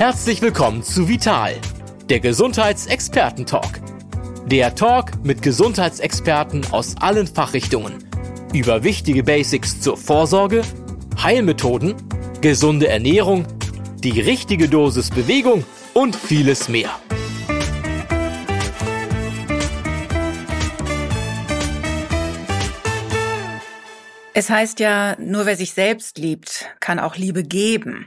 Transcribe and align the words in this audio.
Herzlich 0.00 0.40
willkommen 0.40 0.82
zu 0.82 1.10
Vital, 1.10 1.56
der 2.08 2.20
Gesundheitsexperten-Talk. 2.20 3.82
Der 4.46 4.74
Talk 4.74 5.22
mit 5.22 5.42
Gesundheitsexperten 5.42 6.72
aus 6.72 6.96
allen 6.96 7.26
Fachrichtungen 7.26 8.02
über 8.54 8.82
wichtige 8.82 9.22
Basics 9.22 9.82
zur 9.82 9.98
Vorsorge, 9.98 10.62
Heilmethoden, 11.22 11.96
gesunde 12.40 12.88
Ernährung, 12.88 13.44
die 13.98 14.18
richtige 14.18 14.70
Dosis 14.70 15.10
Bewegung 15.10 15.66
und 15.92 16.16
vieles 16.16 16.70
mehr. 16.70 16.98
Es 24.32 24.48
heißt 24.48 24.80
ja, 24.80 25.14
nur 25.20 25.44
wer 25.44 25.56
sich 25.56 25.74
selbst 25.74 26.16
liebt, 26.16 26.70
kann 26.80 26.98
auch 26.98 27.16
Liebe 27.16 27.42
geben. 27.44 28.06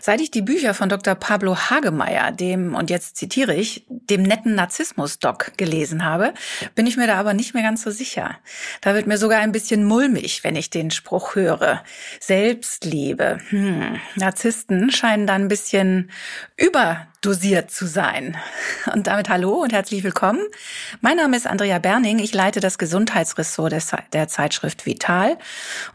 Seit 0.00 0.20
ich 0.20 0.30
die 0.30 0.42
Bücher 0.42 0.74
von 0.74 0.88
Dr. 0.88 1.14
Pablo 1.14 1.56
Hagemeyer, 1.56 2.32
dem, 2.32 2.74
und 2.74 2.90
jetzt 2.90 3.16
zitiere 3.16 3.54
ich, 3.54 3.84
dem 3.88 4.22
netten 4.22 4.54
Narzissmus-Doc 4.54 5.52
gelesen 5.56 6.04
habe, 6.04 6.34
bin 6.74 6.86
ich 6.86 6.96
mir 6.96 7.06
da 7.06 7.16
aber 7.16 7.34
nicht 7.34 7.54
mehr 7.54 7.62
ganz 7.62 7.82
so 7.82 7.90
sicher. 7.90 8.38
Da 8.80 8.94
wird 8.94 9.06
mir 9.06 9.18
sogar 9.18 9.40
ein 9.40 9.52
bisschen 9.52 9.84
mulmig, 9.84 10.44
wenn 10.44 10.56
ich 10.56 10.70
den 10.70 10.90
Spruch 10.90 11.34
höre. 11.34 11.82
Selbstliebe. 12.20 13.40
Hm. 13.48 14.00
Narzissten 14.16 14.90
scheinen 14.90 15.26
da 15.26 15.34
ein 15.34 15.48
bisschen 15.48 16.10
über 16.56 17.06
dosiert 17.24 17.70
zu 17.70 17.86
sein. 17.86 18.36
Und 18.92 19.06
damit 19.06 19.28
hallo 19.28 19.54
und 19.54 19.72
herzlich 19.72 20.04
willkommen. 20.04 20.40
Mein 21.00 21.16
Name 21.16 21.36
ist 21.36 21.46
Andrea 21.46 21.78
Berning. 21.78 22.18
Ich 22.18 22.34
leite 22.34 22.60
das 22.60 22.76
Gesundheitsressort 22.76 23.74
der 24.12 24.28
Zeitschrift 24.28 24.84
Vital. 24.84 25.38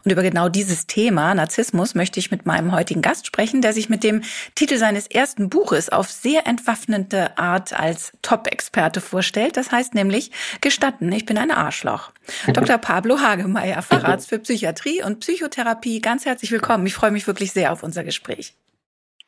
Und 0.04 0.10
über 0.10 0.22
genau 0.22 0.48
dieses 0.48 0.86
Thema, 0.86 1.34
Narzissmus, 1.34 1.94
möchte 1.94 2.18
ich 2.18 2.32
mit 2.32 2.46
meinem 2.46 2.72
heutigen 2.72 3.00
Gast 3.00 3.26
sprechen, 3.26 3.62
der 3.62 3.72
sich 3.72 3.88
mit 3.88 4.02
dem 4.02 4.22
Titel 4.56 4.76
seines 4.76 5.06
ersten 5.06 5.48
Buches 5.48 5.88
auf 5.88 6.10
sehr 6.10 6.46
entwaffnende 6.48 7.38
Art 7.38 7.78
als 7.78 8.12
Top-Experte 8.22 9.00
vorstellt. 9.00 9.56
Das 9.56 9.70
heißt 9.70 9.94
nämlich, 9.94 10.32
gestatten, 10.60 11.12
ich 11.12 11.26
bin 11.26 11.38
ein 11.38 11.52
Arschloch. 11.52 12.10
Dr. 12.52 12.78
Pablo 12.78 13.20
Hagemeyer, 13.20 13.82
Facharzt 13.82 14.28
für 14.28 14.40
Psychiatrie 14.40 15.02
und 15.04 15.20
Psychotherapie. 15.20 16.00
Ganz 16.00 16.24
herzlich 16.24 16.50
willkommen. 16.50 16.86
Ich 16.86 16.94
freue 16.94 17.12
mich 17.12 17.26
wirklich 17.26 17.52
sehr 17.52 17.72
auf 17.72 17.82
unser 17.84 18.02
Gespräch. 18.02 18.54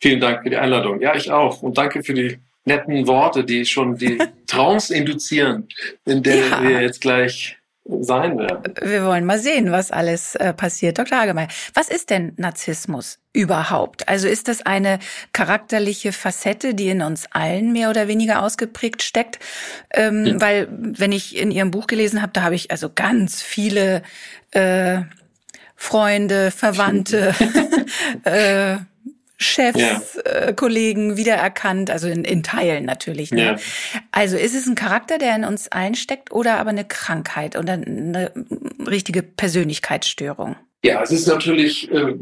Vielen 0.02 0.20
Dank 0.20 0.42
für 0.42 0.50
die 0.50 0.56
Einladung. 0.56 1.00
Ja, 1.00 1.14
ich 1.14 1.30
auch. 1.30 1.62
Und 1.62 1.78
danke 1.78 2.02
für 2.02 2.12
die 2.12 2.38
netten 2.64 3.06
Worte, 3.06 3.44
die 3.44 3.64
schon 3.64 3.96
die 3.96 4.18
Trance 4.48 4.92
induzieren, 4.92 5.68
in 6.04 6.24
der 6.24 6.48
ja. 6.48 6.62
wir 6.62 6.82
jetzt 6.82 7.00
gleich 7.00 7.56
sein 7.84 8.36
werden. 8.36 8.74
Wir 8.82 9.04
wollen 9.04 9.24
mal 9.24 9.38
sehen, 9.38 9.70
was 9.70 9.92
alles 9.92 10.34
äh, 10.34 10.52
passiert. 10.52 10.98
Dr. 10.98 11.18
Hagemeyer, 11.18 11.48
was 11.74 11.88
ist 11.88 12.10
denn 12.10 12.32
Narzissmus 12.36 13.20
überhaupt? 13.32 14.08
Also 14.08 14.26
ist 14.26 14.48
das 14.48 14.66
eine 14.66 14.98
charakterliche 15.32 16.12
Facette, 16.12 16.74
die 16.74 16.88
in 16.88 17.02
uns 17.02 17.26
allen 17.30 17.72
mehr 17.72 17.90
oder 17.90 18.08
weniger 18.08 18.42
ausgeprägt 18.42 19.02
steckt? 19.02 19.38
Ähm, 19.92 20.26
ja. 20.26 20.40
Weil, 20.40 20.68
wenn 20.70 21.12
ich 21.12 21.36
in 21.36 21.52
Ihrem 21.52 21.70
Buch 21.70 21.86
gelesen 21.86 22.22
habe, 22.22 22.32
da 22.32 22.42
habe 22.42 22.56
ich 22.56 22.72
also 22.72 22.90
ganz 22.92 23.40
viele 23.40 24.02
äh, 24.50 25.02
Freunde, 25.76 26.50
Verwandte, 26.50 27.34
äh, 28.24 28.76
Chefs, 29.42 29.78
ja. 29.78 30.00
äh, 30.24 30.54
Kollegen 30.54 31.16
wiedererkannt, 31.16 31.90
also 31.90 32.08
in, 32.08 32.24
in 32.24 32.42
Teilen 32.42 32.84
natürlich. 32.84 33.32
Ne? 33.32 33.44
Ja. 33.44 33.56
Also 34.10 34.36
ist 34.36 34.54
es 34.54 34.66
ein 34.66 34.74
Charakter, 34.74 35.18
der 35.18 35.36
in 35.36 35.44
uns 35.44 35.68
allen 35.68 35.94
steckt 35.94 36.32
oder 36.32 36.58
aber 36.58 36.70
eine 36.70 36.84
Krankheit 36.84 37.56
oder 37.56 37.74
eine 37.74 38.32
richtige 38.86 39.22
Persönlichkeitsstörung? 39.22 40.56
Ja, 40.84 41.02
es 41.02 41.12
ist 41.12 41.28
natürlich, 41.28 41.90
äh, 41.92 42.14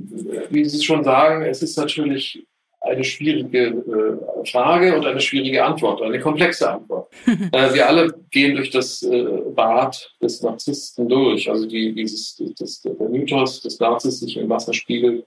wie 0.51 0.65
Sie 0.65 0.85
schon 0.85 1.05
sagen, 1.05 1.43
es 1.45 1.63
ist 1.63 1.79
natürlich 1.79 2.47
eine 2.83 3.05
schwierige 3.05 3.67
äh, 3.69 4.47
Frage 4.51 4.97
und 4.97 5.07
eine 5.07 5.21
schwierige 5.21 5.65
Antwort, 5.65 6.03
eine 6.03 6.19
komplexe 6.19 6.71
Antwort. 6.71 7.13
äh, 7.27 7.75
wir 7.75 7.87
alle 7.87 8.15
gehen 8.31 8.57
durch 8.57 8.71
das 8.71 9.03
äh, 9.03 9.25
Bad 9.55 10.11
des 10.23 10.43
Narzissten 10.43 11.09
durch, 11.09 11.51
also 11.51 11.67
die, 11.67 11.95
dieses, 11.95 12.43
das, 12.59 12.81
der 12.83 12.95
Mythos 13.09 13.61
des 13.61 13.79
Narzissten 13.79 14.29
sich 14.29 14.37
im 14.39 14.49
Wasser 14.49 14.73
spiegelt 14.73 15.27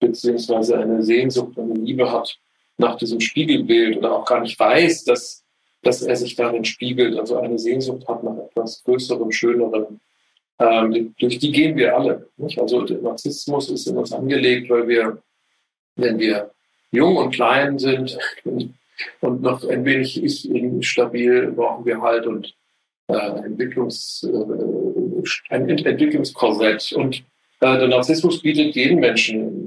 beziehungsweise 0.00 0.78
eine 0.78 1.02
Sehnsucht, 1.02 1.58
eine 1.58 1.74
Liebe 1.74 2.10
hat 2.10 2.38
nach 2.78 2.96
diesem 2.96 3.20
Spiegelbild 3.20 3.98
oder 3.98 4.12
auch 4.12 4.24
gar 4.24 4.40
nicht 4.40 4.58
weiß, 4.58 5.04
dass, 5.04 5.44
dass 5.82 6.02
er 6.02 6.16
sich 6.16 6.36
darin 6.36 6.64
spiegelt, 6.64 7.18
also 7.18 7.38
eine 7.38 7.58
Sehnsucht 7.58 8.06
hat 8.06 8.22
nach 8.22 8.36
etwas 8.36 8.82
Größerem, 8.84 9.32
Schönerem. 9.32 10.00
Ähm, 10.58 11.14
durch 11.18 11.38
die 11.38 11.52
gehen 11.52 11.76
wir 11.76 11.96
alle. 11.96 12.28
Nicht? 12.36 12.58
Also 12.58 12.82
der 12.82 12.98
Narzissmus 12.98 13.70
ist 13.70 13.86
in 13.86 13.96
uns 13.96 14.12
angelegt, 14.12 14.70
weil 14.70 14.88
wir, 14.88 15.22
wenn 15.96 16.18
wir 16.18 16.50
jung 16.92 17.16
und 17.16 17.30
klein 17.34 17.78
sind 17.78 18.18
und 19.20 19.42
noch 19.42 19.64
ein 19.68 19.84
wenig 19.84 20.22
ich 20.22 20.48
stabil, 20.88 21.52
brauchen 21.52 21.84
wir 21.84 22.00
halt 22.00 22.26
und 22.26 22.54
äh, 23.08 23.14
Entwicklungs, 23.14 24.26
äh, 24.32 25.54
ein 25.54 25.68
Entwicklungskorsett. 25.68 26.92
Und 26.92 27.18
äh, 27.60 27.78
der 27.78 27.88
Narzissmus 27.88 28.40
bietet 28.40 28.74
jedem 28.74 29.00
Menschen 29.00 29.65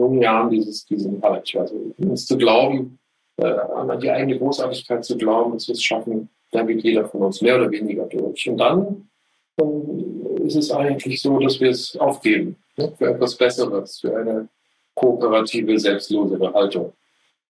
jungen 0.00 0.22
Jahren 0.22 0.50
dieses, 0.50 0.84
diesen 0.86 1.22
Halt. 1.22 1.54
Also 1.56 1.94
uns 1.98 2.26
zu 2.26 2.36
glauben, 2.36 2.98
äh, 3.36 3.46
an 3.46 4.00
die 4.00 4.10
eigene 4.10 4.38
Großartigkeit 4.38 5.04
zu 5.04 5.16
glauben, 5.16 5.52
dass 5.52 5.68
wir 5.68 5.74
es 5.74 5.82
schaffen, 5.82 6.28
da 6.52 6.62
geht 6.62 6.82
jeder 6.82 7.08
von 7.08 7.22
uns 7.22 7.40
mehr 7.40 7.56
oder 7.56 7.70
weniger 7.70 8.06
durch. 8.06 8.48
Und 8.48 8.58
dann, 8.58 9.08
dann 9.56 10.40
ist 10.44 10.56
es 10.56 10.70
eigentlich 10.70 11.22
so, 11.22 11.38
dass 11.38 11.60
wir 11.60 11.70
es 11.70 11.96
aufgeben 11.96 12.56
ne, 12.76 12.92
für 12.96 13.06
etwas 13.06 13.36
Besseres, 13.36 14.00
für 14.00 14.16
eine 14.16 14.48
kooperative, 14.94 15.78
selbstlosere 15.78 16.52
Haltung. 16.52 16.92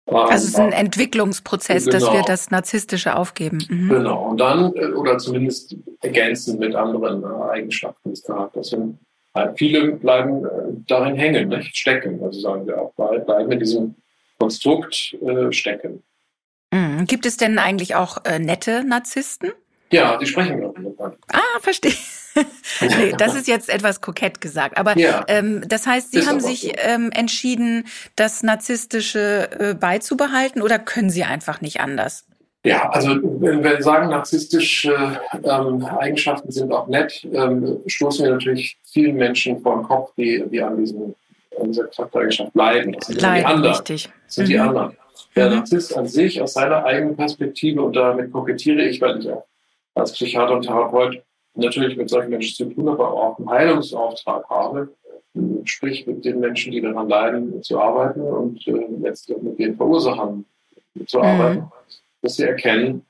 Also 0.05 0.33
es 0.33 0.49
ist 0.49 0.59
ein 0.59 0.71
Entwicklungsprozess, 0.71 1.85
genau. 1.85 1.97
dass 1.97 2.13
wir 2.13 2.21
das 2.23 2.49
Narzisstische 2.49 3.15
aufgeben. 3.15 3.59
Mhm. 3.69 3.89
Genau. 3.89 4.29
Und 4.29 4.39
dann, 4.39 4.73
äh, 4.75 4.87
oder 4.87 5.17
zumindest 5.19 5.75
ergänzen 6.01 6.57
mit 6.57 6.75
anderen 6.75 7.23
äh, 7.23 7.51
Eigenschaften 7.51 8.09
des 8.09 8.23
Charakters. 8.23 8.73
Und 8.73 8.97
viele 9.55 9.93
bleiben 9.93 10.45
äh, 10.45 10.49
darin 10.87 11.15
hängen, 11.15 11.49
nicht? 11.49 11.77
stecken. 11.77 12.21
Also 12.23 12.39
sagen 12.39 12.67
wir 12.67 12.81
auch, 12.81 12.93
bleiben 12.93 13.51
in 13.51 13.59
diesem 13.59 13.95
Konstrukt 14.39 15.15
äh, 15.21 15.51
stecken. 15.51 16.03
Mhm. 16.71 17.05
Gibt 17.05 17.25
es 17.25 17.37
denn 17.37 17.59
eigentlich 17.59 17.95
auch 17.95 18.25
äh, 18.25 18.39
nette 18.39 18.83
Narzissten? 18.83 19.51
Ja, 19.91 20.17
die 20.17 20.27
sprechen 20.27 20.61
darüber. 20.61 21.15
Ah, 21.31 21.59
verstehe. 21.61 21.93
nee, 22.81 23.13
das 23.17 23.33
ist 23.35 23.47
jetzt 23.47 23.69
etwas 23.69 24.01
kokett 24.01 24.39
gesagt. 24.39 24.77
Aber 24.77 24.97
ja, 24.97 25.25
ähm, 25.27 25.67
das 25.67 25.87
heißt, 25.87 26.11
Sie 26.11 26.27
haben 26.27 26.39
sich 26.39 26.61
so. 26.61 26.71
ähm, 26.77 27.09
entschieden, 27.11 27.85
das 28.15 28.43
Narzisstische 28.43 29.49
äh, 29.59 29.73
beizubehalten 29.73 30.61
oder 30.61 30.77
können 30.77 31.09
Sie 31.09 31.23
einfach 31.23 31.61
nicht 31.61 31.81
anders? 31.81 32.28
Ja, 32.65 32.89
also 32.89 33.11
wenn 33.39 33.63
wir 33.63 33.81
sagen, 33.81 34.09
narzisstische 34.09 35.19
ähm, 35.43 35.85
Eigenschaften 35.85 36.51
sind 36.51 36.73
auch 36.73 36.87
nett, 36.87 37.25
ähm, 37.31 37.79
stoßen 37.87 38.25
wir 38.25 38.33
natürlich 38.33 38.77
vielen 38.83 39.15
Menschen 39.15 39.61
vor 39.61 39.77
den 39.77 39.83
Kopf, 39.83 40.11
die, 40.17 40.43
die 40.51 40.61
an, 40.61 40.77
diesem, 40.77 41.15
an 41.57 41.67
dieser 41.67 41.87
Charaktereigenschaft 41.87 42.53
leiden. 42.55 42.93
Das 42.93 43.07
sind 43.07 43.21
Leiden, 43.21 43.39
die 43.39 43.45
anderen. 43.45 43.75
Richtig. 43.75 44.09
Das 44.25 44.35
sind 44.35 44.45
mhm. 44.45 44.49
die 44.49 44.59
anderen. 44.59 44.97
Der 45.35 45.49
mhm. 45.49 45.55
Narzisst 45.55 45.97
an 45.97 46.07
sich 46.07 46.41
aus 46.41 46.53
seiner 46.53 46.83
eigenen 46.83 47.15
Perspektive, 47.15 47.81
und 47.81 47.95
damit 47.95 48.31
kokettiere 48.31 48.81
ich, 48.81 48.99
weil 48.99 49.19
ich 49.19 49.29
auch 49.29 49.45
als 49.95 50.11
Psychiater 50.11 50.55
und 50.55 50.63
Therapeut 50.63 51.21
natürlich 51.55 51.95
mit 51.95 52.09
solchen 52.09 52.29
Menschen 52.29 52.55
zu 52.55 52.73
tun 52.73 52.89
habe, 52.89 53.05
aber 53.05 53.13
auch 53.13 53.37
einen 53.37 53.49
Heilungsauftrag 53.49 54.49
habe, 54.49 54.89
sprich 55.63 56.05
mit 56.07 56.25
den 56.25 56.39
Menschen, 56.41 56.71
die 56.73 56.81
daran 56.81 57.07
leiden, 57.07 57.63
zu 57.63 57.79
arbeiten 57.79 58.21
und 58.21 58.67
äh, 58.67 58.85
letztlich 59.01 59.37
mit 59.41 59.59
den 59.59 59.77
Verursachern 59.77 60.45
zu 61.05 61.19
mhm. 61.19 61.69
Dass 62.21 62.35
sie 62.35 62.43
erkennen, 62.43 63.05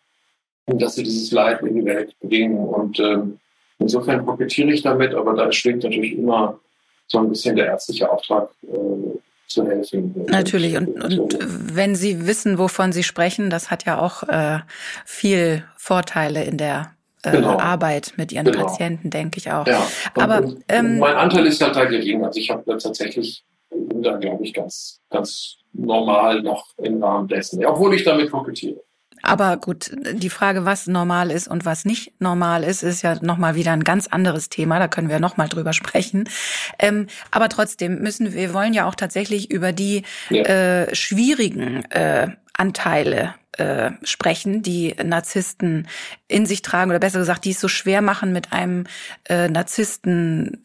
dass 0.66 0.96
sie 0.96 1.04
dieses 1.04 1.32
Leid 1.32 1.62
in 1.62 1.76
die 1.76 1.86
Welt 1.86 2.16
bringen. 2.20 2.58
Und 2.58 3.00
ähm, 3.00 3.40
insofern 3.80 4.26
profitiere 4.26 4.72
ich 4.72 4.82
damit, 4.82 5.14
aber 5.14 5.34
da 5.34 5.52
schwingt 5.52 5.84
natürlich 5.84 6.14
immer 6.14 6.60
so 7.08 7.20
ein 7.20 7.30
bisschen 7.30 7.56
der 7.56 7.68
ärztliche 7.68 8.10
Auftrag 8.10 8.50
äh, 8.64 9.18
zu 9.48 9.66
helfen. 9.66 10.26
Natürlich. 10.28 10.78
Und, 10.78 11.04
und 11.04 11.38
wenn 11.76 11.96
Sie 11.96 12.28
wissen, 12.28 12.60
wovon 12.60 12.92
Sie 12.92 13.04
sprechen, 13.04 13.50
das 13.50 13.72
hat 13.72 13.86
ja 13.86 14.00
auch 14.00 14.24
äh, 14.24 14.60
viel 15.06 15.64
Vorteile 15.76 16.44
in 16.44 16.58
der 16.58 16.94
äh, 17.24 17.32
genau. 17.32 17.58
Arbeit 17.58 18.14
mit 18.18 18.32
Ihren 18.32 18.46
genau. 18.46 18.66
Patienten, 18.66 19.10
denke 19.10 19.40
ich 19.40 19.52
auch. 19.52 19.66
Ja. 19.66 19.86
Aber 20.16 20.44
und, 20.44 20.64
ähm, 20.68 21.00
mein 21.00 21.16
Anteil 21.16 21.48
ist 21.48 21.62
halt 21.62 21.76
da 21.76 21.86
gering. 21.86 22.24
Also 22.24 22.40
ich 22.40 22.52
habe 22.52 22.64
da 22.66 22.78
tatsächlich 22.78 23.44
da, 23.72 24.18
glaube 24.18 24.44
ich, 24.44 24.54
ganz, 24.54 25.02
ganz 25.10 25.58
normal 25.74 26.42
noch 26.42 26.68
im 26.78 27.04
Rahmen 27.04 27.28
dessen, 27.28 27.64
obwohl 27.66 27.94
ich 27.94 28.04
damit 28.04 28.32
kokettiere. 28.32 28.82
Aber 29.22 29.58
gut, 29.58 29.92
die 30.14 30.30
Frage, 30.30 30.66
was 30.66 30.88
normal 30.88 31.32
ist 31.32 31.48
und 31.48 31.66
was 31.66 31.86
nicht 31.86 32.14
normal 32.20 32.64
ist, 32.64 32.84
ist 32.84 33.02
ja 33.02 33.16
nochmal 33.22 33.56
wieder 33.56 33.72
ein 33.72 33.84
ganz 33.84 34.08
anderes 34.08 34.50
Thema. 34.50 34.80
Da 34.80 34.88
können 34.88 35.10
wir 35.10 35.20
nochmal 35.20 35.50
drüber 35.50 35.74
sprechen. 35.74 36.30
Ähm, 36.78 37.08
aber 37.32 37.50
trotzdem 37.50 38.00
müssen 38.00 38.34
wir 38.34 38.54
wollen 38.54 38.74
ja 38.74 38.88
auch 38.88 38.96
tatsächlich 38.96 39.52
über 39.52 39.72
die 39.72 40.04
ja. 40.30 40.44
äh, 40.44 40.96
schwierigen 40.96 41.84
äh, 41.92 42.30
Anteile 42.54 43.36
äh, 43.54 43.92
sprechen, 44.04 44.62
die 44.62 44.96
Narzissten 45.04 45.88
in 46.28 46.46
sich 46.46 46.62
tragen 46.62 46.92
oder 46.92 47.00
besser 47.00 47.20
gesagt, 47.20 47.46
die 47.46 47.52
es 47.52 47.60
so 47.60 47.68
schwer 47.68 48.02
machen, 48.02 48.32
mit 48.34 48.52
einem 48.54 48.86
äh, 49.26 49.48
Narzissten 49.48 50.62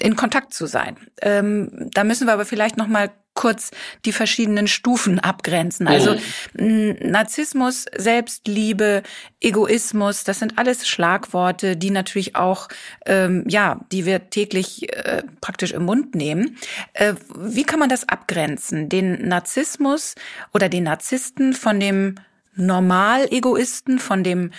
in 0.00 0.16
Kontakt 0.16 0.52
zu 0.54 0.66
sein. 0.66 0.96
Ähm, 1.22 1.90
da 1.92 2.04
müssen 2.04 2.26
wir 2.26 2.34
aber 2.34 2.44
vielleicht 2.44 2.76
noch 2.76 2.86
mal 2.86 3.10
kurz 3.36 3.70
die 4.04 4.12
verschiedenen 4.12 4.66
Stufen 4.66 5.20
abgrenzen. 5.20 5.86
Also 5.86 6.16
mhm. 6.54 6.96
Narzissmus, 7.00 7.84
Selbstliebe, 7.96 9.04
Egoismus, 9.40 10.24
das 10.24 10.40
sind 10.40 10.58
alles 10.58 10.88
Schlagworte, 10.88 11.76
die 11.76 11.90
natürlich 11.90 12.34
auch, 12.34 12.68
ähm, 13.04 13.44
ja, 13.46 13.80
die 13.92 14.06
wir 14.06 14.30
täglich 14.30 14.92
äh, 14.92 15.22
praktisch 15.40 15.72
im 15.72 15.84
Mund 15.84 16.16
nehmen. 16.16 16.56
Äh, 16.94 17.14
wie 17.36 17.64
kann 17.64 17.78
man 17.78 17.90
das 17.90 18.08
abgrenzen? 18.08 18.88
Den 18.88 19.28
Narzissmus 19.28 20.14
oder 20.52 20.68
den 20.68 20.84
Narzissten 20.84 21.52
von 21.52 21.78
dem 21.78 22.16
Normal-Egoisten, 22.56 23.98
von 23.98 24.24
dem 24.24 24.50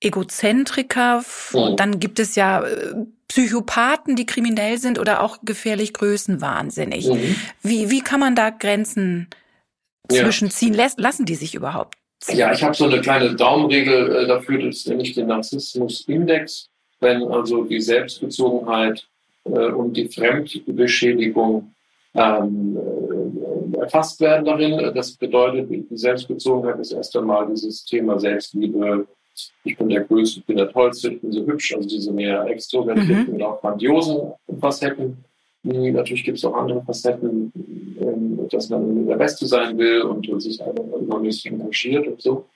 Egozentriker, 0.00 1.24
mhm. 1.52 1.76
dann 1.76 2.00
gibt 2.00 2.20
es 2.20 2.36
ja 2.36 2.62
äh, 2.62 2.94
Psychopathen, 3.30 4.16
die 4.16 4.26
kriminell 4.26 4.78
sind 4.78 4.98
oder 4.98 5.22
auch 5.22 5.38
gefährlich 5.44 5.92
größenwahnsinnig. 5.92 7.06
Mhm. 7.06 7.36
Wie, 7.62 7.88
wie 7.88 8.00
kann 8.00 8.18
man 8.18 8.34
da 8.34 8.50
Grenzen 8.50 9.28
zwischenziehen? 10.10 10.74
Ja. 10.74 10.88
Lassen 10.96 11.26
die 11.26 11.36
sich 11.36 11.54
überhaupt? 11.54 11.94
Ziehen? 12.18 12.38
Ja, 12.38 12.52
ich 12.52 12.64
habe 12.64 12.74
so 12.74 12.86
eine 12.86 13.00
kleine 13.00 13.36
Daumenregel 13.36 14.16
äh, 14.16 14.26
dafür, 14.26 14.60
das 14.60 14.78
ist 14.78 14.88
nämlich 14.88 15.14
den 15.14 15.28
Narzissmus-Index. 15.28 16.70
Wenn 16.98 17.22
also 17.22 17.62
die 17.62 17.80
Selbstbezogenheit 17.80 19.06
äh, 19.44 19.70
und 19.70 19.96
die 19.96 20.08
Fremdbeschädigung 20.08 21.72
ähm, 22.14 22.76
äh, 23.72 23.78
erfasst 23.78 24.20
werden 24.20 24.44
darin, 24.44 24.92
das 24.92 25.12
bedeutet, 25.12 25.70
die 25.70 25.86
Selbstbezogenheit 25.96 26.80
ist 26.80 26.90
erst 26.90 27.16
einmal 27.16 27.46
dieses 27.46 27.84
Thema 27.84 28.18
Selbstliebe, 28.18 29.06
ich 29.64 29.76
bin 29.76 29.88
der 29.88 30.04
Größte, 30.04 30.40
ich 30.40 30.46
bin 30.46 30.56
der 30.56 30.70
Tollste, 30.70 31.12
ich 31.12 31.20
bin 31.20 31.32
so 31.32 31.46
hübsch, 31.46 31.74
also 31.74 31.88
diese 31.88 32.12
mehr 32.12 32.44
extrovertierten 32.46 33.28
mhm. 33.28 33.34
und 33.34 33.42
auch 33.42 33.60
grandiosen 33.60 34.32
Facetten. 34.60 35.24
Natürlich 35.62 36.24
gibt 36.24 36.38
es 36.38 36.44
auch 36.44 36.54
andere 36.54 36.82
Facetten, 36.82 37.52
ähm, 38.00 38.48
dass 38.50 38.70
man 38.70 39.06
der 39.06 39.16
Beste 39.16 39.46
sein 39.46 39.76
will 39.76 40.02
und 40.02 40.26
sich 40.40 40.58
übermäßig 40.60 41.46
engagiert 41.46 42.06
und 42.06 42.20
so. 42.20 42.46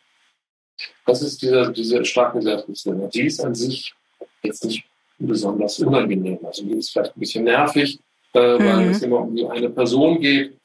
Das 1.07 1.23
ist 1.23 1.43
diese, 1.43 1.71
diese 1.73 2.05
starke 2.05 2.41
Selbstbestimmung. 2.41 3.11
Die 3.11 3.27
ist 3.27 3.45
an 3.45 3.55
sich 3.55 3.95
jetzt 4.43 4.65
nicht 4.65 4.85
besonders 5.19 5.79
unangenehm. 5.81 6.39
Also 6.45 6.65
die 6.65 6.79
ist 6.79 6.91
vielleicht 6.91 7.17
ein 7.17 7.21
bisschen 7.21 7.45
nervig, 7.45 8.01
äh, 8.35 8.59
mhm. 8.59 8.65
weil 8.65 8.89
es 8.89 9.03
immer 9.03 9.21
um 9.21 9.51
eine 9.51 9.71
Person 9.71 10.21
geht. 10.21 10.57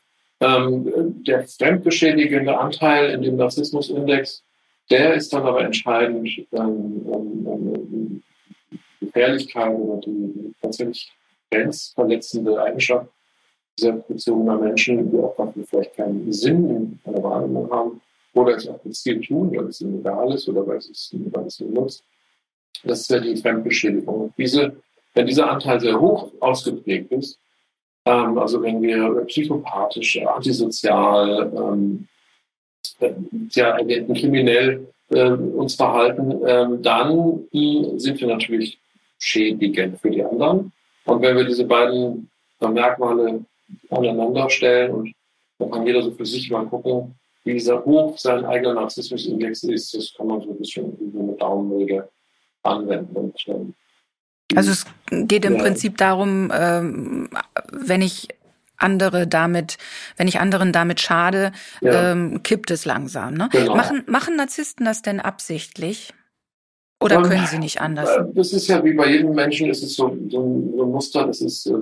Ähm, 0.42 1.24
der 1.26 1.46
fremdbeschädigende 1.46 2.58
Anteil 2.58 3.12
in 3.12 3.22
dem 3.22 3.36
Narzissmusindex 3.36 4.42
der 4.90 5.14
ist 5.16 5.32
dann 5.34 5.44
aber 5.44 5.64
entscheidend, 5.64 6.28
ähm, 6.52 7.02
um, 7.06 7.48
um 7.48 7.74
die 7.90 8.22
Gefährlichkeit 9.06 9.76
oder 9.76 10.02
die 10.02 10.54
tatsächlich 10.62 11.12
grenzverletzende 11.52 12.62
Eigenschaft 12.62 13.08
dieser 13.78 13.94
bezogener 13.94 14.58
Menschen, 14.58 15.12
die 15.12 15.18
auch 15.18 15.36
vielleicht 15.68 15.96
keinen 15.96 16.32
Sinn 16.32 16.70
in 16.70 17.00
einer 17.06 17.24
Wahrnehmung 17.24 17.72
haben 17.72 18.02
oder 18.34 18.56
es 18.56 18.68
auch 18.68 18.82
gezielt 18.84 19.26
tun, 19.26 19.56
weil 19.56 19.68
es 19.68 19.82
ihnen 19.82 20.00
egal 20.00 20.34
ist 20.34 20.48
oder 20.50 20.66
weil 20.68 20.78
es, 20.78 21.12
ihnen 21.14 21.32
nutzt. 21.74 22.04
Das 22.84 23.02
ist 23.02 23.10
ja 23.10 23.20
die 23.20 23.36
Fremdbeschädigung. 23.36 24.34
Diese, 24.38 24.76
wenn 25.14 25.26
dieser 25.26 25.50
Anteil 25.50 25.80
sehr 25.80 26.00
hoch 26.00 26.32
ausgeprägt 26.40 27.12
ist, 27.12 27.40
ähm, 28.06 28.38
also 28.38 28.62
wenn 28.62 28.82
wir 28.82 29.26
psychopathisch, 29.26 30.22
antisozial, 30.22 31.52
ähm, 31.56 32.08
ja, 33.52 33.78
kriminell 33.78 34.88
äh, 35.10 35.32
uns 35.32 35.76
verhalten, 35.76 36.44
äh, 36.44 36.68
dann 36.82 37.48
sind 37.98 38.20
wir 38.20 38.28
natürlich 38.28 38.80
schädigend 39.18 40.00
für 40.00 40.10
die 40.10 40.24
anderen. 40.24 40.72
Und 41.06 41.22
wenn 41.22 41.38
wir 41.38 41.44
diese 41.44 41.66
beiden 41.66 42.30
Merkmale 42.60 43.44
aneinander 43.90 44.50
stellen 44.50 44.92
und 44.92 45.14
dann 45.58 45.72
kann 45.72 45.86
jeder 45.86 46.02
so 46.02 46.12
für 46.12 46.26
sich 46.26 46.50
mal 46.50 46.66
gucken, 46.66 47.16
wie 47.44 47.54
dieser 47.54 47.84
hoch 47.84 48.18
sein 48.18 48.46
eigener 48.46 48.74
Narzissmusindex 48.74 49.64
ist, 49.64 49.94
das 49.94 50.14
kann 50.16 50.28
man 50.28 50.42
so 50.42 50.52
ein 50.52 50.58
bisschen 50.58 50.98
über 50.98 51.20
eine 51.20 51.34
Daumenregel 51.34 52.08
anwenden. 52.64 53.16
Und, 53.16 53.48
ähm, 53.48 53.74
also 54.56 54.72
es 54.72 54.86
geht 55.28 55.46
im 55.46 55.56
ja. 55.56 55.64
Prinzip 55.64 55.98
darum, 55.98 56.52
ähm, 56.54 57.30
wenn 57.72 58.02
ich 58.02 58.28
andere 58.80 59.28
damit, 59.28 59.78
wenn 60.18 60.28
ich 60.28 60.40
anderen 60.40 60.72
damit 60.72 61.00
schade, 61.00 61.52
ja. 61.82 62.12
ähm, 62.12 62.42
kippt 62.44 62.72
es 62.72 62.86
langsam. 62.86 63.36
Ne? 63.36 63.50
Genau. 63.52 63.76
Machen, 63.76 64.04
machen 64.08 64.36
Narzissten 64.36 64.86
das 64.86 65.02
denn 65.02 65.20
absichtlich? 65.20 66.14
Oder 67.02 67.18
ähm, 67.18 67.24
können 67.24 67.46
sie 67.46 67.60
nicht 67.60 67.80
anders? 67.82 68.10
Äh, 68.10 68.26
das 68.34 68.52
ist 68.52 68.68
ja 68.68 68.84
wie 68.84 68.94
bei 68.94 69.10
jedem 69.10 69.34
Menschen, 69.34 69.70
es 69.70 69.82
ist 69.82 69.96
so, 69.96 70.16
so, 70.30 70.42
ein, 70.42 70.74
so 70.76 70.84
ein 70.84 70.92
Muster, 70.92 71.26
das 71.28 71.42
ist 71.42 71.68
äh, 71.68 71.74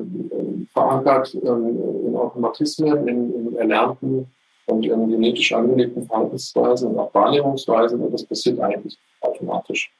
verankert 0.73 1.33
äh, 1.33 1.47
in 1.47 2.15
Automatismen, 2.15 3.07
in, 3.07 3.33
in 3.33 3.55
erlernten 3.55 4.27
und 4.67 4.85
in 4.85 5.09
genetisch 5.09 5.53
angelegten 5.53 6.05
Verhaltensweisen 6.05 6.89
und 6.89 7.00
auch 7.00 7.13
Wahrnehmungsweisen 7.13 8.00
und 8.00 8.13
das 8.13 8.25
passiert 8.25 8.59
eigentlich 8.59 8.97
automatisch. 9.21 9.91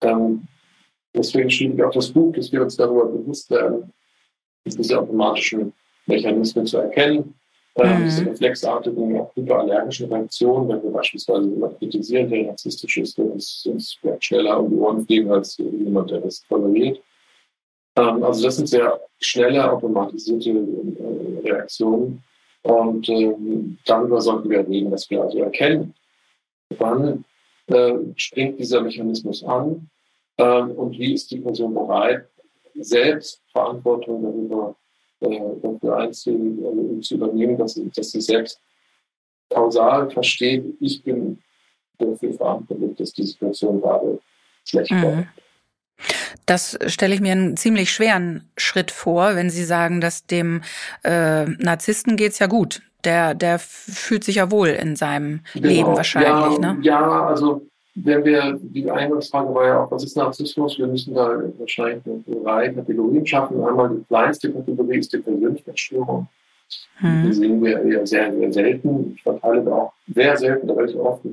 Ähm, 0.00 0.46
deswegen 1.14 1.50
schrieb 1.50 1.74
ich 1.74 1.84
auch 1.84 1.92
das 1.92 2.10
Buch, 2.10 2.32
dass 2.32 2.50
wir 2.50 2.62
uns 2.62 2.76
darüber 2.76 3.06
bewusst 3.06 3.50
werden, 3.50 3.92
dass 4.64 4.76
diese 4.76 4.98
automatischen 4.98 5.74
Mechanismen 6.06 6.66
zu 6.66 6.78
erkennen. 6.78 7.34
Ähm, 7.76 8.00
mhm. 8.00 8.04
Diese 8.04 8.26
reflexartigen, 8.26 9.20
auch 9.20 9.34
hyperallergischen 9.34 10.12
Reaktionen, 10.12 10.68
wenn 10.68 10.82
wir 10.82 10.90
beispielsweise 10.90 11.48
jemanden 11.48 11.78
kritisieren, 11.78 12.30
der 12.30 12.44
narzisstisch 12.44 12.98
ist, 12.98 13.18
der 13.18 13.24
uns, 13.24 13.66
uns 13.66 13.98
schneller 14.20 14.60
um 14.60 14.70
die 14.70 14.76
Ohren 14.76 15.06
fliegen 15.06 15.32
als 15.32 15.56
jemand, 15.56 16.10
der 16.10 16.20
das 16.20 16.42
toleriert. 16.48 17.00
Ähm, 17.96 18.22
also 18.22 18.44
das 18.44 18.56
sind 18.56 18.68
sehr 18.68 19.00
schnelle, 19.20 19.70
automatisierte 19.70 20.50
äh, 20.50 21.48
Reaktionen. 21.48 22.22
Und 22.62 23.08
ähm, 23.08 23.78
darüber 23.84 24.20
sollten 24.20 24.48
wir 24.48 24.66
reden, 24.66 24.90
dass 24.90 25.10
wir 25.10 25.22
also 25.22 25.38
erkennen, 25.38 25.94
wann 26.78 27.24
äh, 27.66 27.94
springt 28.16 28.58
dieser 28.58 28.80
Mechanismus 28.80 29.44
an 29.44 29.90
ähm, 30.38 30.70
und 30.72 30.98
wie 30.98 31.14
ist 31.14 31.30
die 31.30 31.40
Person 31.40 31.74
bereit, 31.74 32.26
selbst 32.74 33.42
Verantwortung 33.52 34.22
darüber 34.22 34.76
äh, 35.20 35.40
dafür 35.62 35.96
einzugehen, 35.96 36.64
also 36.64 37.00
zu 37.00 37.14
übernehmen, 37.14 37.56
dass, 37.56 37.80
dass 37.94 38.10
sie 38.10 38.20
selbst 38.20 38.60
kausal 39.50 40.10
versteht, 40.10 40.64
ich 40.80 41.02
bin 41.02 41.38
dafür 41.98 42.32
verantwortlich, 42.34 42.96
dass 42.96 43.12
die 43.12 43.24
Situation 43.24 43.80
gerade 43.80 44.18
schlecht 44.64 44.90
mhm. 44.90 45.02
wird. 45.02 45.26
Das 46.46 46.78
stelle 46.86 47.14
ich 47.14 47.20
mir 47.20 47.32
einen 47.32 47.56
ziemlich 47.56 47.92
schweren 47.92 48.50
Schritt 48.56 48.90
vor, 48.90 49.36
wenn 49.36 49.48
Sie 49.48 49.64
sagen, 49.64 50.00
dass 50.00 50.26
dem 50.26 50.62
äh, 51.04 51.44
Narzissten 51.44 52.16
geht's 52.16 52.38
ja 52.40 52.46
gut. 52.46 52.82
Der, 53.04 53.34
der 53.34 53.58
fühlt 53.58 54.24
sich 54.24 54.36
ja 54.36 54.50
wohl 54.50 54.68
in 54.68 54.96
seinem 54.96 55.42
genau. 55.52 55.68
Leben 55.68 55.96
wahrscheinlich. 55.96 56.58
Ja, 56.58 56.72
ne? 56.72 56.78
ja, 56.82 57.26
also 57.26 57.66
wenn 57.94 58.24
wir, 58.24 58.58
die 58.60 58.90
Eingangsfrage 58.90 59.54
war 59.54 59.66
ja 59.66 59.84
auch, 59.84 59.90
was 59.90 60.04
ist 60.04 60.16
Narzissmus? 60.16 60.78
Wir 60.78 60.86
müssen 60.86 61.14
da 61.14 61.40
wahrscheinlich 61.58 62.02
drei 62.26 62.68
Kategorien 62.70 63.24
schaffen. 63.24 63.62
Einmal 63.62 63.90
die 63.90 64.04
kleinste 64.04 64.52
Kategorie 64.52 64.98
ist 64.98 65.12
die 65.12 65.18
Persönlichkeitsstörung. 65.18 66.26
Hm. 66.96 67.24
Die 67.24 67.32
sehen 67.32 67.62
wir 67.62 67.82
eher 67.82 68.06
sehr, 68.06 68.32
sehr 68.32 68.52
selten. 68.52 69.12
Ich 69.14 69.22
verteile 69.22 69.62
da 69.62 69.72
auch 69.72 69.92
sehr 70.12 70.36
selten 70.36 70.70
relativ 70.70 70.96
oft 70.96 71.24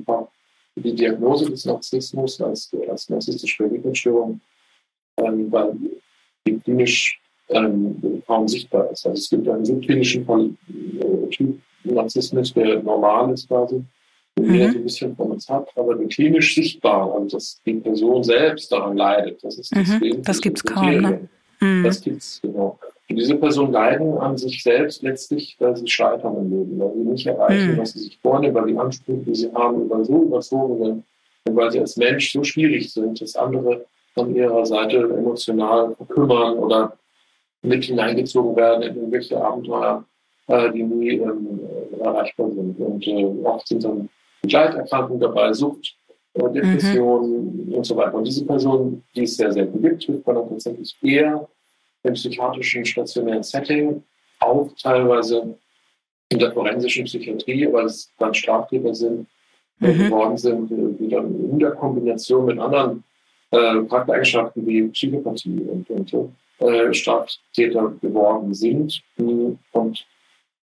die 0.76 0.94
Diagnose 0.94 1.50
des 1.50 1.64
Narzissmus 1.64 2.40
als, 2.40 2.70
als 2.88 3.08
narzisstische 3.10 3.56
Persönlichkeitsstörung, 3.56 4.40
ähm, 5.18 5.50
weil 5.50 5.74
die 6.46 6.58
klinisch 6.60 7.20
ähm, 7.48 8.22
kaum 8.26 8.46
sichtbar 8.46 8.90
ist. 8.90 9.06
Also 9.06 9.18
es 9.18 9.28
gibt 9.28 9.48
einen 9.48 9.64
subklinischen 9.64 10.56
Typ 11.30 11.58
Narzissmus, 11.84 12.54
der 12.54 12.82
normal 12.82 13.32
ist 13.32 13.48
quasi 13.48 13.84
mhm. 14.38 14.54
jeder 14.54 14.72
so 14.72 14.78
ein 14.78 14.84
bisschen 14.84 15.16
von 15.16 15.30
uns 15.32 15.48
hat, 15.48 15.68
aber 15.76 15.96
klinisch 16.06 16.54
sichtbar 16.54 17.12
und 17.14 17.32
dass 17.32 17.60
die 17.64 17.74
Person 17.74 18.22
selbst 18.22 18.70
daran 18.72 18.96
leidet. 18.96 19.42
Das 19.42 19.58
ist 19.58 19.74
das 19.74 19.88
mhm. 19.88 20.22
Das 20.22 20.40
gibt 20.40 20.58
es 20.58 20.64
kaum. 20.64 21.00
Ne? 21.00 21.28
Mhm. 21.60 21.84
Das 21.84 22.00
gibt's, 22.00 22.40
genau. 22.42 22.78
Und 23.08 23.16
diese 23.16 23.34
Personen 23.34 23.72
leiden 23.72 24.16
an 24.18 24.38
sich 24.38 24.62
selbst 24.62 25.02
letztlich, 25.02 25.56
weil 25.58 25.76
sie 25.76 25.86
scheitern 25.86 26.36
im 26.36 26.50
Leben, 26.50 26.78
weil 26.78 26.92
sie 26.94 27.10
nicht 27.10 27.26
erreichen, 27.26 27.72
mhm. 27.72 27.78
was 27.78 27.92
sie 27.92 28.00
sich 28.00 28.18
vornehmen, 28.18 28.54
weil 28.54 28.66
die 28.66 28.78
Ansprüche, 28.78 29.22
die 29.22 29.34
sie 29.34 29.52
haben, 29.52 29.82
über 29.82 30.04
so 30.04 30.22
überzogen 30.22 30.84
sind 30.84 31.04
und 31.44 31.56
weil 31.56 31.70
sie 31.70 31.80
als 31.80 31.96
Mensch 31.96 32.32
so 32.32 32.42
schwierig 32.42 32.92
sind, 32.92 33.20
dass 33.20 33.36
andere 33.36 33.84
von 34.14 34.34
ihrer 34.34 34.64
Seite 34.64 34.98
emotional 34.98 35.94
verkümmern 35.94 36.58
oder 36.58 36.96
mit 37.62 37.84
hineingezogen 37.84 38.56
werden 38.56 38.82
in 38.82 38.96
irgendwelche 38.96 39.42
Abenteuer, 39.42 40.04
äh, 40.48 40.72
die 40.72 40.82
nie 40.82 41.10
ähm, 41.18 41.60
erreichbar 42.00 42.50
sind. 42.50 42.78
Und 42.78 43.06
äh, 43.06 43.24
oft 43.44 43.68
sind 43.68 43.84
dann 43.84 44.08
Begleiterkrankung 44.42 45.20
dabei, 45.20 45.52
Sucht, 45.52 45.96
äh, 46.34 46.50
Depressionen 46.50 47.66
mhm. 47.66 47.74
und 47.74 47.84
so 47.84 47.96
weiter. 47.96 48.14
Und 48.14 48.26
diese 48.26 48.44
Personen, 48.44 49.04
die 49.14 49.22
es 49.22 49.36
sehr 49.36 49.52
selten 49.52 49.80
gibt, 49.80 50.04
trifft 50.04 50.26
man 50.26 50.36
dann 50.36 50.48
tatsächlich 50.50 50.96
eher 51.02 51.48
im 52.02 52.14
psychiatrischen 52.14 52.84
stationären 52.84 53.42
Setting, 53.42 54.02
auch 54.40 54.68
teilweise 54.80 55.56
in 56.28 56.38
der 56.38 56.52
forensischen 56.52 57.04
Psychiatrie, 57.04 57.72
weil 57.72 57.86
es 57.86 58.10
dann 58.18 58.34
Straftäter 58.34 58.94
sind, 58.94 59.26
äh, 59.80 59.92
mhm. 59.92 59.98
geworden 59.98 60.36
sind, 60.36 60.70
die 60.70 61.08
dann 61.08 61.50
in 61.50 61.58
der 61.58 61.72
Kombination 61.72 62.46
mit 62.46 62.58
anderen 62.58 63.04
äh, 63.50 63.82
Charaktereigenschaften 63.84 64.66
wie 64.66 64.88
Psychopathie 64.88 65.60
und, 65.60 65.88
und 65.90 66.08
so 66.08 66.32
äh, 66.58 66.92
Straftäter 66.92 67.92
geworden 68.00 68.54
sind 68.54 69.02
und 69.18 70.06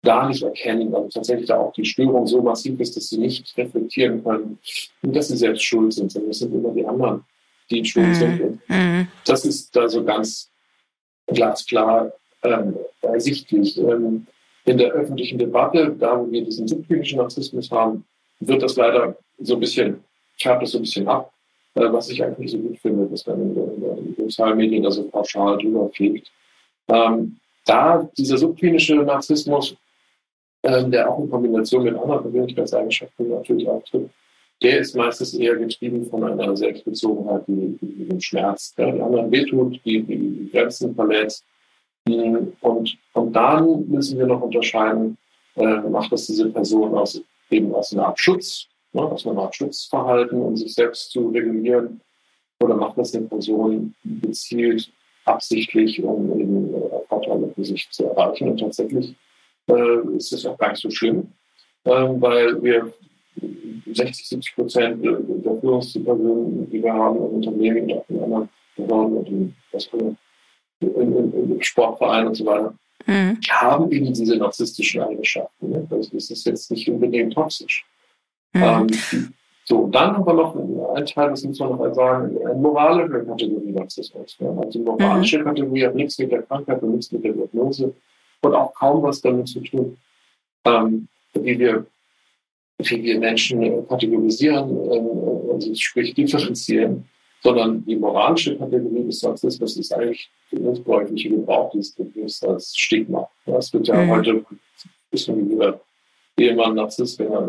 da 0.03 0.27
nicht 0.27 0.43
erkennen, 0.43 0.93
also 0.93 1.09
tatsächlich 1.09 1.47
da 1.47 1.57
auch 1.57 1.73
die 1.73 1.85
Störung 1.85 2.27
so 2.27 2.41
massiv 2.41 2.79
ist, 2.79 2.95
dass 2.95 3.09
sie 3.09 3.17
nicht 3.17 3.57
reflektieren 3.57 4.23
können 4.23 4.59
und 5.01 5.15
dass 5.15 5.27
sie 5.27 5.37
selbst 5.37 5.63
schuld 5.63 5.93
sind, 5.93 6.11
sondern 6.11 6.31
es 6.31 6.39
sind 6.39 6.53
immer 6.53 6.73
die 6.73 6.85
anderen, 6.85 7.23
die 7.69 7.83
schuld 7.83 8.07
mhm. 8.07 8.13
sind. 8.13 8.41
Und 8.41 8.69
mhm. 8.69 9.07
das 9.25 9.45
ist 9.45 9.75
da 9.75 9.87
so 9.89 10.03
ganz 10.03 10.49
glasklar 11.27 12.11
ähm, 12.43 12.75
ersichtlich. 13.01 13.77
Ähm, 13.77 14.27
in 14.65 14.77
der 14.77 14.91
öffentlichen 14.91 15.39
Debatte, 15.39 15.95
da 15.97 16.19
wo 16.19 16.29
wir 16.29 16.43
diesen 16.43 16.67
subklinischen 16.67 17.19
Narzissmus 17.19 17.71
haben, 17.71 18.03
wird 18.39 18.61
das 18.61 18.75
leider 18.75 19.17
so 19.39 19.53
ein 19.55 19.59
bisschen, 19.59 20.03
färbt 20.37 20.63
das 20.63 20.71
so 20.71 20.77
ein 20.77 20.81
bisschen 20.81 21.07
ab, 21.07 21.31
äh, 21.75 21.91
was 21.91 22.09
ich 22.09 22.23
eigentlich 22.23 22.51
so 22.51 22.57
gut 22.59 22.77
finde, 22.79 23.07
dass 23.07 23.25
man 23.25 23.41
in, 23.41 23.55
den 23.55 24.15
sozialen 24.17 24.57
Medien 24.57 24.83
da 24.83 24.91
so 24.91 25.03
pauschal 25.03 25.57
drüber 25.57 25.89
fliegt. 25.93 26.29
Ähm, 26.89 27.37
da 27.65 28.09
dieser 28.17 28.37
subklinische 28.37 28.95
Narzissmus, 28.95 29.75
ähm, 30.67 30.91
der 30.91 31.09
auch 31.09 31.19
in 31.19 31.29
Kombination 31.29 31.83
mit 31.83 31.95
anderen 31.95 32.23
Persönlichkeitseigenschaften 32.23 33.29
natürlich 33.29 33.67
auftritt, 33.67 34.09
der 34.61 34.79
ist 34.79 34.95
meistens 34.95 35.33
eher 35.33 35.55
getrieben 35.55 36.05
von 36.05 36.23
einer 36.23 36.57
Selbstbezogenheit, 36.57 37.43
die, 37.47 37.77
die 37.81 38.05
den 38.05 38.19
Schmerz, 38.19 38.73
die 38.75 38.83
anderen 38.83 39.31
wehtut, 39.31 39.79
die, 39.85 40.03
die 40.03 40.49
Grenzen 40.51 40.93
verletzt. 40.93 41.45
Und, 42.05 42.97
und 43.13 43.33
dann 43.33 43.87
müssen 43.87 44.17
wir 44.17 44.27
noch 44.27 44.41
unterscheiden, 44.41 45.17
äh, 45.55 45.77
macht 45.89 46.11
das 46.11 46.27
diese 46.27 46.49
Person 46.49 46.97
aus, 46.97 47.21
eben 47.49 47.73
aus 47.73 47.93
einer 47.93 48.07
Art 48.07 48.19
Schutz, 48.19 48.67
ne, 48.93 49.01
aus 49.01 49.25
einer 49.25 49.41
Art 49.41 49.55
Schutzverhalten, 49.55 50.41
um 50.41 50.55
sich 50.55 50.73
selbst 50.73 51.11
zu 51.11 51.29
regulieren, 51.29 52.01
oder 52.59 52.75
macht 52.75 52.97
das 52.97 53.13
eine 53.13 53.25
Person 53.25 53.93
gezielt, 54.03 54.91
absichtlich, 55.25 56.01
um 56.01 56.39
eben 56.39 56.73
äh, 56.73 56.79
Vorteile 57.07 57.51
für 57.53 57.63
sich 57.63 57.87
zu 57.91 58.05
erreichen. 58.05 58.49
Und 58.49 58.59
tatsächlich 58.59 59.15
äh, 59.67 60.15
ist 60.15 60.33
es 60.33 60.45
auch 60.45 60.57
gar 60.57 60.69
nicht 60.69 60.81
so 60.81 60.89
schlimm, 60.89 61.27
äh, 61.83 61.91
weil 61.91 62.61
wir 62.61 62.93
60, 63.93 64.27
70 64.27 64.55
Prozent 64.55 65.05
der 65.05 65.59
Führungspersonen, 65.59 66.69
die 66.69 66.81
wir 66.81 66.93
haben 66.93 67.17
im 67.17 67.23
Unternehmen 67.23 67.83
und 67.83 67.93
auch 67.93 68.09
in 68.09 68.23
anderen 68.23 68.49
Behörden 68.75 69.17
und 69.17 69.27
in, 69.27 69.55
in, 70.81 70.95
in, 70.95 71.51
in 71.51 71.63
Sportvereinen 71.63 72.27
und 72.27 72.35
so 72.35 72.45
weiter, 72.45 72.73
mhm. 73.05 73.39
haben 73.49 73.91
eben 73.91 74.13
diese 74.13 74.37
narzisstischen 74.37 75.01
Eigenschaften. 75.01 75.69
Ne? 75.69 75.87
Also 75.89 76.09
das 76.13 76.29
ist 76.29 76.45
jetzt 76.45 76.71
nicht 76.71 76.89
unbedingt 76.89 77.33
toxisch. 77.33 77.85
Mhm. 78.53 78.63
Ähm, 78.63 79.33
so, 79.65 79.87
dann 79.87 80.15
haben 80.15 80.25
wir 80.25 80.33
noch 80.33 80.55
einen 80.95 81.05
Teil, 81.05 81.29
das 81.29 81.43
muss 81.43 81.59
man 81.59 81.69
noch 81.69 81.79
mal 81.79 81.93
sagen, 81.93 82.37
eine 82.45 82.55
moralische 82.55 83.25
Kategorie 83.25 83.71
Narzissmus. 83.71 84.37
Ne? 84.39 84.61
Also 84.63 84.79
moralische 84.79 85.39
mhm. 85.39 85.43
Kategorie 85.43 85.85
hat 85.85 85.95
nichts 85.95 86.17
mit 86.19 86.31
der 86.31 86.43
Krankheit 86.43 86.81
und 86.81 86.91
nichts 86.91 87.11
mit 87.11 87.23
der 87.23 87.33
Diagnose 87.33 87.93
und 88.41 88.53
auch 88.53 88.73
kaum 88.73 89.03
was 89.03 89.21
damit 89.21 89.47
zu 89.47 89.61
tun, 89.61 89.97
ähm, 90.65 91.07
wie 91.33 91.57
wir 91.59 91.85
wie 92.79 93.03
wir 93.03 93.19
Menschen 93.19 93.87
kategorisieren, 93.87 94.69
äh, 94.91 95.53
also 95.53 95.73
sprich 95.73 96.13
differenzieren, 96.13 97.05
sondern 97.41 97.83
die 97.85 97.95
moralische 97.95 98.57
Kategorie 98.57 99.03
des 99.03 99.23
Narzissmus 99.23 99.77
ist 99.77 99.93
eigentlich 99.93 100.29
der 100.51 100.59
missbräuchliche 100.59 101.29
Gebrauch 101.29 101.71
dieses 101.71 101.93
Begriffs 101.93 102.43
als 102.43 102.75
Stigma. 102.75 103.27
Das 103.45 103.73
wird 103.73 103.87
ja 103.87 103.95
mhm. 103.95 104.09
heute 104.11 104.31
ein 104.31 104.59
bisschen 105.09 105.49
jeder 105.49 105.79
Ehemann 106.37 106.75
Narzisst, 106.75 107.17
wenn 107.19 107.31
er 107.31 107.47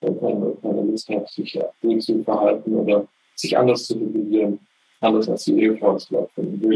keine, 0.00 0.56
keine 0.60 0.82
Lust 0.82 1.08
hat, 1.08 1.30
sich 1.30 1.58
zu 2.00 2.24
verhalten 2.24 2.74
oder 2.74 3.06
sich 3.34 3.56
anders 3.56 3.86
zu 3.86 3.98
bewegen, 3.98 4.58
anders 5.00 5.28
als 5.28 5.44
die 5.44 5.58
Ehefrau 5.62 5.96
es 5.96 6.08
glaubt. 6.08 6.32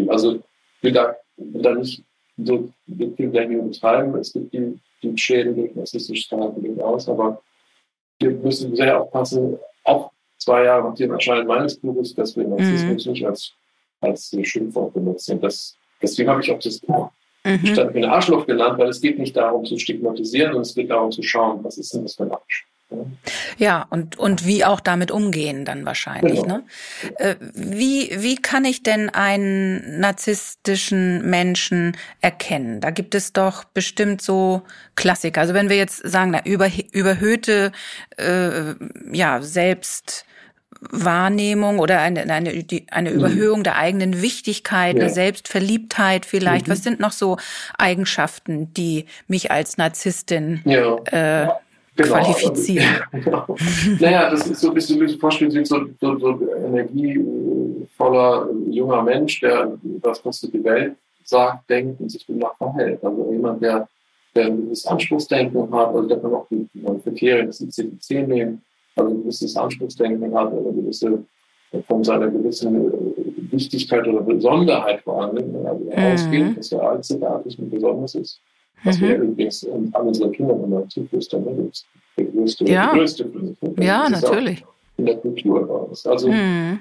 Also 0.08 0.36
ich 0.36 0.82
will 0.82 0.92
da, 0.92 1.16
will 1.36 1.62
da 1.62 1.74
nicht 1.74 2.02
so 2.36 2.68
viel 2.88 3.28
Blaming 3.28 3.70
betreiben. 3.70 4.14
Es 4.18 4.32
gibt 4.32 4.52
die, 4.52 4.78
die 5.02 5.16
Schäden 5.16 5.56
durch 5.56 5.74
narzisstisches 5.74 6.26
Verhalten 6.26 6.62
durchaus, 6.62 7.08
aber 7.08 7.42
wir 8.18 8.30
müssen 8.30 8.74
sehr 8.74 9.00
aufpassen, 9.00 9.58
auch 9.84 10.10
zwei 10.38 10.64
Jahre 10.64 10.88
nach 10.88 10.94
dem 10.94 11.12
Erscheinen 11.12 11.46
meines 11.46 11.76
Buches, 11.76 12.14
dass 12.14 12.36
wir 12.36 12.46
Narzissmus 12.46 13.06
mhm. 13.06 13.12
nicht 13.12 13.26
als, 13.26 13.52
als 14.00 14.36
Schimpfwort 14.42 14.94
benutzen. 14.94 15.40
Das, 15.40 15.76
deswegen 16.00 16.30
habe 16.30 16.40
ich 16.40 16.50
auch 16.50 16.58
das 16.58 16.78
Buch 16.78 17.10
mhm. 17.44 17.66
statt 17.66 17.94
ein 17.94 18.04
Arschloch 18.04 18.46
genannt, 18.46 18.78
weil 18.78 18.88
es 18.88 19.00
geht 19.00 19.18
nicht 19.18 19.36
darum 19.36 19.64
zu 19.64 19.78
stigmatisieren, 19.78 20.48
sondern 20.48 20.62
es 20.62 20.74
geht 20.74 20.90
darum 20.90 21.10
zu 21.10 21.22
schauen, 21.22 21.62
was 21.62 21.78
ist 21.78 21.94
denn 21.94 22.02
das 22.02 22.14
für 22.14 22.24
ein 22.24 22.32
Arsch. 22.32 22.66
Ja, 23.58 23.84
und, 23.90 24.16
und 24.16 24.46
wie 24.46 24.64
auch 24.64 24.78
damit 24.78 25.10
umgehen 25.10 25.64
dann 25.64 25.84
wahrscheinlich. 25.84 26.42
Genau. 26.42 26.58
Ne? 26.58 26.62
Äh, 27.16 27.34
wie, 27.52 28.12
wie 28.18 28.36
kann 28.36 28.64
ich 28.64 28.84
denn 28.84 29.10
einen 29.10 29.98
narzisstischen 29.98 31.28
Menschen 31.28 31.96
erkennen? 32.20 32.80
Da 32.80 32.90
gibt 32.90 33.16
es 33.16 33.32
doch 33.32 33.64
bestimmt 33.64 34.22
so 34.22 34.62
Klassiker. 34.94 35.40
Also 35.40 35.52
wenn 35.52 35.68
wir 35.68 35.76
jetzt 35.76 36.08
sagen, 36.08 36.30
na, 36.30 36.44
über, 36.44 36.70
überhöhte 36.92 37.72
äh, 38.18 38.74
ja, 39.10 39.42
Selbstwahrnehmung 39.42 41.80
oder 41.80 42.00
eine, 42.00 42.20
eine, 42.32 42.64
eine 42.90 43.10
mhm. 43.10 43.16
Überhöhung 43.16 43.64
der 43.64 43.78
eigenen 43.78 44.22
Wichtigkeit, 44.22 44.96
ja. 44.96 45.02
eine 45.02 45.12
Selbstverliebtheit 45.12 46.24
vielleicht. 46.24 46.68
Mhm. 46.68 46.72
Was 46.72 46.84
sind 46.84 47.00
noch 47.00 47.12
so 47.12 47.36
Eigenschaften, 47.78 48.72
die 48.74 49.06
mich 49.26 49.50
als 49.50 49.76
Narzisstin 49.76 50.62
ja. 50.64 50.98
äh, 51.06 51.48
genau. 51.96 52.14
qualifizieren. 52.14 53.02
Genau. 53.12 53.56
naja, 54.00 54.30
das 54.30 54.46
ist 54.46 54.60
so 54.60 54.68
ein 54.68 54.74
bisschen, 54.74 55.00
wie 55.00 55.18
vorstellen, 55.18 55.50
sind 55.50 55.66
so, 55.66 55.86
so, 56.00 56.18
so 56.18 56.40
energievoller 56.64 58.48
junger 58.70 59.02
Mensch, 59.02 59.40
der 59.40 59.76
das, 59.82 60.24
was 60.24 60.40
die 60.40 60.64
Welt 60.64 60.96
sagt, 61.24 61.68
denkt 61.68 62.00
und 62.00 62.10
sich 62.10 62.24
danach 62.26 62.56
verhält. 62.56 63.04
Also 63.04 63.30
jemand, 63.32 63.62
der, 63.62 63.88
der 64.34 64.46
ein 64.46 64.62
gewisses 64.62 64.86
Anspruchsdenken 64.86 65.74
hat, 65.74 65.88
also 65.88 66.08
der 66.08 66.18
kann 66.18 66.34
auch 66.34 66.46
die, 66.50 66.68
die 66.72 67.02
Kriterien 67.02 67.46
des 67.46 67.60
ICD-10 67.60 68.26
nehmen, 68.26 68.62
also 68.94 69.10
ein 69.10 69.22
gewisses 69.22 69.56
Anspruchsdenken 69.56 70.34
hat, 70.34 70.52
oder 70.52 70.72
gewisse 70.72 71.24
von 71.86 72.04
seiner 72.04 72.28
gewissen 72.28 73.12
Wichtigkeit 73.50 74.06
oder 74.06 74.20
Besonderheit 74.20 75.00
vor 75.02 75.24
allem, 75.24 75.66
also 75.66 75.84
mhm. 75.84 75.92
ausgeht, 75.92 76.56
dass 76.56 76.72
er 76.72 76.90
einzigartig 76.90 77.58
und 77.58 77.70
besonders 77.70 78.14
ist. 78.14 78.40
Was 78.86 79.00
mhm. 79.00 79.08
wir 79.08 79.16
übrigens 79.16 79.66
an 79.68 80.06
unsere 80.06 80.30
Kinder 80.30 80.54
immer 80.54 80.88
zuflüstern, 80.88 81.44
ne? 81.44 81.70
der 82.16 82.24
größte, 82.24 82.64
ja. 82.64 82.86
der 82.86 83.00
größte. 83.00 83.30
Ja, 83.78 84.08
natürlich. 84.08 84.64
In 84.96 85.06
der 85.06 85.16
Kultur 85.16 85.66
raus. 85.66 86.06
Also, 86.06 86.30
mhm. 86.30 86.78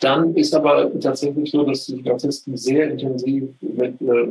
dann 0.00 0.34
ist 0.36 0.54
aber 0.54 0.90
tatsächlich 1.00 1.50
so, 1.50 1.64
dass 1.64 1.86
sich 1.86 2.04
Narzissten 2.04 2.56
sehr 2.56 2.90
intensiv 2.90 3.44
mit 3.62 4.00
äh, 4.02 4.28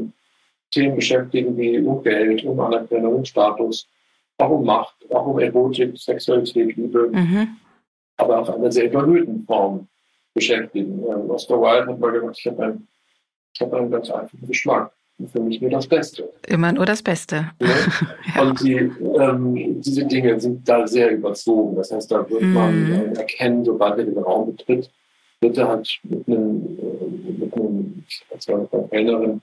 Themen 0.69 0.95
beschäftigen 0.95 1.57
wie 1.57 1.79
um 1.79 2.03
Geld, 2.03 2.43
um 2.45 2.59
Anerkennung, 2.59 3.15
um 3.15 3.25
Status, 3.25 3.87
auch 4.37 4.51
um 4.51 4.65
Macht, 4.65 4.95
auch 5.09 5.25
um 5.25 5.39
Erotik, 5.39 5.97
Sexualität, 5.97 6.75
Liebe, 6.75 7.09
mhm. 7.11 7.57
aber 8.17 8.39
auch 8.39 8.49
einer 8.49 8.71
sehr 8.71 8.85
überhöhten 8.85 9.43
Form 9.45 9.87
beschäftigen. 10.35 11.03
Ähm, 11.09 11.29
Oscar 11.29 11.59
Wilde 11.59 11.91
hat 11.91 11.99
mal 11.99 12.11
gesagt, 12.11 12.37
ich 12.39 12.47
habe 12.47 12.63
einen, 12.63 12.87
hab 13.59 13.73
einen 13.73 13.91
ganz 13.91 14.11
einfachen 14.11 14.47
Geschmack 14.47 14.92
für 15.31 15.39
mich 15.39 15.61
nur 15.61 15.69
das 15.69 15.87
Beste. 15.87 16.31
Immer 16.47 16.71
nur 16.71 16.85
das 16.85 17.01
Beste. 17.01 17.51
Ja? 17.59 17.67
ja. 18.35 18.41
Und 18.41 18.61
die, 18.61 18.75
ähm, 18.75 19.81
diese 19.81 20.05
Dinge 20.05 20.39
sind 20.39 20.67
da 20.67 20.87
sehr 20.87 21.11
überzogen. 21.11 21.75
Das 21.75 21.91
heißt, 21.91 22.11
da 22.11 22.27
wird 22.29 22.41
mm. 22.41 22.53
man 22.53 22.91
äh, 22.91 23.19
erkennen, 23.19 23.63
sobald 23.63 23.99
er 23.99 24.05
den 24.05 24.17
Raum 24.17 24.55
betritt, 24.55 24.89
wird 25.41 25.57
er 25.57 25.67
halt 25.67 25.99
mit 26.03 26.27
einem, 26.27 26.77
äh, 26.79 27.41
mit 27.41 27.53
einem 27.53 28.03
als 28.33 28.47
Kellnerin 28.89 29.41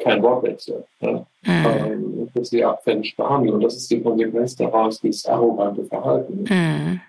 kein 0.00 0.22
Wortwechsel. 0.22 0.84
Mm. 1.00 1.18
Ähm, 1.44 2.28
wird 2.32 2.46
sie 2.46 2.64
abfällig 2.64 3.16
behandeln. 3.16 3.54
Und 3.54 3.64
das 3.64 3.76
ist 3.76 3.90
die 3.90 4.00
Konsequenz 4.00 4.56
daraus, 4.56 5.00
dieses 5.00 5.24
arrogante 5.26 5.84
Verhalten. 5.84 6.44
Mm. 6.44 7.00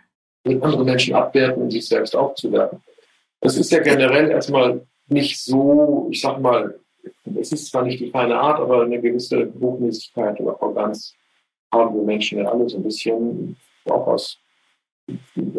Mit 0.47 0.63
anderen 0.63 0.85
Menschen 0.85 1.15
abwerten 1.15 1.63
und 1.63 1.71
sich 1.71 1.87
selbst 1.87 2.15
aufzuwerten. 2.15 2.79
Das 3.41 3.57
ist 3.57 3.71
ja 3.71 3.79
generell 3.79 4.29
erstmal 4.29 4.81
nicht 5.07 5.39
so, 5.41 6.07
ich 6.11 6.21
sag 6.21 6.39
mal, 6.39 6.79
es 7.39 7.51
ist 7.51 7.67
zwar 7.67 7.83
nicht 7.83 7.99
die 7.99 8.09
feine 8.09 8.39
Art, 8.39 8.59
aber 8.59 8.83
eine 8.83 9.01
gewisse 9.01 9.51
Hochnäsigkeit 9.59 10.39
oder 10.39 10.61
Arroganz 10.61 11.15
haben 11.71 11.95
wir 11.95 12.03
Menschen 12.03 12.39
ja 12.39 12.45
alle 12.45 12.67
so 12.67 12.77
ein 12.77 12.83
bisschen, 12.83 13.55
auch 13.85 14.07
aus 14.07 14.37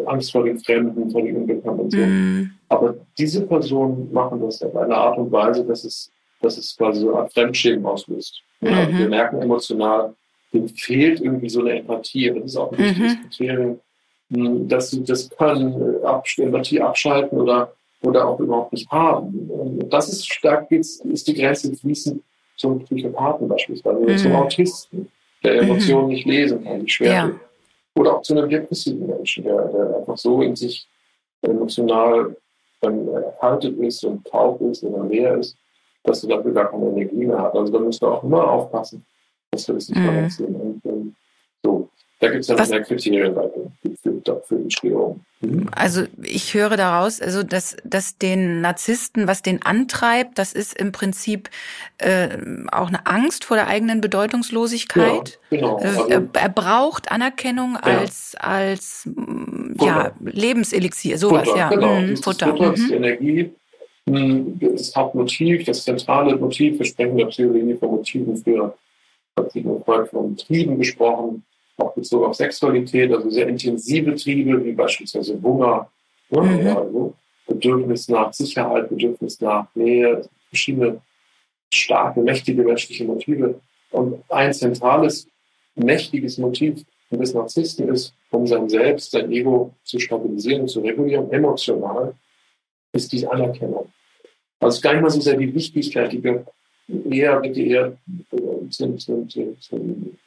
Angst 0.05 0.31
vor 0.31 0.43
den 0.43 0.59
Fremden, 0.59 1.09
vor 1.09 1.21
den 1.21 1.37
Unbekannten 1.37 1.79
und 1.81 1.91
so. 1.91 1.97
Mm. 1.97 2.51
Aber 2.69 2.95
diese 3.17 3.45
Personen 3.45 4.11
machen 4.11 4.41
das 4.41 4.61
auf 4.61 4.75
eine 4.75 4.95
Art 4.95 5.17
und 5.17 5.31
Weise, 5.31 5.65
dass 5.65 5.83
es, 5.83 6.11
dass 6.41 6.57
es 6.57 6.75
quasi 6.77 7.01
so 7.01 7.15
Art 7.15 7.33
Fremdschämen 7.33 7.85
auslöst. 7.85 8.41
Ja, 8.61 8.87
mhm. 8.87 8.97
Wir 8.97 9.09
merken 9.09 9.41
emotional, 9.41 10.13
dem 10.53 10.69
fehlt 10.69 11.19
irgendwie 11.19 11.49
so 11.49 11.61
eine 11.61 11.79
Empathie. 11.79 12.31
Das 12.33 12.45
ist 12.45 12.55
auch 12.55 12.71
ein 12.71 12.77
wichtiges 12.77 13.15
mhm. 13.15 13.21
Kriterium, 13.23 13.79
hm, 14.29 14.67
dass 14.67 14.91
sie 14.91 15.03
das 15.03 15.29
können, 15.29 16.01
äh, 16.03 16.41
Empathie 16.41 16.81
abschalten 16.81 17.39
oder 17.39 17.73
oder 18.03 18.27
auch 18.27 18.39
überhaupt 18.39 18.73
nicht 18.73 18.89
haben. 18.89 19.49
Und 19.49 19.89
das 19.89 20.09
ist 20.09 20.31
stark, 20.31 20.69
geht's, 20.69 20.99
ist 21.01 21.27
die 21.27 21.33
Grenze 21.33 21.75
fließend 21.75 22.21
zum 22.55 22.79
Psychopathen 22.85 23.47
beispielsweise 23.47 23.97
oder 23.97 24.13
mhm. 24.13 24.17
zum 24.17 24.35
Autisten, 24.35 25.11
der 25.43 25.61
Emotionen 25.61 26.05
mhm. 26.05 26.09
nicht 26.09 26.25
lesen 26.25 26.63
kann, 26.63 26.85
die 26.85 26.89
schwer 26.89 27.13
ja. 27.13 27.31
Oder 27.95 28.15
auch 28.15 28.21
zu 28.21 28.37
einem 28.37 28.49
depressiven 28.49 29.05
Menschen, 29.05 29.43
der, 29.43 29.67
der 29.67 29.97
einfach 29.97 30.17
so 30.17 30.41
in 30.41 30.55
sich 30.55 30.87
emotional 31.41 32.35
dann 32.79 33.07
erhaltet 33.07 33.77
ist 33.79 34.03
und 34.05 34.25
taub 34.25 34.61
ist 34.61 34.83
oder 34.83 35.03
leer 35.05 35.35
ist, 35.37 35.57
dass 36.03 36.21
du 36.21 36.27
dafür 36.27 36.53
gar 36.53 36.71
keine 36.71 36.87
Energie 36.87 37.25
mehr 37.25 37.39
hast. 37.39 37.55
Also 37.55 37.71
da 37.71 37.79
musst 37.79 38.01
du 38.01 38.07
auch 38.07 38.23
immer 38.23 38.47
aufpassen, 38.47 39.05
dass 39.51 39.67
wir 39.67 39.75
das 39.75 39.89
nicht 39.89 39.99
mhm. 39.99 40.05
verwechseln. 40.05 40.55
Und, 40.55 40.85
und 40.85 41.15
so. 41.63 41.89
Da 42.21 42.29
gibt 42.29 42.41
es 42.41 42.49
ja 42.49 42.55
noch 42.55 42.69
mehr 42.69 42.83
Kriterien 42.83 43.33
für, 43.33 44.41
für 44.45 44.55
die 44.55 44.69
Störung. 44.69 45.21
Mhm. 45.39 45.69
Also 45.71 46.03
ich 46.21 46.53
höre 46.53 46.77
daraus, 46.77 47.19
also 47.19 47.41
dass, 47.41 47.77
dass 47.83 48.19
den 48.19 48.61
Narzissten, 48.61 49.27
was 49.27 49.41
den 49.41 49.63
antreibt, 49.63 50.37
das 50.37 50.53
ist 50.53 50.79
im 50.79 50.91
Prinzip 50.91 51.49
äh, 51.97 52.37
auch 52.71 52.89
eine 52.89 53.07
Angst 53.07 53.43
vor 53.43 53.57
der 53.57 53.67
eigenen 53.67 54.01
Bedeutungslosigkeit. 54.01 55.39
Ja, 55.49 55.57
genau. 55.57 55.79
Äh, 55.79 55.83
also, 55.83 56.07
er, 56.09 56.27
er, 56.33 56.49
braucht 56.49 57.11
Anerkennung 57.11 57.73
ja. 57.83 57.99
als 57.99 58.35
als 58.37 59.09
ja, 59.81 60.11
Lebenselixier, 60.19 61.17
sowas, 61.17 61.47
Futter, 61.47 61.57
ja. 61.57 61.69
Genau. 61.69 62.01
Mhm, 62.01 62.17
Futter. 62.17 62.55
Futter 62.55 62.77
mhm. 62.77 62.93
Energie, 62.93 63.51
hm, 64.07 64.59
das 64.59 64.95
Hauptmotiv, 64.95 65.65
das 65.65 65.83
zentrale 65.83 66.35
Motiv, 66.35 66.77
wir 66.77 66.85
sprechen 66.85 67.17
der 67.17 67.29
Theorie 67.31 67.73
von 67.73 67.89
Motiven 67.89 68.37
für 68.37 68.77
Sigmund 69.49 69.83
Freud 69.85 70.07
von 70.11 70.37
Trieben 70.37 70.77
gesprochen 70.77 71.43
auch 71.81 71.93
bezogen 71.93 72.25
auf 72.25 72.35
Sexualität, 72.35 73.11
also 73.11 73.29
sehr 73.29 73.47
intensive 73.47 74.15
Triebe, 74.15 74.63
wie 74.63 74.71
beispielsweise 74.73 75.41
Hunger, 75.41 75.89
ne? 76.29 76.41
mhm. 76.41 76.77
also 76.77 77.13
Bedürfnis 77.47 78.07
nach 78.07 78.33
Sicherheit, 78.33 78.89
Bedürfnis 78.89 79.41
nach 79.41 79.67
Nähe, 79.75 80.27
verschiedene 80.49 81.01
starke, 81.73 82.21
mächtige 82.21 82.63
menschliche 82.63 83.03
Motive. 83.05 83.59
Und 83.91 84.23
ein 84.29 84.53
zentrales, 84.53 85.27
mächtiges 85.75 86.37
Motiv 86.37 86.85
des 87.09 87.33
Narzissten 87.33 87.89
ist, 87.89 88.13
um 88.29 88.47
sein 88.47 88.69
Selbst, 88.69 89.11
sein 89.11 89.31
Ego 89.31 89.73
zu 89.83 89.99
stabilisieren 89.99 90.67
zu 90.67 90.79
regulieren, 90.79 91.31
emotional, 91.31 92.13
ist 92.93 93.11
die 93.11 93.27
Anerkennung. 93.27 93.91
Also 94.59 94.81
gar 94.81 94.93
nicht 94.93 95.01
mal 95.01 95.09
so 95.09 95.19
sehr 95.19 95.35
die 95.35 95.53
Wichtigkeit, 95.53 96.11
die 96.11 96.23
wir 96.23 96.45
eher, 97.09 97.39
bitte 97.39 97.61
eher 97.61 97.97
zum, 98.69 98.97
zum, 98.99 99.29
zum, 99.29 99.59
zum 99.59 100.17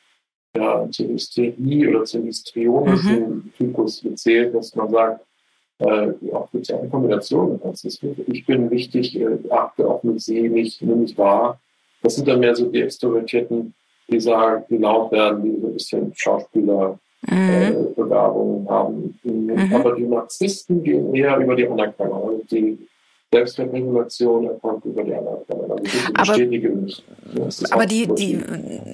ja, 0.57 0.89
zur 0.91 1.09
Hysterie 1.09 1.89
oder 1.89 2.05
zum 2.05 2.25
histrionischen 2.25 3.21
mhm. 3.21 3.53
Typus 3.57 4.03
gezählt, 4.03 4.55
dass 4.55 4.75
man 4.75 4.91
sagt, 4.91 5.25
äh, 5.79 6.13
auch 6.33 6.51
gibt 6.53 6.63
es 6.63 6.69
ja 6.69 6.79
eine 6.79 6.89
Kombination. 6.89 7.61
Ich 8.29 8.47
bin 8.47 8.71
wichtig, 8.71 9.19
äh, 9.19 9.39
achte 9.51 9.87
auf 9.87 10.05
mich, 10.05 10.25
sehe 10.25 10.49
mich, 10.49 10.81
nehme 10.81 10.97
mich 10.97 11.19
wahr. 11.19 11.61
Das 12.03 12.17
sind 12.17 12.29
dann 12.29 12.41
mehr 12.41 12.55
so 12.55 12.71
die 12.71 12.83
Extrovertierten, 12.83 13.75
die 14.09 14.21
sagen, 14.21 14.65
die 14.69 14.77
laut 14.77 15.11
werden, 15.11 15.43
die 15.43 15.61
so 15.61 15.67
ein 15.67 15.73
bisschen 15.73 16.13
Schauspieler 16.15 16.99
mhm. 17.29 17.51
äh, 17.51 17.73
Begabungen 17.97 18.69
haben. 18.69 19.19
Mhm. 19.25 19.75
Aber 19.75 19.97
die 19.97 20.05
Narzissten 20.05 20.83
gehen 20.85 21.13
eher 21.15 21.37
über 21.39 21.57
die 21.57 21.67
Anerkennung. 21.67 22.29
Also 22.29 22.45
die 22.51 22.87
Selbstregulation 23.35 24.47
erfolgt 24.47 24.85
über 24.85 25.03
die 25.03 25.15
Anerkennung. 25.15 25.71
Also 26.15 26.35
die 26.35 26.69
aber, 27.37 27.75
aber 27.75 27.87
die, 27.87 28.07
die, 28.15 28.41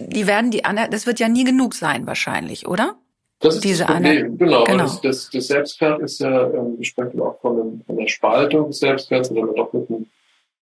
die 0.09 0.27
werden 0.27 0.51
die 0.51 0.65
Aner 0.65 0.89
das 0.89 1.07
wird 1.07 1.21
ja 1.21 1.29
nie 1.29 1.45
genug 1.45 1.75
sein 1.75 2.07
wahrscheinlich, 2.07 2.67
oder? 2.67 2.97
Das 3.41 3.57
ist 3.57 3.65
Diese 3.65 3.85
das 3.85 3.95
Problem, 3.95 4.39
genau. 4.39 4.65
genau. 4.65 4.83
Das, 4.85 5.01
das, 5.01 5.31
das, 5.31 5.47
Selbstwert 5.47 6.01
ist 6.03 6.21
ja, 6.21 6.51
ähm, 6.51 6.77
wir 6.77 6.85
sprechen 6.85 7.21
auch 7.21 7.41
von, 7.41 7.57
dem, 7.57 7.85
von 7.87 7.97
der 7.97 8.07
Spaltung 8.07 8.69
des 8.69 8.81
Selbstwerts 8.81 9.31
oder 9.31 9.43
mit 9.73 9.91
einer 9.91 10.05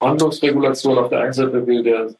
Handlungsregulation. 0.01 0.97
Auf 0.97 1.09
der 1.09 1.21
einen 1.21 1.33
Seite 1.33 1.65
will 1.65 1.83
der 1.83 2.13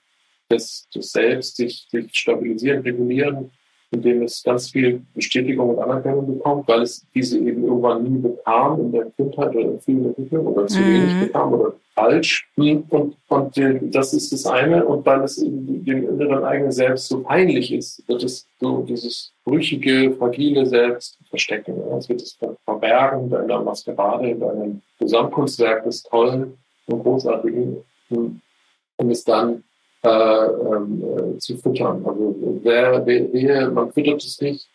das, 0.48 0.88
das 0.94 1.12
Selbst 1.12 1.58
sich, 1.58 1.88
sich 1.90 2.16
stabilisieren, 2.16 2.84
regulieren 2.84 3.52
in 3.96 4.02
dem 4.02 4.24
es 4.24 4.44
ganz 4.44 4.70
viel 4.70 5.02
Bestätigung 5.14 5.70
und 5.70 5.80
Anerkennung 5.80 6.28
bekommt, 6.28 6.68
weil 6.68 6.82
es 6.82 7.06
diese 7.14 7.40
eben 7.40 7.64
irgendwann 7.64 8.04
nie 8.04 8.20
bekam 8.20 8.80
in 8.80 8.92
der 8.92 9.06
Kindheit 9.18 9.56
oder 9.56 9.72
in 9.72 9.80
vielen 9.80 10.06
Entwicklungen 10.06 10.48
oder 10.48 10.68
zu 10.68 10.80
mhm. 10.80 10.94
wenig 10.94 11.28
bekam 11.28 11.54
oder 11.54 11.74
falsch. 11.94 12.48
Und, 12.58 12.92
und 13.30 13.96
das 13.96 14.14
ist 14.14 14.32
das 14.34 14.46
eine. 14.46 14.86
Und 14.86 15.06
weil 15.06 15.22
es 15.22 15.38
dem 15.38 15.88
inneren 15.88 16.44
eigenen 16.44 16.72
Selbst 16.72 17.08
so 17.08 17.22
peinlich 17.22 17.74
ist, 17.74 18.08
wird 18.08 18.24
es 18.24 18.48
so 18.60 18.82
dieses 18.82 19.32
brüchige, 19.46 20.14
fragile 20.18 20.66
Selbst 20.66 21.18
verstecken. 21.30 21.76
Es 21.98 22.10
wird 22.10 22.22
es 22.22 22.38
verbergen 22.66 23.28
in 23.28 23.34
einer 23.34 23.62
Maskerade, 23.62 24.30
in 24.30 24.44
einem 24.44 24.82
Gesamtkunstwerk 25.00 25.86
des 25.86 26.04
Tollen 26.04 26.58
und 26.88 27.02
Großartigen, 27.02 27.78
um 28.10 29.10
es 29.10 29.24
dann 29.24 29.64
äh, 30.06 30.46
äh, 30.46 31.38
zu 31.40 31.58
füttern. 31.58 32.06
Also 32.06 32.36
wer, 32.64 33.06
wer, 33.06 33.72
man 33.72 33.92
füttert 33.92 34.24
es 34.24 34.40
nicht, 34.42 34.68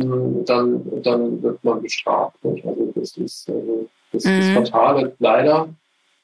hm, 0.00 0.44
dann, 0.44 1.02
dann 1.02 1.42
wird 1.42 1.62
man 1.62 1.80
bestraft. 1.80 2.36
Also 2.42 2.92
das 2.94 3.16
ist 3.16 3.48
also 3.48 3.88
das, 4.12 4.24
mhm. 4.24 4.54
das 4.54 4.70
Fatale 4.70 5.14
leider, 5.18 5.68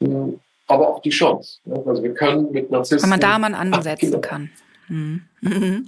hm, 0.03 0.41
aber 0.67 0.89
auch 0.89 1.01
die 1.01 1.11
Chance. 1.11 1.61
Also 1.87 2.03
wir 2.03 2.15
können 2.15 2.51
mit 2.53 2.71
Narzissten... 2.71 3.03
Wenn 3.03 3.11
man 3.11 3.21
da 3.21 3.39
mal 3.39 3.55
ansetzen 3.55 4.21
kann. 4.21 4.51
Mhm. 4.91 5.23
Mhm. 5.41 5.87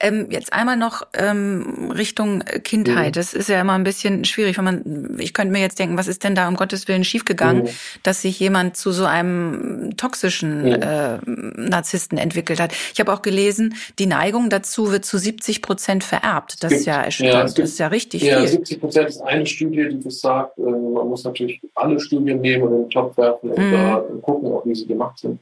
Ähm, 0.00 0.28
jetzt 0.30 0.52
einmal 0.52 0.76
noch 0.76 1.02
ähm, 1.12 1.90
Richtung 1.90 2.42
Kindheit. 2.62 3.08
Mhm. 3.08 3.12
Das 3.12 3.34
ist 3.34 3.48
ja 3.48 3.60
immer 3.60 3.74
ein 3.74 3.84
bisschen 3.84 4.24
schwierig, 4.24 4.56
wenn 4.56 4.64
man, 4.64 5.16
ich 5.18 5.34
könnte 5.34 5.52
mir 5.52 5.60
jetzt 5.60 5.78
denken, 5.78 5.98
was 5.98 6.06
ist 6.06 6.24
denn 6.24 6.34
da 6.34 6.48
um 6.48 6.54
Gottes 6.54 6.88
Willen 6.88 7.04
schiefgegangen, 7.04 7.64
mhm. 7.64 7.68
dass 8.02 8.22
sich 8.22 8.38
jemand 8.40 8.76
zu 8.76 8.92
so 8.92 9.04
einem 9.04 9.96
toxischen 9.96 10.66
äh, 10.66 11.18
Narzissten 11.26 12.16
entwickelt 12.16 12.60
hat. 12.60 12.72
Ich 12.94 13.00
habe 13.00 13.12
auch 13.12 13.22
gelesen, 13.22 13.74
die 13.98 14.06
Neigung 14.06 14.48
dazu 14.48 14.90
wird 14.90 15.04
zu 15.04 15.18
70 15.18 15.60
Prozent 15.60 16.04
vererbt. 16.04 16.62
Das 16.62 16.72
ist 16.72 16.86
ja 16.86 17.02
erschütternd. 17.02 17.50
Ja, 17.50 17.62
das 17.62 17.70
ist 17.70 17.78
ja 17.78 17.88
richtig 17.88 18.22
ja, 18.22 18.38
viel. 18.38 18.48
70 18.48 18.80
Prozent 18.80 19.08
ist 19.08 19.20
eine 19.20 19.44
Studie, 19.44 19.88
die 19.90 20.00
das 20.00 20.20
sagt. 20.20 20.58
Äh, 20.58 20.62
man 20.62 21.08
muss 21.08 21.24
natürlich 21.24 21.60
alle 21.74 21.98
Studien 22.00 22.40
nehmen 22.40 22.62
und 22.62 22.72
in 22.72 22.82
den 22.82 22.90
Topf 22.90 23.16
werfen 23.18 23.50
und 23.50 23.58
mhm. 23.58 24.22
gucken, 24.22 24.52
auch 24.52 24.64
wie 24.64 24.74
sie 24.74 24.86
gemacht 24.86 25.18
sind. 25.18 25.40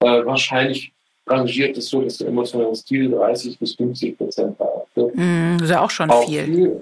Äh, 0.00 0.24
wahrscheinlich 0.26 0.92
rangiert 1.30 1.76
es 1.76 1.88
so, 1.88 2.02
dass 2.02 2.18
der 2.18 2.28
emotionale 2.28 2.74
Stil 2.74 3.10
30 3.10 3.58
bis 3.58 3.74
50 3.74 4.18
Prozent 4.18 4.58
beachtet. 4.58 5.14
Mm, 5.14 5.56
das 5.58 5.62
ist 5.62 5.70
ja 5.70 5.84
auch 5.84 5.90
schon 5.90 6.10
auch 6.10 6.26
viel. 6.26 6.44
viel. 6.44 6.80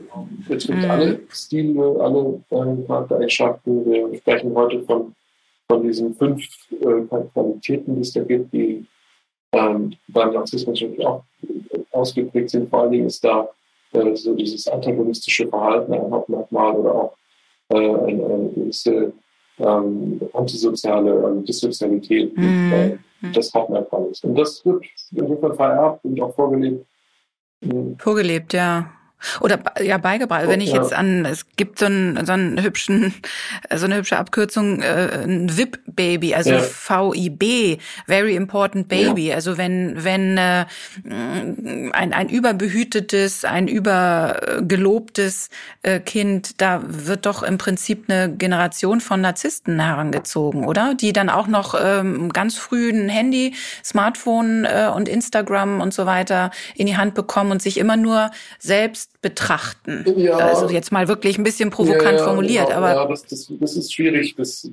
Betrifft 0.49 0.87
mm. 0.87 0.91
alle 0.91 1.21
Stile, 1.31 1.97
alle 2.01 2.41
äh, 2.51 2.87
Charaktereigenschaften. 2.87 3.85
Wir 3.91 4.19
sprechen 4.19 4.55
heute 4.55 4.81
von, 4.83 5.15
von 5.69 5.83
diesen 5.83 6.15
fünf 6.15 6.45
äh, 6.81 7.25
Qualitäten, 7.33 7.97
die 7.97 8.01
es 8.01 8.13
da 8.13 8.23
gibt, 8.23 8.53
die 8.53 8.87
ähm, 9.53 9.95
beim 10.09 10.33
Narzissmus 10.33 10.81
natürlich 10.81 11.07
auch 11.07 11.23
ausgeprägt 11.93 12.51
sind. 12.51 12.71
Vor 12.71 12.83
allen 12.83 12.93
Dingen 12.93 13.07
ist 13.07 13.23
da 13.25 13.49
äh, 13.93 14.15
so 14.15 14.35
dieses 14.35 14.67
antagonistische 14.69 15.47
Verhalten 15.47 15.93
ein 15.93 16.11
Hauptmerkmal 16.11 16.75
oder 16.75 16.95
auch 16.95 17.17
äh, 17.69 17.77
eine, 17.77 18.25
eine 18.25 18.51
gewisse 18.55 19.13
ähm, 19.59 20.21
antisoziale, 20.33 21.13
also 21.13 21.41
Dissozialität. 21.43 22.37
Mm. 22.37 22.99
Hm. 23.21 23.33
das 23.33 23.53
Hauptmerkmal 23.53 24.07
ist. 24.11 24.25
Und 24.25 24.35
das 24.37 24.65
wird 24.65 24.85
insofern 25.13 25.55
vererbt 25.55 26.05
und 26.05 26.21
auch 26.21 26.35
vorgelebt. 26.35 26.87
Vorgelebt, 27.99 28.53
ja. 28.53 28.93
Oder 29.41 29.59
ja 29.83 29.99
beigebracht. 29.99 30.47
Wenn 30.47 30.61
ich 30.61 30.73
jetzt 30.73 30.93
an, 30.93 31.25
es 31.25 31.47
gibt 31.57 31.79
so 31.79 31.87
einen, 31.87 32.25
so 32.25 32.33
einen 32.33 32.63
hübschen, 32.63 33.15
so 33.75 33.87
eine 33.87 33.97
hübsche 33.97 34.17
Abkürzung, 34.17 34.81
äh, 34.81 35.25
ein 35.25 35.57
VIP-Baby, 35.57 36.35
also 36.35 36.51
ja. 36.51 36.63
VIB, 36.63 37.81
Very 38.07 38.37
Important 38.37 38.89
Baby. 38.89 39.29
Ja. 39.29 39.35
Also 39.35 39.59
wenn 39.59 40.05
wenn 40.05 40.39
äh, 40.39 40.67
ein 41.05 42.13
ein 42.13 42.29
überbehütetes, 42.29 43.45
ein 43.45 43.67
übergelobtes 43.67 45.51
äh, 45.83 45.99
Kind, 46.01 46.61
da 46.61 46.83
wird 46.87 47.27
doch 47.27 47.43
im 47.43 47.59
Prinzip 47.59 48.05
eine 48.09 48.33
Generation 48.33 49.01
von 49.01 49.21
Narzissten 49.21 49.81
herangezogen, 49.81 50.65
oder? 50.65 50.95
Die 50.95 51.13
dann 51.13 51.29
auch 51.29 51.49
noch 51.49 51.75
ähm, 51.81 52.33
ganz 52.33 52.57
früh 52.57 52.91
ein 52.91 53.09
Handy, 53.09 53.55
Smartphone 53.85 54.65
äh, 54.65 54.91
und 54.95 55.09
Instagram 55.09 55.81
und 55.81 55.93
so 55.93 56.07
weiter 56.07 56.51
in 56.77 56.87
die 56.87 56.97
Hand 56.97 57.15
bekommen 57.15 57.51
und 57.51 57.63
sich 57.63 57.79
immer 57.79 57.97
nur 57.97 58.31
selbst 58.59 59.08
betrachten. 59.21 60.05
Ja, 60.17 60.37
also 60.37 60.69
jetzt 60.69 60.93
mal 60.93 61.09
wirklich 61.09 61.39
ein 61.39 61.45
bisschen 61.45 61.71
provokant 61.71 62.19
ja, 62.19 62.25
formuliert, 62.25 62.69
ja, 62.69 62.77
aber. 62.77 62.95
Ja, 62.95 63.07
das, 63.07 63.25
das, 63.25 63.53
das, 63.59 63.77
ist 63.77 63.93
schwierig, 63.93 64.35
das 64.37 64.71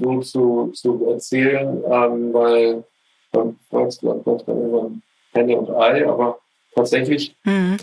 so 0.00 0.20
zu, 0.20 0.72
zu 0.74 1.06
erzählen, 1.06 1.82
ähm, 1.90 2.32
weil 2.32 2.84
man 3.32 3.56
fragst 3.70 4.02
du 4.02 4.12
einfach 4.12 4.42
dann 4.46 4.62
immer 4.62 4.90
Henne 5.32 5.56
und 5.56 5.70
Ei, 5.70 6.06
aber 6.08 6.38
tatsächlich, 6.74 7.36
mhm. 7.44 7.76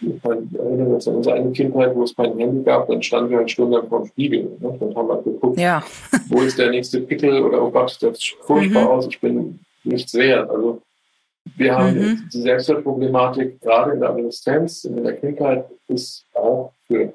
ich 0.00 0.24
erinnere 0.24 0.88
mich 0.88 1.08
an 1.08 1.16
unsere 1.16 1.34
eine 1.36 1.52
Kindheit, 1.52 1.94
wo 1.94 2.02
es 2.02 2.14
kein 2.14 2.36
Handy 2.38 2.62
gab, 2.62 2.88
dann 2.88 3.02
standen 3.02 3.30
wir 3.30 3.40
eine 3.40 3.48
Stunde 3.48 3.78
lang 3.78 3.88
vor 3.88 4.00
dem 4.00 4.08
Spiegel. 4.08 4.56
Ne? 4.60 4.76
Dann 4.78 4.94
haben 4.94 5.08
wir 5.08 5.22
geguckt, 5.22 5.58
ja. 5.58 5.82
wo 6.28 6.40
ist 6.42 6.58
der 6.58 6.70
nächste 6.70 7.00
Pickel 7.00 7.42
oder 7.42 7.62
oh 7.62 7.70
Gott, 7.70 7.96
das 8.00 8.18
sieht 8.18 8.36
furchtbar 8.42 8.82
mhm. 8.82 8.88
aus, 8.88 9.06
ich 9.06 9.20
bin 9.20 9.60
nichts 9.84 10.14
wert. 10.14 10.50
Also 10.50 10.82
wir 11.44 11.76
haben 11.76 11.98
mhm. 11.98 12.28
die 12.32 12.42
Selbstwertproblematik 12.42 13.60
gerade 13.60 13.92
in 13.92 14.00
der 14.00 14.10
Adoleszenz, 14.10 14.84
in 14.84 15.02
der 15.02 15.16
Kindheit, 15.16 15.66
ist 15.88 16.26
auch 16.34 16.72
für 16.86 17.12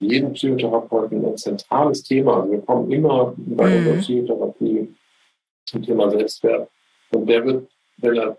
jeden 0.00 0.32
Psychotherapeuten 0.32 1.24
ein 1.24 1.36
zentrales 1.36 2.02
Thema. 2.02 2.40
Also 2.40 2.52
wir 2.52 2.60
kommen 2.60 2.90
immer 2.90 3.34
bei 3.36 3.68
mhm. 3.68 3.76
unserer 3.78 3.96
Psychotherapie 3.98 4.94
zum 5.66 5.82
Thema 5.82 6.10
Selbstwert. 6.10 6.68
Und 7.10 7.26
der 7.28 7.44
wird, 7.44 7.68
wenn 7.98 8.16
er 8.16 8.38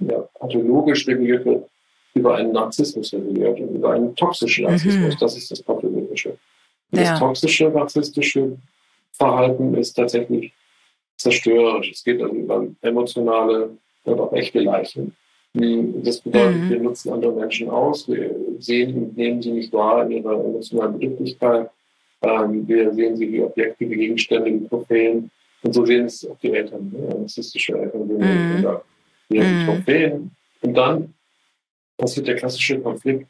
ja, 0.00 0.18
pathologisch 0.38 1.06
reguliert 1.06 1.44
wird, 1.44 1.68
über 2.14 2.36
einen 2.36 2.52
Narzissmus 2.52 3.12
reguliert 3.12 3.60
und 3.60 3.74
über 3.74 3.92
einen 3.92 4.14
toxischen 4.16 4.64
mhm. 4.64 4.70
Narzissmus. 4.70 5.14
Mhm. 5.14 5.18
Das 5.20 5.36
ist 5.36 5.50
das 5.50 5.62
Pathologische. 5.62 6.36
Ja. 6.92 7.02
Das 7.02 7.18
toxische, 7.18 7.68
narzisstische 7.68 8.58
Verhalten 9.12 9.74
ist 9.74 9.94
tatsächlich 9.94 10.52
zerstörerisch. 11.16 11.90
Es 11.92 12.04
geht 12.04 12.20
also 12.22 12.34
über 12.34 12.66
emotionale 12.82 13.76
und 14.06 14.20
auch 14.20 14.32
echte 14.32 14.60
Leichen. 14.60 15.14
Das 15.52 16.20
bedeutet, 16.20 16.62
mhm. 16.62 16.70
wir 16.70 16.80
nutzen 16.80 17.12
andere 17.12 17.32
Menschen 17.32 17.70
aus, 17.70 18.06
wir 18.08 18.34
sehen 18.58 18.94
und 18.94 19.16
nehmen 19.16 19.40
sie 19.40 19.52
nicht 19.52 19.72
wahr 19.72 20.04
in 20.04 20.18
ihrer 20.18 20.44
emotionalen 20.44 20.98
Bedürftigkeit. 20.98 21.70
Ähm, 22.22 22.68
wir 22.68 22.92
sehen 22.92 23.16
sie 23.16 23.32
wie 23.32 23.42
Objekte, 23.42 23.88
wie 23.88 23.96
Gegenstände, 23.96 24.52
wie 24.52 24.66
Trophäen. 24.68 25.30
Und 25.62 25.72
so 25.72 25.84
sehen 25.86 26.04
es 26.04 26.28
auch 26.28 26.38
die 26.42 26.52
Eltern, 26.52 26.92
ne? 26.92 27.08
narzisstische 27.20 27.72
Eltern, 27.78 28.06
mhm. 28.06 28.60
oder 28.60 28.84
wie 29.30 29.40
mhm. 29.40 29.66
Trophäen. 29.66 30.30
Und 30.60 30.74
dann 30.74 31.14
passiert 31.96 32.26
der 32.26 32.36
klassische 32.36 32.78
Konflikt, 32.80 33.26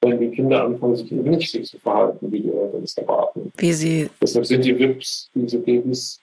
wenn 0.00 0.18
die 0.18 0.30
Kinder 0.30 0.64
anfangen, 0.64 0.96
sich 0.96 1.12
eben 1.12 1.30
nicht 1.30 1.50
so 1.50 1.60
zu 1.60 1.78
verhalten, 1.78 2.32
wie 2.32 2.40
die 2.40 2.52
Eltern 2.52 2.82
es 2.84 2.96
erwarten. 2.96 3.52
Wie 3.56 3.72
sie. 3.72 4.08
Deshalb 4.20 4.46
sind 4.46 4.64
die 4.64 4.78
Wips, 4.78 5.30
diese 5.34 5.58
Babys, 5.58 6.20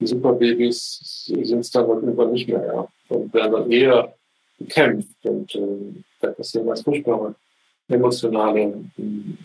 die 0.00 0.06
Superbabys, 0.06 1.24
sind 1.26 1.60
es 1.60 1.70
dann 1.70 1.88
irgendwann 1.88 2.32
nicht 2.32 2.48
mehr, 2.48 2.64
ja. 2.64 2.88
Und 3.08 3.32
werden 3.32 3.52
dann 3.52 3.70
eher 3.70 4.14
gekämpft 4.58 5.24
und 5.24 5.54
äh, 5.54 6.02
da 6.20 6.28
passieren 6.28 6.66
ganz 6.66 6.82
furchtbare 6.82 7.34
emotionale, 7.88 8.84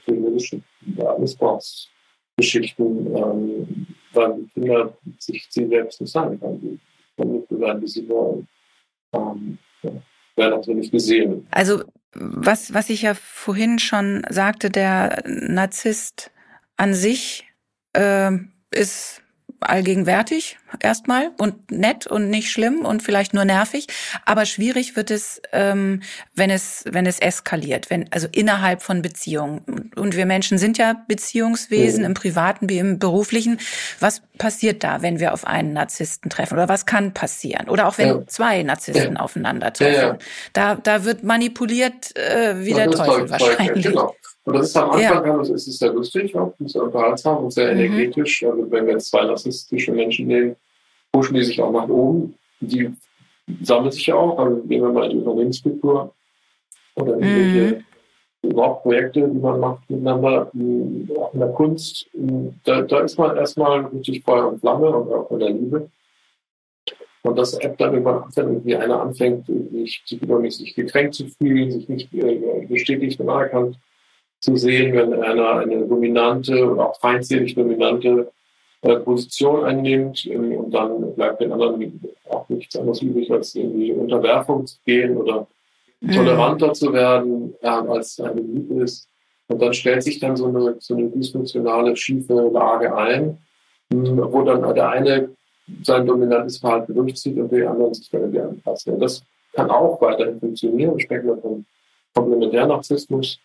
philosophische 0.04 0.62
Missbrauchsgeschichten, 1.18 3.16
ähm, 3.16 3.88
weil 4.12 4.34
die 4.36 4.50
Kinder 4.54 4.98
sich 5.20 5.48
sie 5.50 5.68
selbst 5.68 6.02
nicht 6.02 6.12
sagen 6.12 6.40
können, 6.40 6.80
die 7.18 7.60
werden, 7.60 7.82
wie 7.82 7.88
sie 7.88 8.10
wollen. 8.10 8.48
Ähm, 9.14 9.58
ja, 9.82 9.92
werden 10.36 10.54
also 10.54 10.74
nicht 10.74 10.92
gesehen. 10.92 11.48
Also 11.52 11.84
was, 12.14 12.74
was 12.74 12.90
ich 12.90 13.04
ja 13.04 13.14
vorhin 13.14 13.80
schon 13.80 14.24
sagte, 14.30 14.70
der 14.70 15.24
Narzisst 15.26 16.32
an 16.78 16.94
sich 16.94 17.48
äh, 17.94 18.32
ist 18.72 19.23
allgegenwärtig 19.64 20.58
erstmal 20.80 21.32
und 21.38 21.72
nett 21.72 22.08
und 22.08 22.30
nicht 22.30 22.52
schlimm 22.52 22.86
und 22.86 23.04
vielleicht 23.04 23.34
nur 23.34 23.46
nervig, 23.46 23.88
aber 24.26 24.46
schwierig 24.46 24.96
wird 24.96 25.12
es, 25.12 25.42
ähm, 25.52 26.02
wenn 26.36 26.50
es 26.50 26.86
wenn 26.88 27.06
es 27.06 27.20
eskaliert, 27.20 27.90
wenn 27.90 28.12
also 28.12 28.28
innerhalb 28.32 28.82
von 28.82 29.02
Beziehungen 29.02 29.92
und 29.96 30.16
wir 30.16 30.26
Menschen 30.26 30.58
sind 30.58 30.78
ja 30.78 30.96
Beziehungswesen 31.08 32.00
mhm. 32.00 32.08
im 32.08 32.14
privaten 32.14 32.70
wie 32.70 32.80
im 32.80 33.00
beruflichen. 33.00 33.60
Was 34.00 34.22
passiert 34.38 34.84
da, 34.84 35.02
wenn 35.02 35.20
wir 35.20 35.34
auf 35.34 35.46
einen 35.46 35.74
Narzissten 35.74 36.30
treffen 36.30 36.56
oder 36.56 36.70
was 36.70 36.86
kann 36.86 37.14
passieren 37.14 37.70
oder 37.70 37.88
auch 37.88 37.98
wenn 37.98 38.08
ja. 38.08 38.28
zwei 38.28 38.64
Narzissten 38.64 39.16
ja. 39.16 39.20
aufeinandertreffen? 39.20 39.94
Ja, 39.94 40.18
da 40.54 40.76
da 40.76 41.04
wird 41.06 41.24
manipuliert 41.24 42.16
äh, 42.16 42.66
wie 42.66 42.74
der 42.74 42.90
Teufel 42.90 43.30
wahrscheinlich. 43.30 43.86
Genau. 43.86 44.16
Und 44.46 44.56
das 44.56 44.68
ist 44.68 44.78
am 44.78 44.92
Anfang, 44.92 45.26
ja. 45.26 45.40
es 45.42 45.68
ist 45.68 45.80
sehr 45.80 45.94
lustig, 45.94 46.36
auch 46.36 46.54
sehr 46.60 46.84
unterhaltsam 46.84 47.46
und 47.46 47.52
sehr 47.52 47.74
mhm. 47.74 47.80
energetisch. 47.80 48.44
Also 48.44 48.70
wenn 48.70 48.86
wir 48.86 48.94
jetzt 48.94 49.10
zwei 49.10 49.24
narzisstische 49.24 49.94
Menschen 49.94 50.28
nehmen, 50.28 50.56
pushen 51.12 51.36
die 51.36 51.44
sich 51.44 51.62
auch 51.62 51.72
nach 51.72 51.88
oben. 51.88 52.36
Die 52.60 52.92
sammeln 53.62 53.92
sich 53.92 54.08
ja 54.08 54.16
auch, 54.16 54.38
also 54.38 54.62
gehen 54.64 54.82
wir 54.82 54.92
mal 54.92 55.06
in 55.06 55.12
die 55.12 55.18
Unternehmenskultur 55.18 56.14
oder 56.96 57.18
mhm. 57.18 57.84
überhaupt 58.42 58.84
Projekte, 58.84 59.28
die 59.30 59.40
man 59.40 59.60
macht 59.60 59.90
miteinander, 59.90 60.52
auch 61.18 61.34
in 61.34 61.40
der 61.40 61.50
Kunst. 61.50 62.10
Da, 62.66 62.82
da 62.82 63.00
ist 63.00 63.18
man 63.18 63.38
erstmal 63.38 63.86
richtig 63.86 64.24
Feuer 64.24 64.50
und 64.50 64.60
Flamme 64.60 64.90
und 64.90 65.14
auch 65.14 65.32
in 65.32 65.40
der 65.40 65.50
Liebe. 65.52 65.90
Und 67.22 67.38
das 67.38 67.54
App 67.54 67.78
dann 67.78 67.94
irgendwann, 67.94 68.26
wenn 68.36 68.48
irgendwie 68.48 68.76
einer 68.76 69.02
anfängt, 69.02 69.46
sich 69.48 70.04
übermäßig 70.22 70.76
gekränkt 70.76 71.16
zu 71.16 71.28
fühlen, 71.28 71.72
sich 71.72 71.88
nicht 71.88 72.14
äh, 72.14 72.66
bestätigt 72.68 73.18
und 73.22 73.30
anerkannt 73.30 73.78
zu 74.44 74.58
sehen, 74.58 74.94
wenn 74.94 75.14
einer 75.24 75.56
eine 75.60 75.88
dominante 75.88 76.70
oder 76.70 76.90
auch 76.90 77.00
feindselig 77.00 77.56
dominante 77.56 78.30
äh, 78.82 78.98
Position 78.98 79.64
einnimmt 79.64 80.26
ähm, 80.26 80.52
und 80.58 80.72
dann 80.74 81.16
bleibt 81.16 81.40
den 81.40 81.54
anderen 81.54 82.02
auch 82.30 82.50
nichts 82.50 82.76
anderes 82.76 83.02
übrig, 83.02 83.32
als 83.32 83.56
irgendwie 83.56 83.92
in 83.92 84.00
Unterwerfung 84.00 84.68
zu 84.68 84.76
gehen 84.86 85.16
oder 85.16 85.48
mhm. 86.02 86.12
toleranter 86.12 86.74
zu 86.74 86.92
werden, 86.92 87.54
äh, 87.62 87.68
als 87.68 88.20
eine 88.20 88.42
Liebe 88.42 88.84
ist. 88.84 89.08
Und 89.48 89.62
dann 89.62 89.74
stellt 89.74 90.04
sich 90.04 90.20
dann 90.20 90.36
so 90.36 90.48
eine, 90.48 90.76
so 90.80 90.94
eine 90.94 91.08
dysfunktionale, 91.08 91.96
schiefe 91.96 92.34
Lage 92.34 92.94
ein, 92.94 93.38
wo 93.90 94.42
dann 94.42 94.76
der 94.76 94.90
eine 94.90 95.30
sein 95.84 96.06
dominantes 96.06 96.58
Verhalten 96.58 96.94
durchzieht 96.94 97.38
und 97.38 97.50
die 97.50 97.64
anderen 97.64 97.94
sich 97.94 98.10
dann 98.10 98.38
anpassen. 98.38 98.96
Und 98.96 99.00
das 99.00 99.24
kann 99.54 99.70
auch 99.70 100.02
weiterhin 100.02 100.38
funktionieren. 100.42 100.98
Wir 100.98 101.04
sprechen 101.04 101.28
da 101.28 101.38
von 101.38 101.66
Komplementärnarzissmus. 102.14 103.40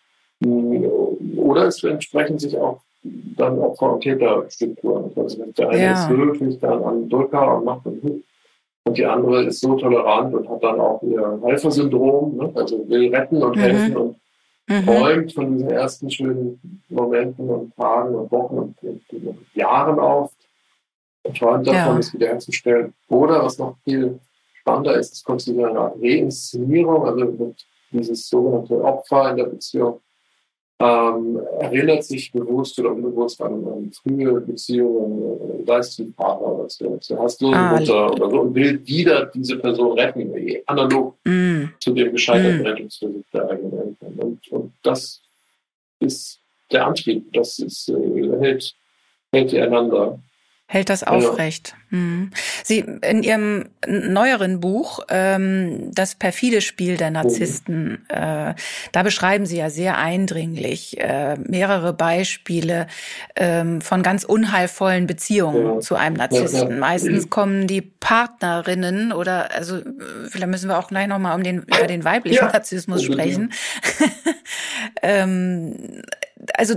Oder 0.45 1.65
es 1.65 1.83
entsprechen 1.83 2.39
sich 2.39 2.57
auch 2.57 2.81
dann 3.03 3.59
Opfer- 3.59 3.93
und 3.93 4.01
Täterstrukturen. 4.01 5.11
Also 5.15 5.45
der 5.45 5.69
eine 5.69 5.81
ja. 5.81 5.93
ist 5.93 6.09
wirklich 6.09 6.59
dann 6.59 6.83
an 6.83 7.09
Drücker 7.09 7.57
und 7.57 7.65
macht 7.65 7.85
und 7.85 8.23
und 8.89 8.97
die 8.97 9.05
andere 9.05 9.43
ist 9.43 9.59
so 9.59 9.75
tolerant 9.75 10.33
und 10.33 10.49
hat 10.49 10.63
dann 10.63 10.79
auch 10.79 11.03
ihr 11.03 11.39
Helfersyndrom, 11.43 12.37
ne? 12.37 12.51
also 12.55 12.89
will 12.89 13.13
retten 13.13 13.43
und 13.43 13.55
mhm. 13.55 13.59
helfen 13.59 13.97
und 13.97 14.15
mhm. 14.67 14.85
träumt 14.85 15.33
von 15.33 15.53
diesen 15.53 15.69
ersten 15.69 16.09
schönen 16.09 16.81
Momenten 16.89 17.49
und 17.49 17.75
Tagen 17.75 18.15
und 18.15 18.31
Wochen 18.31 18.57
und, 18.57 18.81
und, 18.81 19.03
und 19.11 19.37
Jahren 19.53 19.99
auf 19.99 20.31
und 21.21 21.37
träumt 21.37 21.67
davon, 21.67 21.93
ja. 21.93 21.99
es 21.99 22.13
wiederherzustellen. 22.13 22.93
Oder 23.09 23.43
was 23.43 23.59
noch 23.59 23.77
viel 23.83 24.19
spannender 24.59 24.95
ist, 24.95 25.13
es 25.13 25.23
kommt 25.23 25.41
zu 25.41 25.51
einer 25.51 25.93
Reinszenierung, 26.01 27.05
also 27.05 27.53
dieses 27.91 28.27
sogenannte 28.27 28.83
Opfer 28.83 29.29
in 29.31 29.37
der 29.37 29.45
Beziehung 29.45 30.01
ähm, 30.81 31.39
erinnert 31.59 32.05
sich 32.05 32.31
bewusst 32.31 32.79
oder 32.79 32.91
unbewusst 32.91 33.41
an, 33.41 33.65
an 33.67 33.91
frühe 33.91 34.39
Beziehungen, 34.39 35.65
sei 35.65 35.77
es 35.77 35.95
zum 35.95 36.13
Partner 36.13 36.47
oder 36.47 36.67
zur, 36.69 37.01
zur 37.01 37.19
Hastlosenmutter 37.19 37.93
ah, 37.93 38.11
oder 38.11 38.29
so, 38.29 38.41
und 38.41 38.55
will 38.55 38.87
wieder 38.87 39.25
diese 39.25 39.57
Person 39.57 39.99
retten, 39.99 40.33
analog 40.67 41.17
mm. 41.25 41.65
zu 41.79 41.93
dem 41.93 42.13
gescheiterten 42.13 42.61
mm. 42.61 42.65
Rettungsversuch 42.65 43.23
der 43.33 43.49
eigenen 43.49 43.73
Eltern. 43.73 44.13
Und, 44.19 44.47
und 44.51 44.73
das 44.81 45.21
ist 45.99 46.39
der 46.71 46.87
Antrieb, 46.87 47.33
das 47.33 47.59
ist, 47.59 47.89
äh, 47.89 48.39
hält, 48.39 48.73
hält 49.33 49.51
die 49.51 49.59
einander 49.59 50.17
hält 50.71 50.89
das 50.89 51.03
aufrecht. 51.03 51.75
Mhm. 51.89 52.29
Sie 52.63 52.85
in 53.01 53.23
Ihrem 53.23 53.69
neueren 53.87 54.59
Buch 54.59 54.99
ähm, 55.09 55.89
das 55.95 56.13
perfide 56.13 56.61
Spiel 56.61 56.95
der 56.95 57.09
Narzissten, 57.09 58.07
äh, 58.07 58.53
da 58.91 59.03
beschreiben 59.03 59.47
Sie 59.47 59.57
ja 59.57 59.71
sehr 59.71 59.97
eindringlich 59.97 60.99
äh, 60.99 61.37
mehrere 61.39 61.93
Beispiele 61.93 62.85
ähm, 63.35 63.81
von 63.81 64.03
ganz 64.03 64.23
unheilvollen 64.23 65.07
Beziehungen 65.07 65.65
ja. 65.65 65.79
zu 65.79 65.95
einem 65.95 66.17
Narzissten. 66.17 66.77
Meistens 66.77 67.31
kommen 67.31 67.65
die 67.65 67.81
Partnerinnen 67.81 69.11
oder 69.11 69.51
also 69.55 69.79
vielleicht 70.27 70.51
müssen 70.51 70.69
wir 70.69 70.77
auch 70.77 70.89
gleich 70.89 71.07
noch 71.07 71.17
mal 71.17 71.33
um 71.33 71.41
den 71.41 71.63
über 71.63 71.87
den 71.87 72.03
weiblichen 72.03 72.45
ja. 72.45 72.51
Narzissmus 72.51 73.01
sprechen. 73.01 73.53
ähm, 75.01 76.03
also 76.53 76.75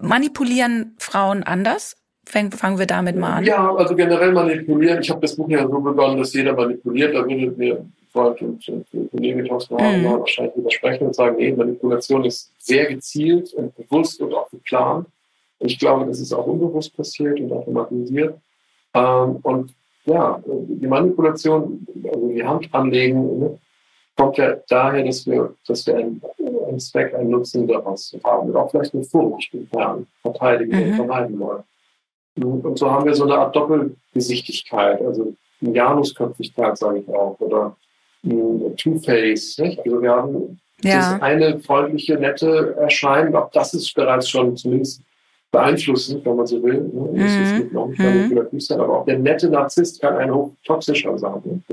manipulieren 0.00 0.96
Frauen 0.98 1.44
anders 1.44 1.94
Fang, 2.28 2.50
fangen 2.52 2.78
wir 2.78 2.86
damit 2.86 3.16
mal 3.16 3.36
an. 3.36 3.44
Ja, 3.44 3.74
also 3.74 3.96
generell 3.96 4.32
manipulieren. 4.32 5.00
Ich 5.00 5.08
habe 5.08 5.22
das 5.22 5.34
Buch 5.34 5.48
ja 5.48 5.66
so 5.66 5.80
begonnen, 5.80 6.18
dass 6.18 6.34
jeder 6.34 6.52
manipuliert. 6.52 7.14
Da 7.14 7.20
würde 7.26 7.54
mir 7.56 7.86
Freund 8.12 8.42
und, 8.42 8.68
und 8.68 9.10
Kollege 9.10 9.44
Thorsten 9.44 9.74
mhm. 9.76 10.04
wahrscheinlich 10.04 10.54
widersprechen 10.56 11.06
und 11.06 11.14
sagen, 11.14 11.36
nee, 11.38 11.52
Manipulation 11.52 12.26
ist 12.26 12.52
sehr 12.58 12.84
gezielt 12.84 13.54
und 13.54 13.74
bewusst 13.76 14.20
und 14.20 14.34
auch 14.34 14.50
geplant. 14.50 15.06
Ich 15.60 15.78
glaube, 15.78 16.04
das 16.04 16.20
ist 16.20 16.34
auch 16.34 16.46
unbewusst 16.46 16.94
passiert 16.94 17.40
und 17.40 17.50
automatisiert. 17.50 18.38
Ähm, 18.92 19.36
und 19.42 19.74
ja, 20.04 20.38
die 20.46 20.86
Manipulation, 20.86 21.86
also 22.12 22.28
die 22.28 22.44
Hand 22.44 22.68
anlegen, 22.72 23.38
ne, 23.38 23.58
kommt 24.18 24.36
ja 24.36 24.54
daher, 24.68 25.02
dass 25.02 25.26
wir, 25.26 25.54
dass 25.66 25.86
wir 25.86 25.96
einen, 25.96 26.20
einen 26.68 26.78
Zweck, 26.78 27.14
einen 27.14 27.30
Nutzen 27.30 27.66
daraus 27.66 28.14
haben. 28.22 28.50
Und 28.50 28.56
auch 28.56 28.70
vielleicht 28.70 28.92
eine 28.92 29.04
Furcht 29.04 29.54
intern 29.54 30.06
verteidigen 30.20 30.76
mhm. 30.76 30.90
und 30.90 30.94
vermeiden 30.96 31.38
wollen. 31.38 31.62
Und 32.44 32.78
so 32.78 32.90
haben 32.90 33.04
wir 33.06 33.14
so 33.14 33.24
eine 33.24 33.36
Art 33.36 33.54
Doppelgesichtigkeit, 33.54 35.00
also 35.02 35.34
eine 35.60 35.74
Janusköpfigkeit, 35.74 36.78
sage 36.78 37.00
ich 37.00 37.08
auch, 37.08 37.36
oder 37.40 37.76
Two-Face. 38.22 39.58
Also 39.60 40.02
wir 40.02 40.10
haben 40.10 40.60
ja. 40.82 40.96
das 40.96 41.22
eine 41.22 41.58
freundliche, 41.60 42.16
nette 42.16 42.76
Erscheinen, 42.78 43.34
auch 43.34 43.50
das 43.50 43.74
ist 43.74 43.94
bereits 43.94 44.28
schon 44.28 44.56
zumindest 44.56 45.02
beeinflussend, 45.50 46.24
wenn 46.24 46.36
man 46.36 46.46
so 46.46 46.62
will. 46.62 46.80
Ne? 46.80 47.22
Das 47.22 47.32
mhm. 47.32 47.66
ist 47.66 47.72
noch 47.72 47.88
nicht 47.88 47.98
manipulativ 47.98 48.64
sein, 48.64 48.80
aber 48.80 49.00
auch 49.00 49.04
der 49.06 49.18
nette 49.18 49.48
Narzisst 49.48 50.00
kann 50.00 50.16
ein 50.16 50.32
hochtoxischer 50.32 51.18
sein. 51.18 51.64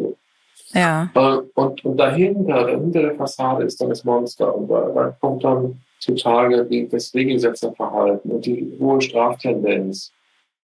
Ja. 0.73 1.09
Äh, 1.13 1.37
und, 1.55 1.85
und 1.85 1.97
dahinter, 1.97 2.65
dahinter 2.65 3.01
der 3.01 3.15
Fassade 3.15 3.65
ist 3.65 3.79
dann 3.81 3.89
das 3.89 4.03
Monster. 4.03 4.55
Und 4.55 4.69
da, 4.69 4.89
da 4.93 5.17
kommt 5.19 5.43
dann 5.43 5.81
zutage 5.99 6.65
das 6.91 7.13
Regelsetzerverhalten 7.13 8.31
und 8.31 8.45
die 8.45 8.75
hohe 8.79 9.01
Straftendenz 9.01 10.11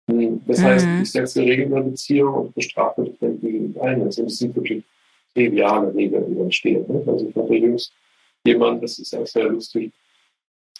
das 0.06 0.62
heißt, 0.62 0.86
mhm. 0.86 1.02
ich 1.02 1.12
setze 1.12 1.42
Regeln 1.42 1.76
in 1.76 1.90
Beziehung 1.90 2.34
und 2.34 2.54
bestrafe 2.54 3.04
dich, 3.04 3.14
wenn 3.20 3.40
du 3.40 3.80
ein. 3.80 4.02
Also 4.02 4.24
das 4.24 4.38
sind 4.38 4.54
wirklich 4.56 4.82
triviale 5.34 5.94
Regeln, 5.94 6.34
die 6.34 6.40
entstehen. 6.40 6.84
Ne? 6.88 7.02
Also 7.06 7.28
ich 7.28 7.36
hatte 7.36 7.54
jüngst 7.54 7.92
jemand, 8.44 8.82
das 8.82 8.98
ist 8.98 9.14
auch 9.14 9.26
sehr 9.26 9.48
lustig, 9.48 9.92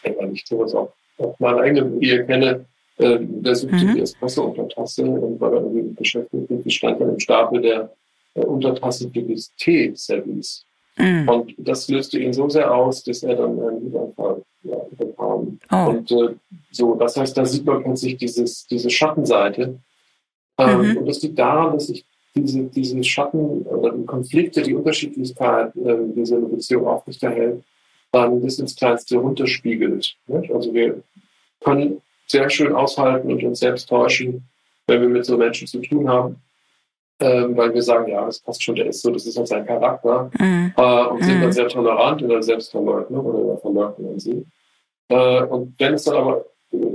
weil 0.02 0.33
ich 0.33 0.44
sowas 0.46 0.74
auch 0.74 0.92
auf 1.18 1.38
meiner 1.38 1.61
eigenen 1.61 2.00
Ehe 2.00 2.24
kenne, 2.24 2.64
äh, 2.98 3.18
der 3.20 3.54
suchte 3.54 3.76
mhm. 3.76 3.94
die 3.94 4.00
Espresso-Untertasse 4.00 5.04
und 5.04 5.40
war 5.40 5.50
dann 5.50 5.64
irgendwie 5.64 5.94
beschäftigt 5.94 6.50
und 6.50 6.64
die 6.64 6.70
stand 6.70 7.00
dann 7.00 7.11
im 7.11 7.20
Stapel 7.20 7.61
der 7.61 7.92
äh, 8.35 8.40
Untertassen 8.40 9.12
für 9.12 9.22
das 9.22 9.54
Tee-Service. 9.56 10.64
Mhm. 10.96 11.28
Und 11.28 11.54
das 11.59 11.88
löste 11.88 12.18
ihn 12.18 12.33
so 12.33 12.48
sehr 12.48 12.72
aus, 12.72 13.02
dass 13.04 13.22
er 13.22 13.37
dann 13.37 13.61
einen 13.61 13.87
Überfall 13.87 14.42
ja, 14.62 14.76
bekam. 14.96 15.49
Oh. 15.70 15.90
Und 15.90 16.11
äh, 16.11 16.35
so, 16.70 16.94
das 16.96 17.16
heißt, 17.16 17.37
da 17.37 17.44
sieht 17.44 17.64
man 17.64 17.83
plötzlich 17.83 18.16
dieses, 18.16 18.66
diese 18.66 18.90
Schattenseite. 18.90 19.78
Ähm, 20.59 20.90
mhm. 20.90 20.96
Und 20.98 21.06
das 21.06 21.22
liegt 21.22 21.38
daran, 21.38 21.74
dass 21.74 21.88
ich 21.88 22.04
diese, 22.35 22.62
diese 22.64 23.02
Schatten 23.02 23.62
oder 23.62 23.92
die 23.92 24.06
Konflikte, 24.06 24.62
die 24.62 24.74
Unterschiedlichkeit, 24.74 25.74
äh, 25.76 25.96
diese 26.14 26.38
Beziehung 26.40 26.87
aufrechterhält, 26.87 27.62
dann 28.12 28.40
bis 28.40 28.59
ins 28.59 28.76
Kleinste 28.76 29.16
runterspiegelt. 29.18 30.16
Nicht? 30.26 30.52
Also 30.52 30.74
wir 30.74 31.02
können 31.61 32.00
sehr 32.26 32.48
schön 32.50 32.74
aushalten 32.74 33.33
und 33.33 33.42
uns 33.42 33.61
selbst 33.61 33.88
täuschen, 33.88 34.44
wenn 34.87 35.00
wir 35.00 35.09
mit 35.09 35.24
so 35.24 35.37
Menschen 35.37 35.66
zu 35.66 35.80
tun 35.80 36.09
haben, 36.09 36.37
ähm, 37.20 37.56
weil 37.56 37.74
wir 37.74 37.83
sagen, 37.83 38.11
ja, 38.11 38.24
das 38.24 38.40
passt 38.40 38.62
schon, 38.62 38.76
der 38.76 38.87
ist 38.87 39.02
so, 39.02 39.11
das 39.11 39.26
ist 39.26 39.37
halt 39.37 39.48
sein 39.48 39.66
Charakter 39.66 40.30
mhm. 40.38 40.72
äh, 40.76 41.04
und 41.06 41.20
mhm. 41.20 41.24
sind 41.24 41.42
dann 41.42 41.52
sehr 41.52 41.68
tolerant 41.68 42.22
oder 42.22 42.42
Selbstverleugnung 42.42 43.24
oder 43.24 43.56
verleugnen 43.59 44.18
sie. 44.18 44.44
Äh, 45.10 45.42
und 45.42 45.74
wenn 45.78 45.94
es 45.94 46.04
dann 46.04 46.16
aber 46.16 46.46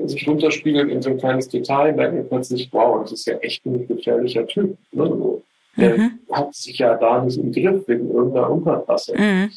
sich 0.05 0.27
runterspiegelt 0.27 0.89
in 0.89 1.01
so 1.01 1.09
ein 1.11 1.17
kleines 1.17 1.49
Detail, 1.49 1.93
merken 1.93 2.17
wir 2.17 2.23
plötzlich, 2.23 2.69
wow, 2.71 3.01
das 3.01 3.11
ist 3.11 3.27
ja 3.27 3.37
echt 3.37 3.65
ein 3.65 3.87
gefährlicher 3.87 4.47
Typ. 4.47 4.77
Ne? 4.91 5.41
Der 5.77 5.97
mhm. 5.97 6.19
hat 6.31 6.55
sich 6.55 6.77
ja 6.77 6.95
da 6.95 7.23
nicht 7.23 7.37
im 7.37 7.51
Griff 7.51 7.87
wegen 7.87 8.09
irgendeiner 8.09 8.49
Unverpasse. 8.49 9.13
Mhm. 9.17 9.51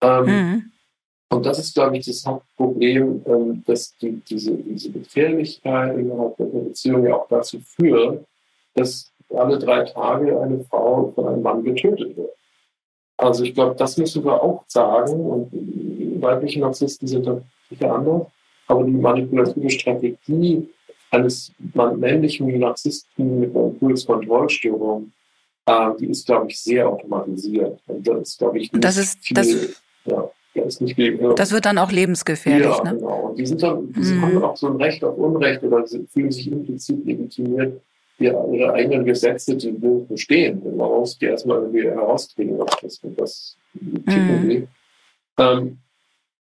Ähm, 0.00 0.24
mhm. 0.26 0.72
Und 1.30 1.46
das 1.46 1.60
ist, 1.60 1.74
glaube 1.74 1.96
ich, 1.96 2.04
das 2.04 2.26
Hauptproblem, 2.26 3.22
ähm, 3.26 3.62
dass 3.66 3.96
die, 3.96 4.20
diese, 4.28 4.52
diese 4.52 4.90
Gefährlichkeit 4.90 5.96
innerhalb 5.96 6.36
der 6.36 6.44
Beziehung 6.46 7.06
ja 7.06 7.14
auch 7.14 7.28
dazu 7.28 7.60
führt, 7.60 8.24
dass 8.74 9.12
alle 9.30 9.58
drei 9.58 9.84
Tage 9.84 10.38
eine 10.40 10.64
Frau 10.64 11.12
von 11.14 11.28
einem 11.28 11.42
Mann 11.42 11.62
getötet 11.62 12.16
wird. 12.16 12.32
Also 13.16 13.44
ich 13.44 13.54
glaube, 13.54 13.76
das 13.76 13.96
müssen 13.96 14.24
wir 14.24 14.42
auch 14.42 14.64
sagen. 14.66 15.12
Und 15.12 15.52
weibliche 16.22 16.60
Narzissten 16.60 17.08
sind 17.08 17.26
da 17.26 17.40
sicher 17.68 17.94
anders. 17.94 18.26
Aber 18.68 18.84
die 18.84 18.92
manipulative 18.92 19.70
Strategie 19.70 20.68
eines 21.10 21.52
männlichen 21.74 22.58
Narzissten 22.58 23.40
mit 23.40 23.54
einer 23.54 23.66
Impulskontrollstörung, 23.66 25.12
äh, 25.66 25.90
die 26.00 26.06
ist, 26.06 26.26
glaube 26.26 26.46
ich, 26.48 26.60
sehr 26.60 26.88
automatisiert. 26.88 27.78
Und 27.86 28.06
das 28.06 28.30
ist, 28.30 28.38
glaube 28.38 28.58
ich, 28.58 28.72
nicht 28.72 28.82
das 28.82 28.96
ist, 28.96 29.18
viel, 29.20 29.34
das 29.34 29.82
ja. 30.06 30.30
Ja, 30.54 30.64
ist 30.64 30.82
nicht 30.82 30.96
viel, 30.96 31.16
das 31.34 31.50
wird 31.50 31.64
dann 31.64 31.78
auch 31.78 31.90
lebensgefährlich. 31.90 32.66
Ja, 32.66 32.84
ne? 32.84 32.96
genau. 32.96 33.28
Und 33.28 33.38
die 33.38 33.46
sind 33.46 33.62
dann, 33.62 33.90
die 33.90 34.00
mhm. 34.00 34.22
haben 34.22 34.34
dann 34.34 34.44
auch 34.44 34.56
so 34.56 34.66
ein 34.68 34.76
Recht 34.76 35.02
auf 35.02 35.16
Unrecht 35.16 35.62
oder 35.62 35.86
fühlen 35.86 36.30
sich 36.30 36.50
implizit 36.50 37.06
legitimiert, 37.06 37.80
ihre 38.18 38.72
eigenen 38.74 39.04
Gesetze 39.06 39.56
die 39.56 39.70
bestehen. 39.70 40.62
Man 40.76 40.90
muss 40.90 41.18
die 41.18 41.26
erstmal 41.26 41.58
irgendwie 41.60 41.84
herauskriegen, 41.84 42.58
was 42.58 42.76
das, 42.82 43.00
was 43.16 43.56
mhm. 43.80 44.68
ähm, 45.38 45.78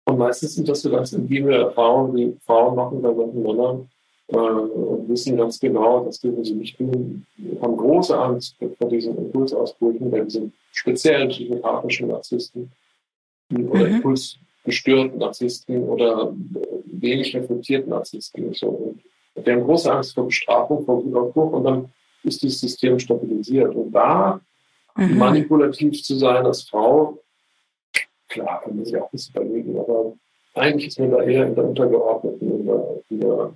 Und 0.05 0.19
meistens 0.19 0.55
sind 0.55 0.69
das 0.69 0.81
so 0.81 0.91
ganz 0.91 1.13
intime 1.13 1.55
Erfahrungen, 1.55 2.15
die 2.15 2.37
Frauen 2.45 2.75
machen 2.75 3.01
bei 3.01 3.13
solchen 3.13 3.41
Männern 3.41 3.89
äh, 4.27 4.37
und 4.37 5.09
wissen 5.09 5.35
ganz 5.35 5.59
genau, 5.59 6.05
das 6.05 6.19
dürfen 6.19 6.43
sie 6.43 6.53
nicht 6.53 6.77
tun. 6.77 7.25
Haben 7.61 7.77
große 7.77 8.17
Angst 8.17 8.55
vor 8.77 8.89
diesen 8.89 9.17
Impulsausbrüchen 9.17 10.11
bei 10.11 10.21
diesen 10.21 10.53
speziellen 10.71 11.29
psychopathischen 11.29 12.07
Narzissten 12.09 12.71
oder 13.51 13.87
mhm. 13.87 13.95
impulsgestörten 13.95 15.17
Narzissten 15.17 15.83
oder 15.83 16.33
wenig 16.85 17.35
reflektierten 17.35 17.89
Narzissten. 17.89 18.47
Und 18.47 18.55
so. 18.55 18.67
Und 19.33 19.47
die 19.47 19.51
haben 19.51 19.63
große 19.63 19.91
Angst 19.91 20.13
vor 20.13 20.25
Bestrafung, 20.27 20.85
vor 20.85 21.03
Wutausbruch 21.03 21.51
und 21.53 21.63
dann 21.63 21.91
ist 22.23 22.43
dieses 22.43 22.61
System 22.61 22.99
stabilisiert. 22.99 23.73
Und 23.73 23.91
da 23.91 24.39
mhm. 24.95 25.17
manipulativ 25.17 26.03
zu 26.03 26.15
sein 26.15 26.45
als 26.45 26.63
Frau, 26.63 27.19
klar, 28.35 28.61
kann 28.61 28.75
man 28.75 28.85
sich 28.85 28.97
auch 28.97 29.05
ein 29.05 29.11
bisschen 29.11 29.35
überlegen, 29.35 29.79
aber 29.79 30.13
eigentlich 30.55 30.87
ist 30.87 30.99
man 30.99 31.11
da 31.11 31.23
eher 31.23 31.47
in 31.47 31.55
der 31.55 31.65
untergeordneten, 31.65 32.59
in 32.59 32.65
der, 32.65 33.01
in 33.09 33.19
der, 33.19 33.53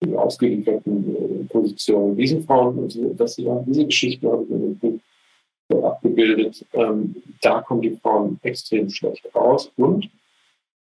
in 0.00 0.10
der 0.10 0.20
ausgelieferten 0.20 1.16
äh, 1.16 1.44
Position. 1.44 2.16
Diesen 2.16 2.42
Frauen, 2.44 2.78
also, 2.78 3.26
sie 3.26 3.48
haben, 3.48 3.64
diese 3.66 3.84
Geschichten 3.86 4.30
habe 4.30 4.44
ich 4.44 4.50
in 4.50 4.78
dem 4.80 5.00
Buch 5.68 5.84
abgebildet. 5.84 6.64
Ähm, 6.72 7.16
da 7.40 7.60
kommen 7.62 7.82
die 7.82 7.96
Frauen 7.96 8.38
extrem 8.42 8.88
schlecht 8.90 9.28
raus. 9.34 9.72
Und 9.76 10.08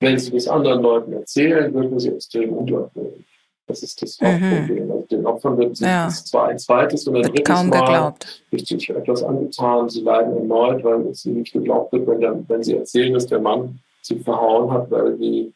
wenn 0.01 0.19
sie 0.19 0.33
das 0.33 0.49
anderen 0.49 0.83
Leuten 0.83 1.13
erzählen, 1.13 1.73
wirken 1.73 2.01
sie 2.01 2.11
extrem 2.11 2.53
unglaubwürdig. 2.53 3.25
Das 3.73 3.83
ist 3.83 4.03
das 4.03 4.19
Hauptproblem. 4.21 4.87
Mhm. 4.87 4.93
Also 4.93 5.07
den 5.11 5.27
Opfern 5.27 5.59
wird 5.59 5.79
ja. 5.81 6.09
zwar 6.09 6.49
ein 6.49 6.59
zweites 6.59 7.07
oder 7.09 7.23
drittes 7.23 7.45
kaum 7.45 7.69
Mal 7.69 7.81
geglaubt. 7.81 8.43
richtig 8.53 8.91
etwas 8.91 9.23
angetan. 9.23 9.89
Sie 9.89 10.01
leiden 10.01 10.37
erneut, 10.37 10.85
weil 10.85 11.07
es 11.07 11.25
ihnen 11.25 11.39
nicht 11.39 11.53
geglaubt 11.53 11.93
wird, 11.93 12.07
wenn, 12.07 12.21
der, 12.21 12.49
wenn 12.49 12.63
sie 12.63 12.77
erzählen, 12.77 13.15
dass 13.15 13.27
der 13.27 13.41
Mann 13.41 13.81
sie 14.03 14.19
verhauen 14.19 14.71
hat, 14.71 14.91
weil 14.91 15.17
die, 15.17 15.53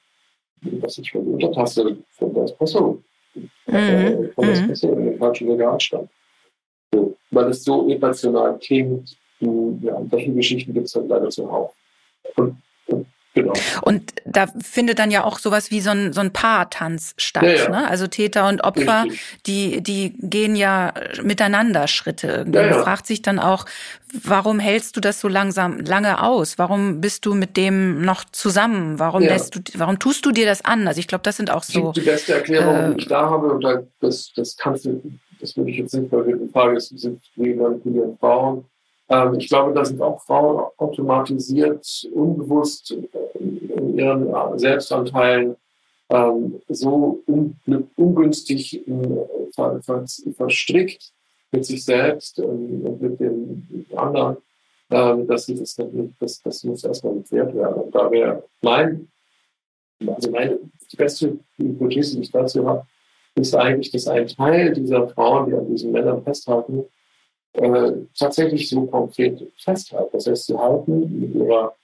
was 0.80 0.98
ich 0.98 1.10
von 1.10 1.24
der 1.24 1.34
Untertasse 1.34 1.96
von 2.18 2.34
der 2.34 2.44
Espresso, 2.44 3.02
mhm. 3.34 3.50
äh, 3.66 4.28
von 4.34 4.44
der 4.44 4.56
mhm. 4.56 4.70
Espresso 4.70 4.92
in 4.92 5.04
den 5.04 5.18
falschen 5.18 5.50
Regal 5.50 5.80
stand 5.80 6.08
weil 7.30 7.50
es 7.50 7.64
so 7.64 7.88
emotional 7.88 8.58
klingt. 8.58 9.16
Ja, 9.40 10.02
solche 10.10 10.32
Geschichten 10.32 10.72
gibt 10.72 10.86
es 10.86 10.92
dann 10.92 11.08
leider 11.08 11.28
zuhauf. 11.28 11.74
Und, 12.36 12.48
und, 12.48 12.56
genau. 13.36 13.52
Und 13.82 14.12
da 14.24 14.46
findet 14.60 14.98
dann 14.98 15.12
ja 15.12 15.22
auch 15.22 15.38
sowas 15.38 15.70
wie 15.70 15.80
so 15.80 15.90
ein, 15.90 16.12
so 16.12 16.20
ein 16.20 16.32
Paartanz 16.32 17.14
statt. 17.16 17.44
Ja, 17.44 17.50
ja. 17.50 17.68
Ne? 17.68 17.88
Also 17.88 18.08
Täter 18.08 18.48
und 18.48 18.64
Opfer, 18.64 19.04
die, 19.46 19.80
die 19.82 20.14
gehen 20.18 20.56
ja 20.56 20.92
miteinander 21.22 21.86
Schritte. 21.86 22.26
Irgendwie. 22.28 22.58
Ja, 22.58 22.70
Man 22.70 22.82
fragt 22.82 23.06
sich 23.06 23.22
dann 23.22 23.38
auch, 23.38 23.66
warum 24.24 24.58
hältst 24.58 24.96
du 24.96 25.00
das 25.00 25.20
so 25.20 25.28
langsam 25.28 25.78
lange 25.78 26.22
aus? 26.22 26.58
Warum 26.58 27.00
bist 27.00 27.24
du 27.26 27.34
mit 27.34 27.56
dem 27.56 28.02
noch 28.02 28.24
zusammen? 28.24 28.98
Warum 28.98 29.22
lässt 29.22 29.54
du, 29.54 29.60
warum 29.78 30.00
tust 30.00 30.26
du 30.26 30.32
dir 30.32 30.46
das 30.46 30.64
an? 30.64 30.88
Also 30.88 30.98
ich 30.98 31.06
glaube, 31.06 31.22
das 31.22 31.36
sind 31.36 31.50
auch 31.50 31.62
so. 31.62 31.92
Die 31.92 32.00
beste 32.00 32.34
Erklärung, 32.34 32.74
äh, 32.74 32.94
die 32.94 33.02
ich 33.02 33.08
da 33.08 33.30
habe, 33.30 33.52
und 33.52 33.64
das, 34.00 34.32
das 34.34 34.56
kannst 34.56 34.86
du 34.86 35.00
das 35.40 35.56
würde 35.56 35.70
ich 35.70 35.78
jetzt 35.78 35.94
nicht, 35.94 36.10
weil 36.12 36.38
die 36.38 36.48
Frage 36.48 36.76
ist, 36.76 36.88
sind 36.98 37.20
Frauen? 38.20 38.64
Ähm, 39.08 39.34
ich 39.38 39.48
glaube, 39.48 39.72
da 39.72 39.84
sind 39.84 40.00
auch 40.00 40.22
Frauen 40.22 40.66
automatisiert, 40.76 42.08
unbewusst 42.12 42.96
in 43.38 43.98
ihren 43.98 44.58
Selbstanteilen 44.58 45.56
ähm, 46.10 46.60
so 46.68 47.22
un 47.26 47.56
ungünstig 47.96 48.84
ver 49.54 49.80
verstrickt 50.36 51.12
mit 51.52 51.64
sich 51.64 51.84
selbst 51.84 52.38
und 52.38 53.00
mit 53.00 53.20
den 53.20 53.86
anderen, 53.94 54.36
ähm, 54.90 55.26
dass 55.26 55.46
sie 55.46 55.56
das 55.56 55.78
nicht, 55.78 56.14
das, 56.20 56.42
das 56.42 56.64
muss 56.64 56.84
erstmal 56.84 57.14
geklärt 57.14 57.54
werden. 57.54 57.82
Und 57.82 57.94
da 57.94 58.10
wäre 58.10 58.44
mein, 58.62 59.08
also 60.06 60.30
meine, 60.30 60.58
die 60.90 60.96
beste 60.96 61.38
Hypothese, 61.56 62.16
die 62.16 62.22
ich 62.22 62.30
dazu 62.30 62.66
habe, 62.68 62.86
ist 63.34 63.54
eigentlich, 63.54 63.90
dass 63.90 64.06
ein 64.06 64.26
Teil 64.28 64.72
dieser 64.72 65.08
Frauen, 65.08 65.50
die 65.50 65.56
an 65.56 65.68
diesen 65.68 65.92
Männern 65.92 66.22
festhalten, 66.22 66.84
äh, 67.56 67.92
tatsächlich 68.18 68.68
so 68.68 68.86
konkret 68.86 69.40
festhalten. 69.56 70.10
Das 70.12 70.26
heißt, 70.26 70.46
sie 70.46 70.56
halten 70.56 71.20
mit 71.20 71.34
ihrer 71.34 71.74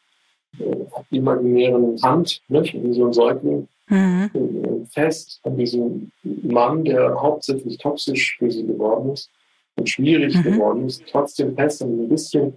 äh, 0.59 1.17
imaginären 1.17 2.01
Hand, 2.03 2.43
nicht, 2.49 2.75
wie 2.75 2.93
so 2.93 3.07
ein 3.07 3.13
Säugling, 3.13 3.69
mhm. 3.89 4.31
äh, 4.35 4.87
fest 4.91 5.41
an 5.45 5.57
diesem 5.57 6.13
Mann, 6.23 6.85
der 6.85 7.21
hauptsächlich 7.21 7.79
toxisch 7.79 8.37
für 8.39 8.51
sie 8.51 8.67
geworden 8.67 9.13
ist 9.13 9.31
und 9.77 9.89
schwierig 9.89 10.35
mhm. 10.37 10.43
geworden 10.43 10.87
ist, 10.87 11.03
trotzdem 11.11 11.55
fest 11.55 11.83
an 11.83 12.01
ein 12.01 12.09
bisschen 12.09 12.57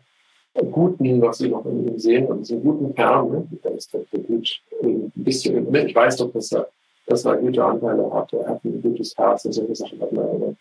Guten, 0.71 1.21
was 1.21 1.39
sie 1.39 1.49
noch 1.49 1.65
in 1.65 1.86
ihm 1.86 1.99
sehen, 1.99 2.32
an 2.32 2.39
diesem 2.39 2.63
guten 2.63 2.95
Kern, 2.95 3.30
ne? 3.30 3.47
da 3.62 3.71
ist 3.71 3.93
der 3.93 4.06
gut, 4.25 4.62
ein 4.82 5.12
bisschen, 5.13 5.75
ich 5.75 5.93
weiß 5.93 6.15
doch, 6.15 6.32
dass 6.32 6.54
er 6.54 6.69
dass 7.08 7.25
er 7.25 7.38
gute 7.38 7.63
Anteile 7.63 8.12
hatte. 8.12 8.38
Er 8.38 8.49
hat 8.49 8.65
ein 8.65 8.82
gutes 8.82 9.15
Herz 9.17 9.45
und 9.45 9.54
solche 9.54 9.75
Sachen 9.75 10.01
hat 10.01 10.12
man 10.12 10.58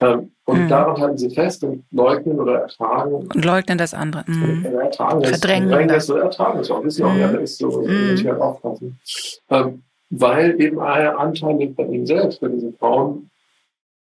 ähm, 0.00 0.30
und 0.44 0.64
mhm. 0.64 0.68
daran 0.68 1.00
halten 1.00 1.18
sie 1.18 1.30
fest 1.30 1.64
und 1.64 1.84
leugnen 1.90 2.38
oder 2.38 2.60
ertragen. 2.60 3.14
Und 3.14 3.44
leugnen 3.44 3.78
das 3.78 3.94
andere. 3.94 4.24
Mhm. 4.26 4.64
Ertragen 4.64 5.20
das. 5.20 5.30
Verdrängen 5.30 5.88
das. 5.88 6.10
oder 6.10 6.22
ertragen 6.22 6.58
das 6.58 6.70
auch. 6.70 6.84
Wissen 6.84 7.04
auch, 7.04 7.12
mhm. 7.12 7.20
ja, 7.20 7.28
ist 7.30 7.58
so, 7.58 7.82
mhm. 7.82 8.10
muss 8.10 8.20
ich 8.20 8.26
halt 8.26 8.40
aufpassen. 8.40 8.98
Ähm, 9.50 9.82
weil 10.10 10.60
eben 10.60 10.80
Anteile 10.80 11.66
bei 11.66 11.84
ihnen 11.84 12.06
selbst, 12.06 12.40
bei 12.40 12.48
diesen 12.48 12.74
Frauen, 12.74 13.30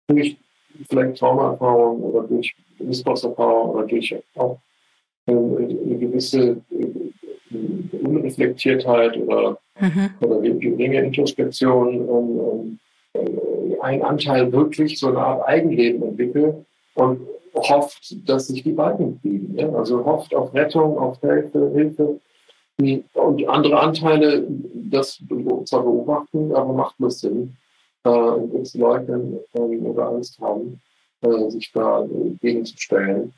durch 0.08 0.36
vielleicht 0.90 1.18
Traumaerfahrung 1.18 2.02
oder 2.02 2.28
durch 2.28 2.54
Missbrauchserfahrung 2.78 3.70
oder 3.70 3.86
durch 3.86 4.14
auch 4.34 4.58
ähm, 5.26 5.56
eine 5.56 5.96
gewisse 5.96 6.62
äh, 6.70 7.96
Unreflektiertheit 8.02 9.16
oder 9.16 9.58
mhm. 9.80 10.10
oder 10.20 10.40
geringe 10.40 11.00
Introspektion 11.00 12.00
um, 12.08 12.38
um, 12.38 12.78
einen 13.80 14.02
Anteil 14.02 14.52
wirklich 14.52 14.98
so 14.98 15.08
eine 15.08 15.18
Art 15.18 15.46
Eigenleben 15.46 16.02
entwickelt 16.02 16.56
und 16.94 17.20
hofft, 17.54 18.28
dass 18.28 18.48
sich 18.48 18.62
die 18.62 18.72
beiden 18.72 19.20
kriegen. 19.20 19.56
Ja? 19.56 19.72
Also 19.72 20.04
hofft 20.04 20.34
auf 20.34 20.52
Rettung, 20.54 20.98
auf 20.98 21.20
Hilfe, 21.20 21.70
Hilfe. 21.74 22.20
Und 23.14 23.48
andere 23.48 23.80
Anteile 23.80 24.46
das 24.74 25.22
zwar 25.64 25.82
beobachten, 25.82 26.54
aber 26.54 26.74
machtlos 26.74 27.20
sind. 27.20 27.56
äh, 28.06 28.08
und 28.08 28.74
leugnen 28.74 29.38
ähm, 29.54 29.86
oder 29.86 30.08
Angst 30.08 30.38
haben, 30.40 30.80
äh, 31.22 31.50
sich 31.50 31.72
da 31.72 32.06
gegenzustellen. 32.40 33.32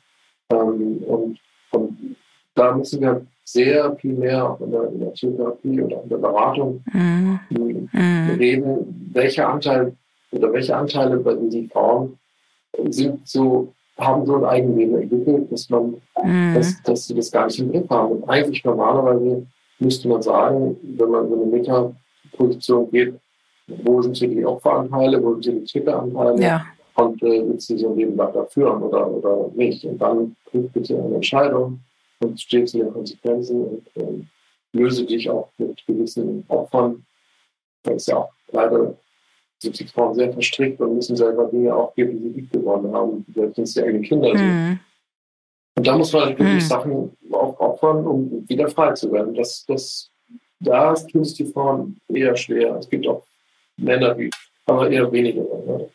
Ähm, 0.51 0.97
und, 1.05 1.39
und 1.71 2.15
da 2.55 2.75
müssen 2.75 3.01
wir 3.01 3.25
sehr 3.43 3.95
viel 3.95 4.13
mehr 4.13 4.57
in 4.59 4.71
der, 4.71 4.83
in 4.89 4.99
der 4.99 5.07
Psychotherapie 5.07 5.81
oder 5.81 6.03
in 6.03 6.09
der 6.09 6.17
Beratung 6.17 6.83
mhm. 6.91 7.39
mhm. 7.49 8.35
reden, 8.37 9.09
welcher 9.13 9.49
Anteil 9.49 9.95
oder 10.31 10.53
welche 10.53 10.75
Anteile 10.75 11.17
bei 11.17 11.33
diesen 11.35 11.69
Frauen 11.69 12.17
sind 12.89 13.27
so, 13.27 13.73
haben 13.97 14.25
so 14.25 14.35
ein 14.35 14.45
Eigenleben 14.45 15.01
entwickelt, 15.01 15.51
dass 15.51 15.69
man, 15.69 15.95
mhm. 16.23 16.53
dass, 16.55 16.81
dass 16.83 17.07
sie 17.07 17.15
das 17.15 17.31
gar 17.31 17.47
nicht 17.47 17.59
im 17.59 17.71
Griff 17.71 17.89
haben. 17.89 18.17
Und 18.17 18.29
eigentlich 18.29 18.63
normalerweise 18.63 19.45
müsste 19.79 20.07
man 20.07 20.21
sagen, 20.21 20.77
wenn 20.83 21.09
man 21.09 21.27
in 21.27 21.33
eine 21.33 21.45
Metaposition 21.45 22.89
geht, 22.91 23.15
wo 23.83 24.01
sind 24.01 24.17
hier 24.17 24.29
die 24.29 24.45
Opferanteile, 24.45 25.21
wo 25.23 25.33
sind 25.33 25.43
hier 25.43 25.53
die 25.53 25.65
Täteranteile 25.65 26.41
ja. 26.41 26.65
und 26.95 27.21
äh, 27.23 27.47
willst 27.47 27.69
du 27.69 27.77
so 27.77 27.91
ein 27.91 27.97
Leben 27.97 28.17
weiter 28.17 28.45
führen 28.47 28.81
oder, 28.81 29.09
oder 29.09 29.51
nicht. 29.55 29.83
Und 29.85 29.99
dann 29.99 30.35
trifft 30.49 30.73
bitte 30.73 30.97
eine 30.97 31.15
Entscheidung 31.15 31.79
und 32.19 32.39
stehe 32.39 32.65
zu 32.65 32.79
den 32.79 32.91
Konsequenzen 32.91 33.63
und 33.63 33.87
äh, 33.95 34.23
löse 34.73 35.05
dich 35.05 35.29
auch 35.29 35.49
mit 35.57 35.85
gewissen 35.85 36.43
Opfern. 36.47 37.05
Das 37.83 37.95
ist 37.95 38.07
ja 38.07 38.17
auch 38.17 38.31
leider 38.51 38.95
sind 39.59 39.79
die 39.79 39.87
Frauen 39.87 40.15
sehr 40.15 40.31
verstrickt 40.31 40.79
und 40.79 40.95
müssen 40.95 41.15
selber 41.15 41.45
Dinge 41.45 41.75
aufgeben, 41.75 42.11
die 42.11 42.29
sie 42.29 42.29
lieb 42.29 42.51
geworden 42.51 42.93
haben, 42.93 43.25
selbst 43.33 43.57
wenn 43.57 43.63
es 43.63 43.73
die 43.73 43.81
eigenen 43.81 44.03
Kinder 44.03 44.37
sind. 44.37 44.47
Mhm. 44.47 44.79
Und 45.75 45.87
da 45.87 45.97
muss 45.97 46.13
man 46.13 46.29
wirklich 46.29 46.47
mhm. 46.47 46.59
Sachen 46.59 47.17
auch 47.31 47.59
opfern, 47.59 48.05
um 48.05 48.49
wieder 48.49 48.67
frei 48.69 48.93
zu 48.93 49.11
werden. 49.11 49.33
Das, 49.33 49.65
das, 49.65 50.09
da 50.59 50.93
tun 50.93 51.21
es 51.21 51.33
die 51.33 51.45
Frauen 51.45 51.99
eher 52.09 52.35
schwer. 52.35 52.75
Es 52.77 52.89
gibt 52.89 53.07
auch 53.07 53.25
Männer, 53.77 54.15
die, 54.15 54.29
aber 54.65 54.89
eher 54.89 55.11
weniger. 55.11 55.41
Ne? 55.41 55.89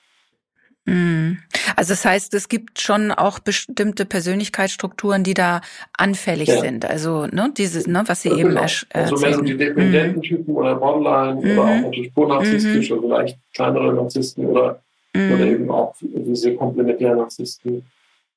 Mhm. 0.87 1.38
Also 1.77 1.92
das 1.92 2.05
heißt, 2.05 2.35
es 2.35 2.49
gibt 2.49 2.81
schon 2.81 3.11
auch 3.11 3.38
bestimmte 3.38 4.05
Persönlichkeitsstrukturen, 4.05 5.25
die 5.25 5.35
da 5.35 5.62
anfällig 5.97 6.49
ja. 6.49 6.61
sind. 6.61 6.85
Also 6.85 7.27
ne, 7.27 7.53
dieses, 7.57 7.87
ne, 7.87 8.03
was 8.07 8.23
Sie 8.23 8.29
ja, 8.29 8.37
eben 8.37 8.51
genau. 8.51 8.66
Also 8.92 9.16
mehr 9.16 9.35
so 9.35 9.40
die 9.40 9.57
Dependententypen 9.57 10.53
mhm. 10.53 10.57
oder 10.57 10.75
Borderline 10.75 11.40
mhm. 11.40 11.59
oder 11.59 11.62
auch 11.62 11.81
natürlich 11.81 12.14
co-narzisstisch 12.14 12.90
mhm. 12.90 12.99
oder 12.99 13.09
vielleicht 13.09 13.38
kleinere 13.55 13.94
Narzissten 13.94 14.47
oder, 14.47 14.83
mhm. 15.14 15.33
oder 15.33 15.47
eben 15.47 15.70
auch 15.70 15.94
diese 16.01 16.55
komplementären 16.55 17.18
Narzissten. 17.18 17.85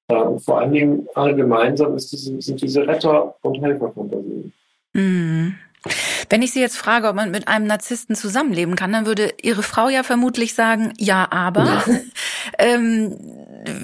Und 0.08 0.40
vor 0.40 0.62
allen 0.62 0.72
Dingen 0.72 1.06
alle 1.16 1.36
gemeinsam 1.36 1.98
diese, 1.98 2.42
sind 2.42 2.62
diese 2.62 2.88
Retter- 2.88 3.36
und 3.42 3.62
Helferfantasien. 3.62 4.54
Mhm. 4.94 5.56
Wenn 6.30 6.42
ich 6.42 6.52
Sie 6.52 6.60
jetzt 6.60 6.78
frage, 6.78 7.08
ob 7.08 7.16
man 7.16 7.32
mit 7.32 7.48
einem 7.48 7.68
Narzissten 7.68 8.16
zusammenleben 8.16 8.76
kann, 8.76 8.92
dann 8.92 9.06
würde 9.06 9.34
Ihre 9.42 9.64
Frau 9.64 9.90
ja 9.90 10.04
vermutlich 10.04 10.54
sagen, 10.54 10.94
ja, 10.98 11.28
aber. 11.32 11.84
ähm, 12.58 13.16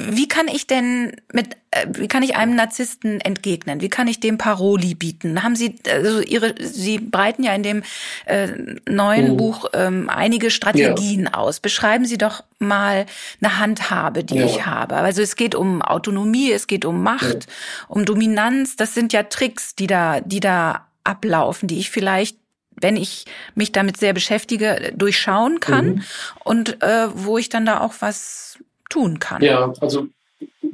wie 0.09 0.27
kann 0.27 0.47
ich 0.47 0.67
denn 0.67 1.15
mit, 1.31 1.55
äh, 1.71 1.87
wie 1.91 2.07
kann 2.07 2.23
ich 2.23 2.35
einem 2.35 2.55
Narzissten 2.55 3.19
entgegnen? 3.21 3.81
Wie 3.81 3.89
kann 3.89 4.07
ich 4.07 4.19
dem 4.19 4.37
Paroli 4.37 4.95
bieten? 4.95 5.43
Haben 5.43 5.55
Sie, 5.55 5.75
also 5.89 6.21
Ihre, 6.21 6.55
Sie 6.59 6.99
breiten 6.99 7.43
ja 7.43 7.53
in 7.53 7.63
dem 7.63 7.83
äh, 8.25 8.49
neuen 8.89 9.31
oh. 9.31 9.35
Buch 9.35 9.65
ähm, 9.73 10.09
einige 10.09 10.51
Strategien 10.51 11.23
ja. 11.25 11.33
aus. 11.33 11.59
Beschreiben 11.59 12.05
Sie 12.05 12.17
doch 12.17 12.43
mal 12.59 13.05
eine 13.41 13.59
Handhabe, 13.59 14.23
die 14.23 14.35
ja. 14.35 14.45
ich 14.45 14.65
habe. 14.65 14.95
Also 14.95 15.21
es 15.21 15.35
geht 15.35 15.55
um 15.55 15.81
Autonomie, 15.81 16.51
es 16.51 16.67
geht 16.67 16.85
um 16.85 17.03
Macht, 17.03 17.45
ja. 17.45 17.85
um 17.87 18.05
Dominanz. 18.05 18.75
Das 18.75 18.93
sind 18.93 19.13
ja 19.13 19.23
Tricks, 19.23 19.75
die 19.75 19.87
da, 19.87 20.21
die 20.21 20.39
da 20.39 20.87
ablaufen, 21.03 21.67
die 21.67 21.79
ich 21.79 21.91
vielleicht 21.91 22.37
wenn 22.83 22.97
ich 22.97 23.25
mich 23.55 23.71
damit 23.71 23.97
sehr 23.97 24.13
beschäftige, 24.13 24.93
durchschauen 24.95 25.59
kann 25.59 25.85
mhm. 25.85 26.03
und 26.43 26.83
äh, 26.83 27.07
wo 27.13 27.37
ich 27.37 27.49
dann 27.49 27.65
da 27.65 27.81
auch 27.81 27.95
was 27.99 28.59
tun 28.89 29.19
kann. 29.19 29.41
Ja, 29.41 29.73
also 29.79 30.07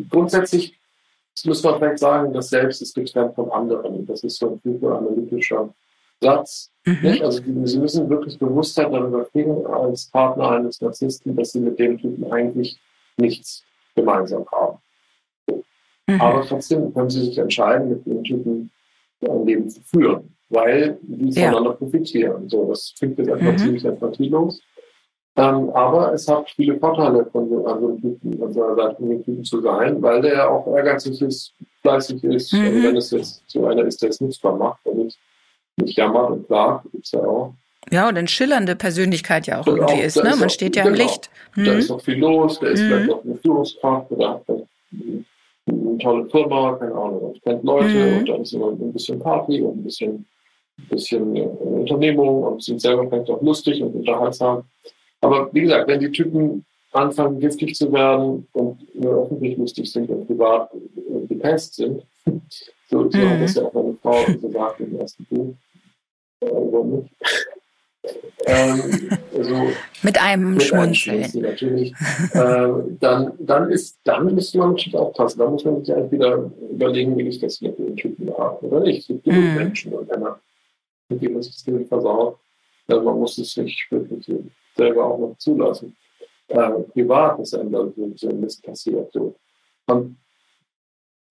grundsätzlich 0.10 0.76
muss 1.46 1.64
man 1.64 1.78
vielleicht 1.78 2.00
sagen, 2.00 2.34
das 2.34 2.50
Selbst 2.50 2.82
ist 2.82 2.96
getrennt 2.96 3.36
vom 3.36 3.52
anderen. 3.52 4.06
Das 4.06 4.24
ist 4.24 4.38
so 4.38 4.52
ein 4.52 4.60
psychoanalytischer 4.60 5.74
Satz. 6.22 6.70
Mhm. 6.86 7.20
Also 7.22 7.42
Sie 7.42 7.78
müssen 7.80 8.10
wirklich 8.10 8.38
Bewusstheit 8.38 8.92
darüber 8.92 9.26
kriegen, 9.26 9.66
als 9.68 10.08
Partner 10.08 10.52
eines 10.52 10.82
Narzissten, 10.82 11.36
dass 11.36 11.52
Sie 11.52 11.60
mit 11.60 11.80
dem 11.80 11.98
Typen 11.98 12.30
eigentlich 12.32 12.78
nichts 13.18 13.64
gemeinsam 13.96 14.46
haben. 14.52 14.80
Mhm. 16.08 16.22
Aber 16.22 16.46
trotzdem 16.46 16.94
können 16.94 17.10
Sie 17.10 17.26
sich 17.26 17.38
entscheiden, 17.38 17.90
mit 17.90 18.06
dem 18.06 18.24
Typen 18.24 18.72
ein 19.22 19.46
Leben 19.46 19.70
zu 19.70 19.82
führen, 19.82 20.36
weil 20.50 20.98
die 21.02 21.30
ja. 21.30 21.50
voneinander 21.50 21.74
profitieren. 21.74 22.50
So, 22.50 22.70
das 22.70 22.94
klingt 22.98 23.18
jetzt 23.20 23.32
einfach 23.32 23.52
mhm. 23.52 23.58
ziemlich 23.58 23.86
empathielos. 23.86 24.62
Ähm, 25.36 25.70
aber 25.70 26.14
es 26.14 26.28
hat 26.28 26.50
viele 26.50 26.78
Vorteile 26.80 27.26
von 27.32 27.50
so 27.50 27.66
einem 27.66 28.02
Typen, 28.02 28.44
an 28.44 28.52
seiner 28.52 28.76
Seite 28.76 28.96
von 28.96 29.10
dem 29.10 29.24
Typen 29.24 29.44
zu 29.44 29.62
sein, 29.62 30.02
weil 30.02 30.22
der 30.22 30.34
ja 30.34 30.50
auch 30.50 30.68
ehrgeizig 30.76 31.22
ist, 31.22 31.54
fleißig 31.82 32.24
ist. 32.24 32.52
Mhm. 32.52 32.68
Und 32.68 32.84
wenn 32.84 32.98
es 32.98 33.12
jetzt 33.12 33.44
so 33.48 33.66
einer 33.66 33.84
ist, 33.86 34.02
der 34.02 34.10
es 34.10 34.20
nutzbar 34.20 34.58
macht 34.58 34.86
und 34.86 35.06
nicht, 35.06 35.18
nicht 35.78 35.98
jammert 35.98 36.32
und 36.32 36.48
klagt, 36.48 36.92
gibt 36.92 37.06
es 37.06 37.12
ja 37.12 37.22
auch. 37.22 37.54
Ja, 37.92 38.10
und 38.10 38.18
eine 38.18 38.28
schillernde 38.28 38.76
Persönlichkeit 38.76 39.48
ja 39.48 39.62
auch 39.62 39.68
und 39.68 39.78
irgendwie 39.78 40.02
auch, 40.02 40.04
ist, 40.04 40.18
ne? 40.18 40.32
Man 40.32 40.44
auch, 40.44 40.50
steht 40.50 40.76
ja 40.76 40.84
genau, 40.84 40.96
im 40.96 41.02
Licht. 41.02 41.30
Mhm. 41.56 41.66
Da 41.66 41.74
ist 41.74 41.90
noch 41.90 42.02
viel 42.02 42.18
los, 42.18 42.60
der 42.60 42.72
ist 42.72 42.82
mhm. 42.82 42.88
vielleicht 42.88 43.12
auch 43.12 43.24
eine 43.24 43.36
Führungskraft 43.38 44.12
oder 44.12 44.30
hat 44.32 44.44
eine 44.50 45.98
tolle 46.00 46.30
Firma, 46.30 46.74
keine 46.74 46.92
Ahnung, 46.94 47.20
und 47.20 47.42
kennt 47.44 47.64
Leute 47.64 47.88
mhm. 47.88 48.18
und 48.18 48.30
dann 48.30 48.42
ist 48.42 48.54
immer 48.54 48.72
ein 48.72 48.94
bisschen 48.94 49.20
Party 49.20 49.62
und 49.62 49.78
ein 49.78 49.84
bisschen, 49.84 50.26
bisschen 50.90 51.36
äh, 51.36 51.42
Unternehmung 51.42 52.44
und 52.44 52.64
sind 52.64 52.82
selber 52.82 53.08
vielleicht 53.10 53.30
auch 53.30 53.42
lustig 53.42 53.82
und 53.82 53.96
unterhaltsam. 53.96 54.64
Aber 55.22 55.50
wie 55.54 55.62
gesagt, 55.62 55.88
wenn 55.88 56.00
die 56.00 56.12
Typen 56.12 56.66
anfangen, 56.92 57.40
giftig 57.40 57.76
zu 57.76 57.92
werden 57.92 58.48
und 58.54 58.96
nur 58.96 59.24
öffentlich 59.24 59.58
lustig 59.58 59.92
sind 59.92 60.10
und 60.10 60.28
privat 60.28 60.70
gepest 61.28 61.76
sind, 61.76 62.04
so, 62.90 63.10
so 63.10 63.18
mhm. 63.18 63.42
das 63.42 63.56
ja 63.56 63.64
auch 63.64 63.74
meine 63.74 63.98
Frau 64.02 64.26
gesagt 64.26 64.80
im 64.80 65.00
ersten 65.00 65.26
Buch, 65.26 65.54
äh, 66.42 66.48
über 66.48 66.84
mich. 66.84 67.06
ähm, 68.46 69.10
also 69.36 69.68
mit 70.02 70.22
einem 70.22 70.54
mit 70.54 70.64
Schmunzeln. 70.64 71.24
Einem 71.24 71.42
natürlich. 71.42 71.94
äh, 72.34 72.70
dann, 73.00 73.34
dann, 73.40 73.70
ist, 73.70 74.00
dann 74.04 74.34
müsste 74.34 74.58
man 74.58 74.70
natürlich 74.70 74.96
aufpassen. 74.96 75.40
Da 75.40 75.50
muss 75.50 75.66
man 75.66 75.84
sich 75.84 75.94
eigentlich 75.94 76.12
wieder 76.14 76.50
überlegen, 76.72 77.18
wie 77.18 77.28
ich 77.28 77.40
das 77.40 77.62
mit 77.62 77.78
den 77.78 77.96
Typen 77.96 78.30
habe 78.38 78.66
oder 78.66 78.80
nicht. 78.82 79.02
Es 79.02 79.08
gibt 79.08 79.26
genug 79.26 79.44
mm. 79.44 79.56
Menschen 79.56 79.94
und 79.94 80.10
Männer, 80.10 80.40
mit 81.10 81.22
denen 81.22 81.38
es 81.38 81.64
das 81.64 81.88
versaut. 81.88 82.40
Also 82.88 83.04
man 83.04 83.20
muss 83.20 83.38
es 83.38 83.58
nicht 83.58 83.92
wirklich 83.92 84.32
selber 84.76 85.06
auch 85.06 85.20
noch 85.20 85.38
zulassen. 85.38 85.96
Äh, 86.48 86.72
privat 86.94 87.40
ist 87.40 87.54
einem 87.54 87.72
dann 87.72 87.94
so 88.16 88.30
ein 88.30 88.40
Mist 88.40 88.64
passiert. 88.64 89.12
So. 89.14 89.36
Und 89.88 90.18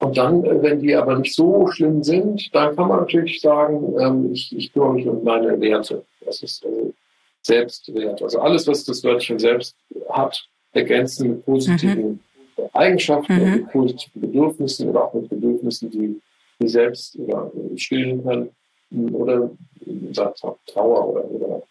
und 0.01 0.17
dann, 0.17 0.45
äh, 0.45 0.63
wenn 0.63 0.81
die 0.81 0.95
aber 0.95 1.19
nicht 1.19 1.35
so 1.35 1.67
schlimm 1.69 2.03
sind, 2.03 2.55
dann 2.55 2.77
kann 2.77 2.89
man 2.89 3.01
natürlich 3.01 3.41
sagen, 3.41 3.95
ähm, 3.99 4.33
ich, 4.33 4.57
ich 4.57 4.73
kümmere 4.73 4.95
mich 4.95 5.09
um 5.09 5.25
meine 5.25 5.61
Werte. 5.61 6.05
Das 6.25 6.43
ist 6.43 6.65
äh, 6.65 6.93
Selbstwert. 7.43 8.23
Also 8.23 8.41
alles, 8.41 8.67
was 8.69 8.85
das 8.85 9.03
Wörtchen 9.03 9.39
selbst 9.39 9.75
hat, 10.11 10.49
ergänzen 10.73 11.31
mit 11.31 11.45
positiven 11.45 12.21
mhm. 12.57 12.65
Eigenschaften 12.75 13.35
mhm. 13.35 13.51
mit 13.51 13.71
positiven 13.71 14.21
Bedürfnissen 14.21 14.89
oder 14.89 15.05
auch 15.05 15.15
mit 15.15 15.29
Bedürfnissen, 15.29 15.91
die, 15.91 16.21
die 16.61 16.69
selbst 16.69 17.19
oder 17.19 17.51
äh, 17.55 17.77
stillen 17.77 18.23
können 18.23 18.51
oder 18.91 19.51
Trauer 20.67 21.09
oder, 21.09 21.31
oder 21.31 21.63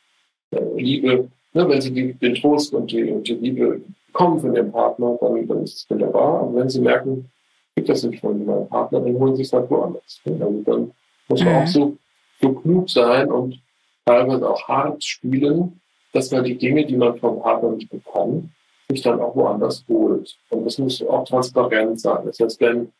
äh, 0.51 0.81
Liebe. 0.81 1.29
Ne, 1.53 1.67
wenn 1.67 1.81
sie 1.81 1.91
die, 1.91 2.13
den 2.13 2.35
Trost 2.35 2.73
und 2.73 2.91
die, 2.91 3.11
und 3.11 3.27
die 3.27 3.33
Liebe 3.35 3.81
bekommen 4.07 4.39
von 4.39 4.55
ihrem 4.55 4.71
Partner, 4.71 5.17
dann, 5.19 5.47
dann 5.47 5.63
ist 5.63 5.75
es 5.75 5.89
wunderbar. 5.89 6.41
Aber 6.41 6.55
wenn 6.55 6.69
sie 6.69 6.81
merken, 6.81 7.29
gibt 7.75 7.89
das 7.89 8.03
nicht 8.03 8.19
von 8.19 8.45
meinem 8.45 8.67
Partner, 8.67 8.99
dann 8.99 9.13
holen 9.17 9.35
sie 9.35 9.43
es 9.43 9.53
halt 9.53 9.69
woanders. 9.69 10.21
Also 10.25 10.63
dann 10.65 10.91
muss 11.27 11.43
man 11.43 11.53
mhm. 11.53 11.59
auch 11.59 11.67
so, 11.67 11.97
so 12.41 12.53
klug 12.53 12.89
sein 12.89 13.31
und 13.31 13.59
teilweise 14.05 14.49
auch 14.49 14.67
hart 14.67 15.03
spielen, 15.03 15.79
dass 16.13 16.31
man 16.31 16.43
die 16.43 16.57
Dinge, 16.57 16.85
die 16.85 16.95
man 16.95 17.17
vom 17.17 17.41
Partner 17.41 17.71
nicht 17.71 17.89
bekommt, 17.89 18.49
sich 18.89 19.01
dann 19.01 19.19
auch 19.19 19.35
woanders 19.35 19.83
holt. 19.87 20.35
Und 20.49 20.65
das 20.65 20.77
muss 20.77 21.01
auch 21.03 21.27
transparent 21.27 21.99
sein. 21.99 22.25
Das 22.25 22.39
heißt, 22.39 22.59
wenn 22.61 22.91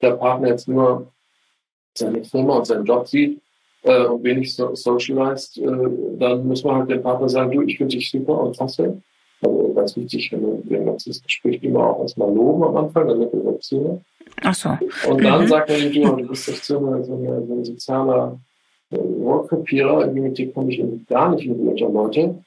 der 0.00 0.12
Partner 0.12 0.48
jetzt 0.48 0.68
nur 0.68 1.12
seine 1.94 2.24
Firma 2.24 2.56
und 2.56 2.66
seinen 2.66 2.84
Job 2.84 3.06
sieht 3.06 3.40
äh, 3.84 4.06
und 4.06 4.24
wenig 4.24 4.54
so 4.54 4.74
socialized, 4.74 5.58
äh, 5.58 5.66
dann 6.18 6.46
muss 6.46 6.64
man 6.64 6.76
halt 6.76 6.90
dem 6.90 7.02
Partner 7.02 7.28
sagen, 7.28 7.52
du, 7.52 7.62
ich 7.62 7.76
finde 7.76 7.96
dich 7.96 8.10
super 8.10 8.40
und 8.40 8.56
klasse. 8.56 9.00
Also 9.42 9.72
ganz 9.74 9.96
wichtig, 9.96 10.32
wenn 10.32 10.42
man 10.42 10.68
den 10.68 10.86
ganzen 10.86 11.14
Gespräch 11.22 11.62
immer 11.62 11.90
auch 11.90 12.00
erstmal 12.00 12.34
loben 12.34 12.64
am 12.64 12.76
Anfang, 12.76 13.08
damit 13.08 13.32
er 13.32 13.40
überziehen. 13.40 14.04
Ach 14.42 14.54
so. 14.54 14.70
Und 15.08 15.22
dann 15.22 15.42
mhm. 15.42 15.48
sagt 15.48 15.70
er 15.70 15.78
ihm, 15.78 15.92
du, 15.92 16.16
du 16.16 16.28
bist 16.28 16.48
echt 16.48 16.64
so, 16.64 16.78
eine, 16.78 17.04
so, 17.04 17.14
eine, 17.14 17.46
so 17.46 17.52
ein 17.52 17.64
sozialer 17.64 18.40
äh, 18.90 18.96
Rohrkrepierer, 18.96 20.06
mit 20.06 20.38
dem 20.38 20.54
komme 20.54 20.72
ich 20.72 21.06
gar 21.06 21.34
nicht 21.34 21.46
mit 21.46 21.58
unter 21.58 21.88
Leute. 21.90 22.42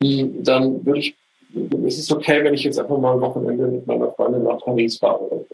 Dann 0.00 0.86
würde 0.86 1.00
ich, 1.00 1.16
es 1.86 1.98
ist 1.98 2.12
okay, 2.12 2.44
wenn 2.44 2.54
ich 2.54 2.64
jetzt 2.64 2.78
einfach 2.78 2.98
mal 2.98 3.14
ein 3.14 3.20
Wochenende 3.20 3.66
mit 3.66 3.86
meiner 3.86 4.10
Freundin 4.12 4.44
nach 4.44 4.58
Paris 4.58 4.98
fahre. 4.98 5.46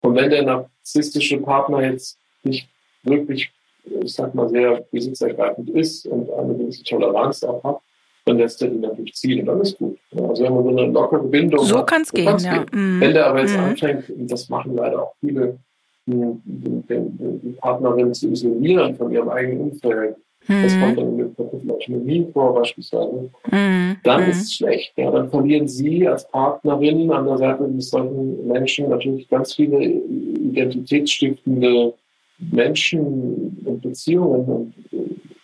Und 0.00 0.14
wenn 0.16 0.30
der 0.30 0.42
narzisstische 0.42 1.38
Partner 1.38 1.82
jetzt 1.82 2.18
nicht 2.42 2.68
wirklich, 3.04 3.50
ich 3.84 4.14
sag 4.14 4.34
mal, 4.34 4.48
sehr 4.48 4.84
besitzergreifend 4.90 5.70
ist 5.70 6.06
und 6.06 6.30
eine 6.30 6.54
gewisse 6.54 6.82
Toleranz 6.84 7.42
auch 7.44 7.62
hat, 7.64 7.80
dann 8.24 8.38
lässt 8.38 8.62
er 8.62 8.68
die 8.68 8.78
natürlich 8.78 9.14
ziehen 9.14 9.40
und 9.40 9.46
dann 9.46 9.60
ist 9.60 9.78
gut. 9.78 9.98
Also 10.16 10.44
wenn 10.44 10.54
man 10.54 10.64
so 10.64 10.70
eine 10.70 10.86
lockere 10.90 11.24
Bindung 11.24 11.64
So 11.64 11.82
kann 11.84 12.02
es 12.02 12.12
gehen, 12.12 12.38
ja. 12.38 12.64
Mhm. 12.72 13.00
Wenn 13.00 13.12
der 13.12 13.26
aber 13.26 13.40
jetzt 13.40 13.56
mhm. 13.56 13.64
anfängt, 13.64 14.04
das 14.18 14.48
machen 14.48 14.76
leider 14.76 15.02
auch 15.02 15.14
viele, 15.20 15.58
die, 16.06 17.56
Partnerin 17.60 18.12
zu 18.12 18.30
isolieren 18.30 18.94
von 18.94 19.10
ihrem 19.10 19.28
eigenen 19.28 19.70
Umfeld, 19.70 20.16
mhm. 20.48 20.62
das 20.62 20.78
kommt 20.78 20.98
dann 20.98 21.16
mit 21.16 21.38
Autonomie 21.38 22.26
vor 22.32 22.54
beispielsweise, 22.54 23.30
mhm. 23.50 23.96
dann 24.02 24.24
mhm. 24.24 24.30
ist 24.30 24.42
es 24.42 24.54
schlecht. 24.54 24.92
Ja, 24.96 25.10
dann 25.10 25.28
verlieren 25.28 25.68
sie 25.68 26.08
als 26.08 26.28
Partnerin 26.28 27.10
an 27.10 27.26
der 27.26 27.38
Seite 27.38 27.64
eines 27.64 27.90
solchen 27.90 28.48
Menschen 28.48 28.88
natürlich 28.88 29.28
ganz 29.28 29.54
viele 29.54 29.82
identitätsstiftende 29.82 31.94
Menschen 32.38 33.62
und 33.64 33.82
Beziehungen 33.82 34.44
und, 34.46 34.74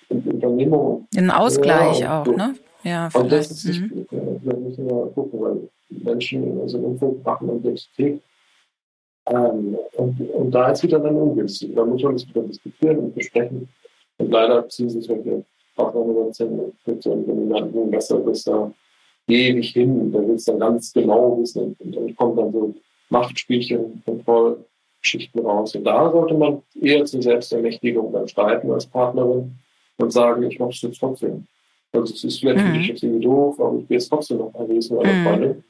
und 0.09 0.27
Unternehmungen. 0.27 1.07
Den 1.15 1.31
Ausgleich 1.31 2.01
ja, 2.01 2.21
auch, 2.21 2.27
so. 2.27 2.33
ne? 2.33 2.55
Ja, 2.83 3.11
und 3.15 3.31
das 3.31 3.51
ist 3.51 3.81
mhm. 3.81 3.91
gut. 3.91 4.07
Da 4.45 4.57
müssen 4.57 4.89
wir 4.89 5.07
gucken, 5.15 5.41
weil 5.41 5.69
Menschen 5.91 6.45
in 6.45 6.59
unserem 6.59 6.85
Umfeld 6.85 7.25
machen 7.25 7.59
Identität. 7.59 8.23
Ähm, 9.27 9.77
und, 9.97 10.21
und 10.21 10.51
da 10.51 10.71
ist 10.71 10.83
wieder 10.83 10.99
dann 10.99 11.17
ungünstig. 11.17 11.75
Da 11.75 11.85
muss 11.85 12.03
man 12.03 12.15
das 12.15 12.29
wieder 12.29 12.43
diskutieren 12.43 12.99
und 12.99 13.15
besprechen. 13.15 13.69
Und 14.19 14.31
leider 14.31 14.69
ziehen 14.69 14.89
sich 14.89 15.05
solche 15.05 15.45
Partnerorganisationen 15.77 16.73
mit 16.87 17.03
so 17.03 17.13
einem 17.13 17.27
dominanten 17.27 17.91
Besserwisser 17.91 18.73
ewig 19.29 19.71
hin. 19.71 20.11
Da 20.13 20.21
will 20.21 20.35
es 20.35 20.45
dann 20.45 20.59
ganz 20.59 20.93
genau 20.93 21.39
wissen. 21.41 21.77
Und 21.79 21.97
dann 21.97 22.17
kommt 22.17 22.39
dann 22.39 22.53
so 22.53 22.75
Machtspielchen, 23.11 24.03
Kontrollgeschichten 25.01 25.45
raus. 25.45 25.75
Und 25.75 25.85
da 25.85 26.11
sollte 26.11 26.35
man 26.35 26.63
eher 26.81 27.05
zur 27.05 27.23
Selbstermächtigung 27.23 28.13
dann 28.13 28.29
streiten 28.29 28.71
als 28.71 28.87
Partnerin 28.87 29.57
und 29.99 30.13
sagen, 30.13 30.43
ich 30.45 30.59
mache 30.59 30.71
es 30.71 30.83
jetzt 30.83 31.01
trotzdem. 31.01 31.47
Also 31.93 32.15
es 32.15 32.25
ist 32.25 32.39
vielleicht 32.39 32.59
mhm. 32.59 32.73
für 32.73 32.79
dich 32.79 32.89
jetzt 32.89 33.03
irgendwie 33.03 33.25
doof, 33.25 33.59
aber 33.61 33.79
ich 33.79 33.89
will 33.89 33.97
jetzt 33.97 34.09
trotzdem 34.09 34.39
noch 34.39 34.53
mal 34.53 34.67
lesen 34.67 34.97
oder 34.97 35.13
mhm. 35.13 35.25
Freundin. 35.25 35.65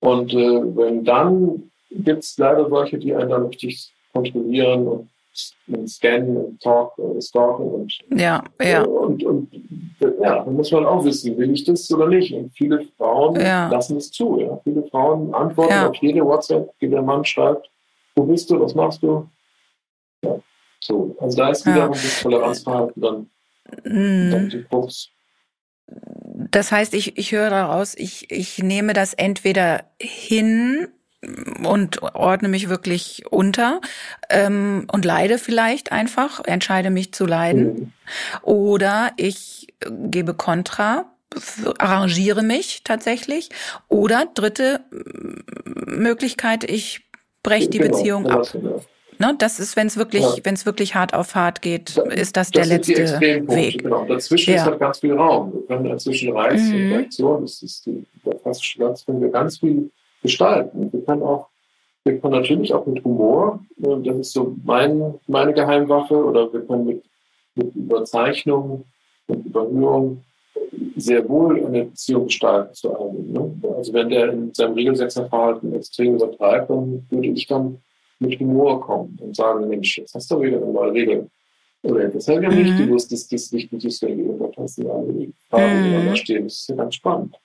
Und 0.00 0.32
äh, 0.32 0.76
wenn 0.76 1.04
dann 1.04 1.70
gibt 1.90 2.22
es 2.22 2.38
leider 2.38 2.68
solche, 2.68 2.98
die 2.98 3.14
einen 3.14 3.30
dann 3.30 3.46
richtig 3.46 3.92
kontrollieren 4.12 4.86
und, 4.86 5.08
und 5.66 5.88
scannen 5.88 6.36
und 6.36 6.62
talk, 6.62 6.92
äh, 6.98 7.20
stalken 7.20 7.68
und 7.68 7.98
ja, 8.16 8.42
ja. 8.62 8.82
Äh, 8.82 8.86
und, 8.86 9.22
und 9.24 9.50
ja, 10.00 10.44
dann 10.44 10.54
muss 10.54 10.70
man 10.70 10.86
auch 10.86 11.04
wissen, 11.04 11.36
will 11.36 11.50
ich 11.52 11.64
das 11.64 11.90
oder 11.92 12.06
nicht. 12.06 12.32
Und 12.32 12.50
viele 12.52 12.86
Frauen 12.96 13.38
ja. 13.38 13.68
lassen 13.68 13.96
es 13.96 14.10
zu. 14.10 14.38
Ja. 14.40 14.58
Viele 14.64 14.84
Frauen 14.84 15.34
antworten 15.34 15.72
ja. 15.72 15.88
auf 15.88 15.96
jede 15.96 16.24
WhatsApp, 16.24 16.70
die 16.80 16.88
der 16.88 17.02
Mann 17.02 17.24
schreibt, 17.24 17.68
wo 18.18 18.24
bist 18.24 18.50
du, 18.50 18.60
was 18.60 18.74
machst 18.74 19.02
du? 19.02 19.28
Ja. 20.22 20.40
So, 20.80 21.16
also 21.20 21.36
da 21.36 21.50
ist 21.50 21.64
wiederum 21.66 21.94
ja. 21.94 22.00
das 22.02 22.20
Toleranzverhalten 22.20 23.02
dann, 23.02 23.30
mhm. 23.84 24.30
dann 24.30 24.48
die 24.48 24.64
Krux. 24.64 25.10
Das 26.50 26.70
heißt, 26.70 26.94
ich, 26.94 27.16
ich 27.16 27.32
höre 27.32 27.50
daraus, 27.50 27.94
ich, 27.94 28.30
ich 28.30 28.58
nehme 28.58 28.92
das 28.92 29.14
entweder 29.14 29.84
hin 30.00 30.88
und 31.64 32.02
ordne 32.02 32.48
mich 32.48 32.68
wirklich 32.68 33.24
unter 33.30 33.80
ähm, 34.28 34.86
und 34.92 35.04
leide 35.04 35.38
vielleicht 35.38 35.90
einfach, 35.90 36.44
entscheide 36.44 36.90
mich 36.90 37.12
zu 37.12 37.26
leiden. 37.26 37.64
Mhm. 37.64 37.92
Oder 38.42 39.12
ich 39.16 39.74
gebe 39.88 40.34
Kontra, 40.34 41.10
arrangiere 41.78 42.42
mich 42.42 42.82
tatsächlich. 42.84 43.50
Oder 43.88 44.26
dritte 44.32 44.80
Möglichkeit, 45.86 46.64
ich 46.64 47.07
breche 47.42 47.68
die 47.68 47.78
genau, 47.78 47.96
Beziehung 47.96 48.26
ab. 48.26 48.46
Ne, 49.20 49.34
das 49.36 49.58
ist, 49.58 49.76
wenn 49.76 49.88
es 49.88 49.96
wirklich, 49.96 50.22
ja. 50.22 50.36
wenn 50.44 50.54
es 50.54 50.64
wirklich 50.64 50.94
hart 50.94 51.12
auf 51.12 51.34
hart 51.34 51.60
geht, 51.60 51.96
ist 51.96 52.36
das, 52.36 52.50
das 52.50 52.68
der 52.68 52.78
letzte 52.78 53.20
Weg. 53.20 53.82
Genau. 53.82 54.04
Dazwischen 54.04 54.54
ja. 54.54 54.60
ist 54.60 54.66
halt 54.66 54.78
ganz 54.78 55.00
viel 55.00 55.14
Raum. 55.14 55.52
Wir 55.52 55.62
können 55.66 55.88
dazwischen 55.88 56.32
Reiz 56.32 56.60
mhm. 56.62 56.74
und 56.74 56.92
Reaktion, 56.92 57.42
das 57.42 57.62
ist 57.62 57.86
die, 57.86 58.06
fast 58.44 58.64
Schmerz, 58.64 59.04
können 59.04 59.20
wir 59.20 59.30
ganz 59.30 59.58
viel 59.58 59.90
gestalten. 60.22 60.92
Wir 60.92 61.04
können 61.04 61.22
auch, 61.22 61.48
wir 62.04 62.18
können 62.20 62.34
natürlich 62.34 62.72
auch 62.72 62.86
mit 62.86 63.02
Humor, 63.02 63.60
ne, 63.76 64.00
das 64.04 64.16
ist 64.18 64.32
so 64.32 64.54
mein, 64.64 65.14
meine 65.26 65.52
Geheimwaffe, 65.52 66.14
oder 66.14 66.52
wir 66.52 66.60
können 66.60 66.86
mit, 66.86 67.04
mit 67.56 67.74
Überzeichnung 67.74 68.84
und 69.26 69.46
Überhöhung 69.46 70.22
sehr 70.96 71.28
wohl 71.28 71.64
eine 71.64 71.84
Beziehung 71.84 72.26
gestalten 72.26 72.74
zu 72.74 72.98
einem. 72.98 73.32
Ne? 73.32 73.60
Also 73.76 73.92
wenn 73.92 74.08
der 74.08 74.32
in 74.32 74.52
seinem 74.52 74.74
Regelsetzerverhalten 74.74 75.74
extrem 75.74 76.14
übertreibt, 76.14 76.70
dann 76.70 77.06
würde 77.10 77.28
ich 77.28 77.46
dann 77.46 77.78
mit 78.18 78.38
Humor 78.40 78.80
kommen 78.80 79.18
und 79.20 79.36
sagen, 79.36 79.68
Mensch, 79.68 79.98
jetzt 79.98 80.14
hast 80.14 80.30
du 80.30 80.40
wieder 80.40 80.56
eine 80.56 80.72
neue 80.72 80.92
Regel. 80.92 81.30
Oder 81.82 82.08
das 82.08 82.26
habe 82.26 82.38
ich 82.38 82.50
ja 82.50 82.54
nicht 82.54 82.74
mhm. 82.74 82.86
gewusst, 82.86 83.12
dass 83.12 83.28
das 83.28 83.52
nicht 83.52 83.72
mit 83.72 83.82
dieser 83.82 84.08
Regel 84.08 84.30
und 84.30 84.56
hast 84.56 84.78
du 84.78 84.90
alle 84.90 85.28
Fragen, 85.48 85.84
die 85.84 86.06
da 86.06 86.16
stehen. 86.16 86.44
Das 86.44 86.54
ist 86.54 86.68
ja 86.68 86.74
ganz 86.74 86.96
spannend. 86.96 87.36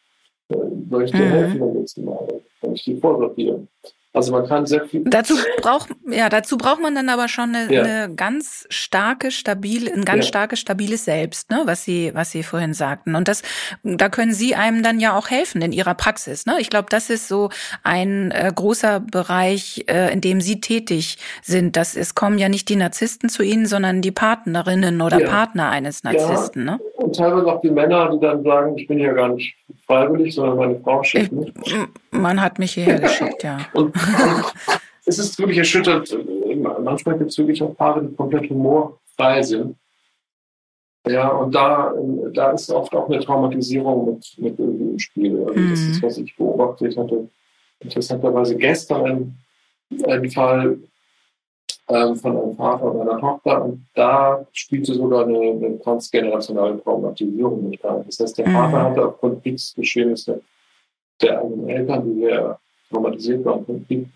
Äh, 0.49 0.55
soll 0.89 1.03
ich 1.03 1.11
dir 1.11 1.17
mhm. 1.17 1.29
helfen 1.29 1.59
beim 1.59 1.73
nächsten 1.73 2.05
Mal? 2.05 2.41
Kann 2.59 2.73
ich 2.73 2.83
die 2.83 2.97
vorsortieren? 2.97 3.67
Also 4.13 4.31
man 4.31 4.47
kann 4.47 4.67
sehr 4.67 4.85
viel. 4.85 5.03
Dazu 5.05 5.33
braucht 5.61 5.89
ja 6.07 6.29
dazu 6.29 6.55
braucht 6.55 6.79
man 6.79 6.93
dann 6.93 7.09
aber 7.09 7.27
schon 7.27 7.55
eine, 7.55 7.73
ja. 7.73 7.81
eine 7.81 8.13
ganz 8.13 8.67
starke, 8.69 9.31
stabile, 9.31 9.91
ein 9.91 10.05
ganz 10.05 10.25
ja. 10.25 10.27
starkes, 10.29 10.59
stabiles 10.59 11.05
Selbst, 11.05 11.49
ne, 11.49 11.63
was 11.65 11.83
Sie, 11.83 12.11
was 12.13 12.29
Sie 12.29 12.43
vorhin 12.43 12.75
sagten. 12.75 13.15
Und 13.15 13.27
das, 13.27 13.41
da 13.81 14.09
können 14.09 14.31
Sie 14.31 14.53
einem 14.53 14.83
dann 14.83 14.99
ja 14.99 15.17
auch 15.17 15.31
helfen 15.31 15.63
in 15.63 15.71
Ihrer 15.71 15.95
Praxis. 15.95 16.45
Ne? 16.45 16.57
Ich 16.59 16.69
glaube, 16.69 16.87
das 16.91 17.09
ist 17.09 17.27
so 17.27 17.49
ein 17.83 18.29
äh, 18.29 18.51
großer 18.53 18.99
Bereich, 18.99 19.85
äh, 19.87 20.13
in 20.13 20.21
dem 20.21 20.41
Sie 20.41 20.61
tätig 20.61 21.17
sind. 21.41 21.75
Das 21.75 21.95
es 21.95 22.13
kommen 22.13 22.37
ja 22.37 22.49
nicht 22.49 22.69
die 22.69 22.75
Narzissten 22.75 23.29
zu 23.29 23.41
Ihnen, 23.41 23.65
sondern 23.65 24.01
die 24.01 24.11
Partnerinnen 24.11 25.01
oder 25.01 25.21
ja. 25.21 25.27
Partner 25.27 25.71
eines 25.71 26.03
Narzissten. 26.03 26.65
Ne? 26.65 26.79
Und 26.97 27.15
teilweise 27.15 27.47
auch 27.47 27.61
die 27.61 27.71
Männer, 27.71 28.11
die 28.11 28.19
dann 28.19 28.43
sagen, 28.43 28.77
ich 28.77 28.87
bin 28.87 28.99
ja 28.99 29.11
gar 29.13 29.29
nicht 29.29 29.55
freiwillig, 29.85 30.35
sondern 30.35 30.57
meine 30.57 30.79
Frau 30.79 31.03
schickt 31.03 31.31
mich. 31.31 31.53
Man 32.11 32.41
hat 32.41 32.59
mich 32.59 32.73
hierher 32.73 32.99
geschickt, 32.99 33.43
ja. 33.43 33.57
Und, 33.73 33.95
und 33.95 34.53
es 35.05 35.19
ist 35.19 35.37
wirklich 35.37 35.57
erschüttert. 35.57 36.15
Manchmal 36.81 37.17
gibt 37.17 37.31
es 37.31 37.37
wirklich 37.37 37.61
auch 37.61 37.75
Paare, 37.75 38.03
die 38.03 38.15
komplett 38.15 38.49
humorfrei 38.49 39.41
sind. 39.41 39.75
Ja, 41.05 41.27
und 41.27 41.53
da, 41.53 41.93
da 42.33 42.51
ist 42.51 42.69
oft 42.69 42.93
auch 42.95 43.09
eine 43.09 43.19
Traumatisierung 43.19 44.05
mit, 44.05 44.35
mit 44.37 44.57
irgendwie 44.57 44.91
im 44.91 44.99
Spiel. 44.99 45.37
Also 45.45 45.69
das 45.69 45.79
ist, 45.79 46.01
mhm. 46.01 46.05
was 46.05 46.17
ich 46.17 46.35
beobachtet 46.37 46.97
hatte. 46.97 47.29
Interessanterweise 47.81 48.55
gestern 48.55 49.05
ein, 49.05 49.37
ein 50.07 50.29
Fall 50.31 50.77
ähm, 51.89 52.15
von 52.15 52.37
einem 52.37 52.55
Vater 52.55 52.91
und 52.91 53.01
einer 53.01 53.19
Tochter 53.19 53.65
und 53.65 53.85
da 53.93 54.45
spielte 54.53 54.93
sogar 54.93 55.25
eine, 55.25 55.37
eine 55.37 55.79
transgenerationale 55.79 56.81
Traumatisierung 56.81 57.69
mit 57.69 57.83
rein. 57.83 58.03
Das 58.05 58.19
heißt, 58.19 58.37
der 58.37 58.47
mhm. 58.47 58.53
Vater 58.53 58.81
hatte 58.83 59.07
aufgrund 59.07 59.43
Kriegsgeschehnisse 59.43 60.41
der 61.21 61.41
eigenen 61.41 61.69
Eltern, 61.69 62.03
die 62.05 62.21
sehr 62.21 62.59
traumatisiert 62.89 63.45
waren 63.45 63.65
von 63.65 63.85
Krieg, 63.85 64.07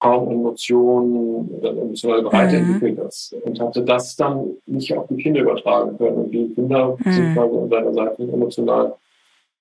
kaum 0.00 0.30
Emotionen 0.30 1.48
oder 1.48 1.70
emotional 1.70 2.22
bereit 2.22 2.52
mhm. 2.52 2.74
entwickelt 2.74 3.08
ist 3.08 3.34
und 3.44 3.60
hatte 3.60 3.82
das 3.82 4.14
dann 4.14 4.52
nicht 4.66 4.96
auf 4.96 5.06
die 5.08 5.16
Kinder 5.16 5.40
übertragen 5.40 5.96
können. 5.98 6.16
Und 6.18 6.30
die 6.30 6.54
Kinder 6.54 6.96
mhm. 6.98 7.12
sind 7.12 7.34
quasi 7.34 7.56
an 7.56 7.68
seiner 7.68 7.94
Seite 7.94 8.22
emotional 8.22 8.94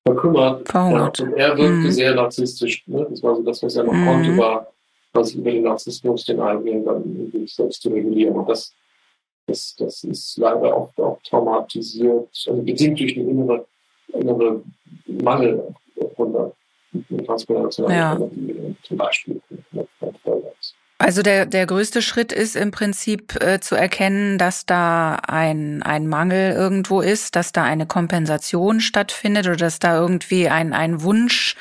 verkümmert. 0.06 0.74
Ja, 0.74 1.06
und 1.06 1.20
er 1.20 1.58
wirkte 1.58 1.64
mhm. 1.64 1.92
sehr 1.92 2.14
narzisstisch. 2.14 2.88
Ne? 2.88 3.08
Das 3.10 3.24
war 3.24 3.36
so 3.36 3.44
das, 3.44 3.64
was 3.64 3.76
er 3.76 3.84
noch 3.84 3.94
mhm. 3.94 4.06
konnte, 4.06 4.38
war 4.38 4.68
quasi 5.18 5.38
über 5.40 5.52
den 5.52 5.64
Narzissmus 5.64 6.26
den 6.26 6.40
eigenen 6.40 6.86
dann 6.86 7.48
selbst 7.48 7.82
zu 7.82 7.90
regulieren. 7.90 8.36
Und 8.36 8.50
das, 8.50 8.74
das, 9.48 9.76
das 9.78 10.04
ist 10.04 10.38
leider 10.38 10.76
oft 10.76 11.00
auch 11.00 11.20
traumatisiert, 11.24 12.30
also 12.48 12.62
bedingt 12.62 13.00
durch 13.00 13.16
den 13.16 13.30
innere, 13.30 13.66
innere 14.14 14.62
Mangel 15.08 15.74
von 16.16 16.34
der 16.34 16.52
ja. 17.90 18.18
zum 18.84 18.98
Beispiel. 18.98 19.42
Also 21.00 21.22
der, 21.22 21.46
der 21.46 21.68
größte 21.68 22.02
Schritt 22.02 22.32
ist 22.32 22.56
im 22.56 22.72
Prinzip 22.72 23.40
äh, 23.42 23.60
zu 23.60 23.76
erkennen, 23.76 24.40
dass 24.40 24.66
da 24.66 25.16
ein, 25.28 25.84
ein 25.84 26.08
Mangel 26.08 26.54
irgendwo 26.54 27.02
ist, 27.02 27.36
dass 27.36 27.52
da 27.52 27.64
eine 27.64 27.86
Kompensation 27.86 28.80
stattfindet 28.80 29.46
oder 29.46 29.58
dass 29.58 29.78
da 29.78 29.96
irgendwie 29.96 30.50
ein, 30.50 30.74
ein 30.74 31.04
Wunsch, 31.04 31.56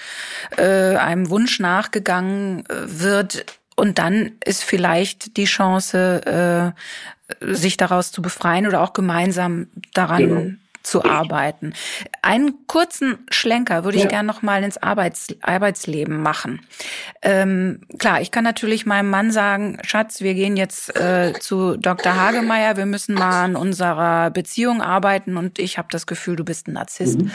äh, 0.56 0.96
einem 0.96 1.28
Wunsch 1.28 1.60
nachgegangen 1.60 2.64
äh, 2.66 2.74
wird. 2.86 3.44
Und 3.76 3.98
dann 3.98 4.32
ist 4.42 4.64
vielleicht 4.64 5.36
die 5.36 5.44
Chance, 5.44 6.74
äh, 7.44 7.54
sich 7.54 7.76
daraus 7.76 8.12
zu 8.12 8.22
befreien 8.22 8.66
oder 8.66 8.80
auch 8.80 8.94
gemeinsam 8.94 9.66
daran 9.92 10.18
genau 10.18 10.56
zu 10.86 11.04
arbeiten. 11.04 11.74
Einen 12.22 12.66
kurzen 12.68 13.18
Schlenker 13.30 13.82
würde 13.82 13.98
ich 13.98 14.04
ja. 14.04 14.08
gerne 14.08 14.26
noch 14.26 14.42
mal 14.42 14.62
ins 14.62 14.78
Arbeits 14.78 15.34
Arbeitsleben 15.40 16.22
machen. 16.22 16.64
Ähm, 17.22 17.80
klar, 17.98 18.20
ich 18.20 18.30
kann 18.30 18.44
natürlich 18.44 18.86
meinem 18.86 19.10
Mann 19.10 19.32
sagen, 19.32 19.78
Schatz, 19.84 20.20
wir 20.20 20.34
gehen 20.34 20.56
jetzt 20.56 20.94
äh, 20.94 21.32
zu 21.40 21.76
Dr. 21.76 22.14
Hagemeyer, 22.14 22.76
wir 22.76 22.86
müssen 22.86 23.16
mal 23.16 23.44
an 23.44 23.56
unserer 23.56 24.30
Beziehung 24.30 24.80
arbeiten 24.80 25.36
und 25.36 25.58
ich 25.58 25.76
habe 25.76 25.88
das 25.90 26.06
Gefühl, 26.06 26.36
du 26.36 26.44
bist 26.44 26.68
ein 26.68 26.74
Narzisst. 26.74 27.18
Mhm. 27.18 27.32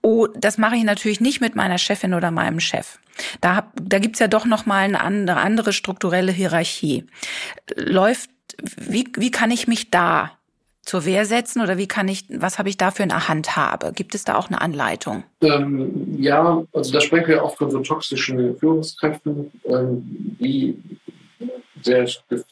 Oh, 0.00 0.28
das 0.28 0.56
mache 0.56 0.76
ich 0.76 0.84
natürlich 0.84 1.20
nicht 1.20 1.40
mit 1.40 1.56
meiner 1.56 1.78
Chefin 1.78 2.14
oder 2.14 2.30
meinem 2.30 2.60
Chef. 2.60 2.98
Da, 3.40 3.72
da 3.74 3.98
gibt's 3.98 4.20
ja 4.20 4.28
doch 4.28 4.44
noch 4.44 4.66
mal 4.66 4.84
eine 4.84 5.00
andere, 5.00 5.38
andere 5.38 5.72
strukturelle 5.72 6.30
Hierarchie. 6.30 7.06
Läuft, 7.74 8.30
wie, 8.62 9.08
wie 9.16 9.32
kann 9.32 9.50
ich 9.50 9.66
mich 9.66 9.90
da 9.90 10.38
zur 10.84 11.04
Wehr 11.04 11.24
setzen 11.24 11.62
oder 11.62 11.78
wie 11.78 11.88
kann 11.88 12.08
ich, 12.08 12.26
was 12.28 12.58
habe 12.58 12.68
ich 12.68 12.76
da 12.76 12.90
für 12.90 13.02
eine 13.02 13.28
Handhabe? 13.28 13.92
Gibt 13.94 14.14
es 14.14 14.24
da 14.24 14.36
auch 14.36 14.48
eine 14.48 14.60
Anleitung? 14.60 15.24
Ähm, 15.40 16.16
ja, 16.18 16.64
also 16.72 16.92
da 16.92 17.00
sprechen 17.00 17.28
wir 17.28 17.42
auch 17.42 17.56
von 17.56 17.70
so 17.70 17.80
toxischen 17.80 18.56
Führungskräften, 18.58 19.50
ähm, 19.64 20.02
die 20.40 20.76
sehr 21.82 22.06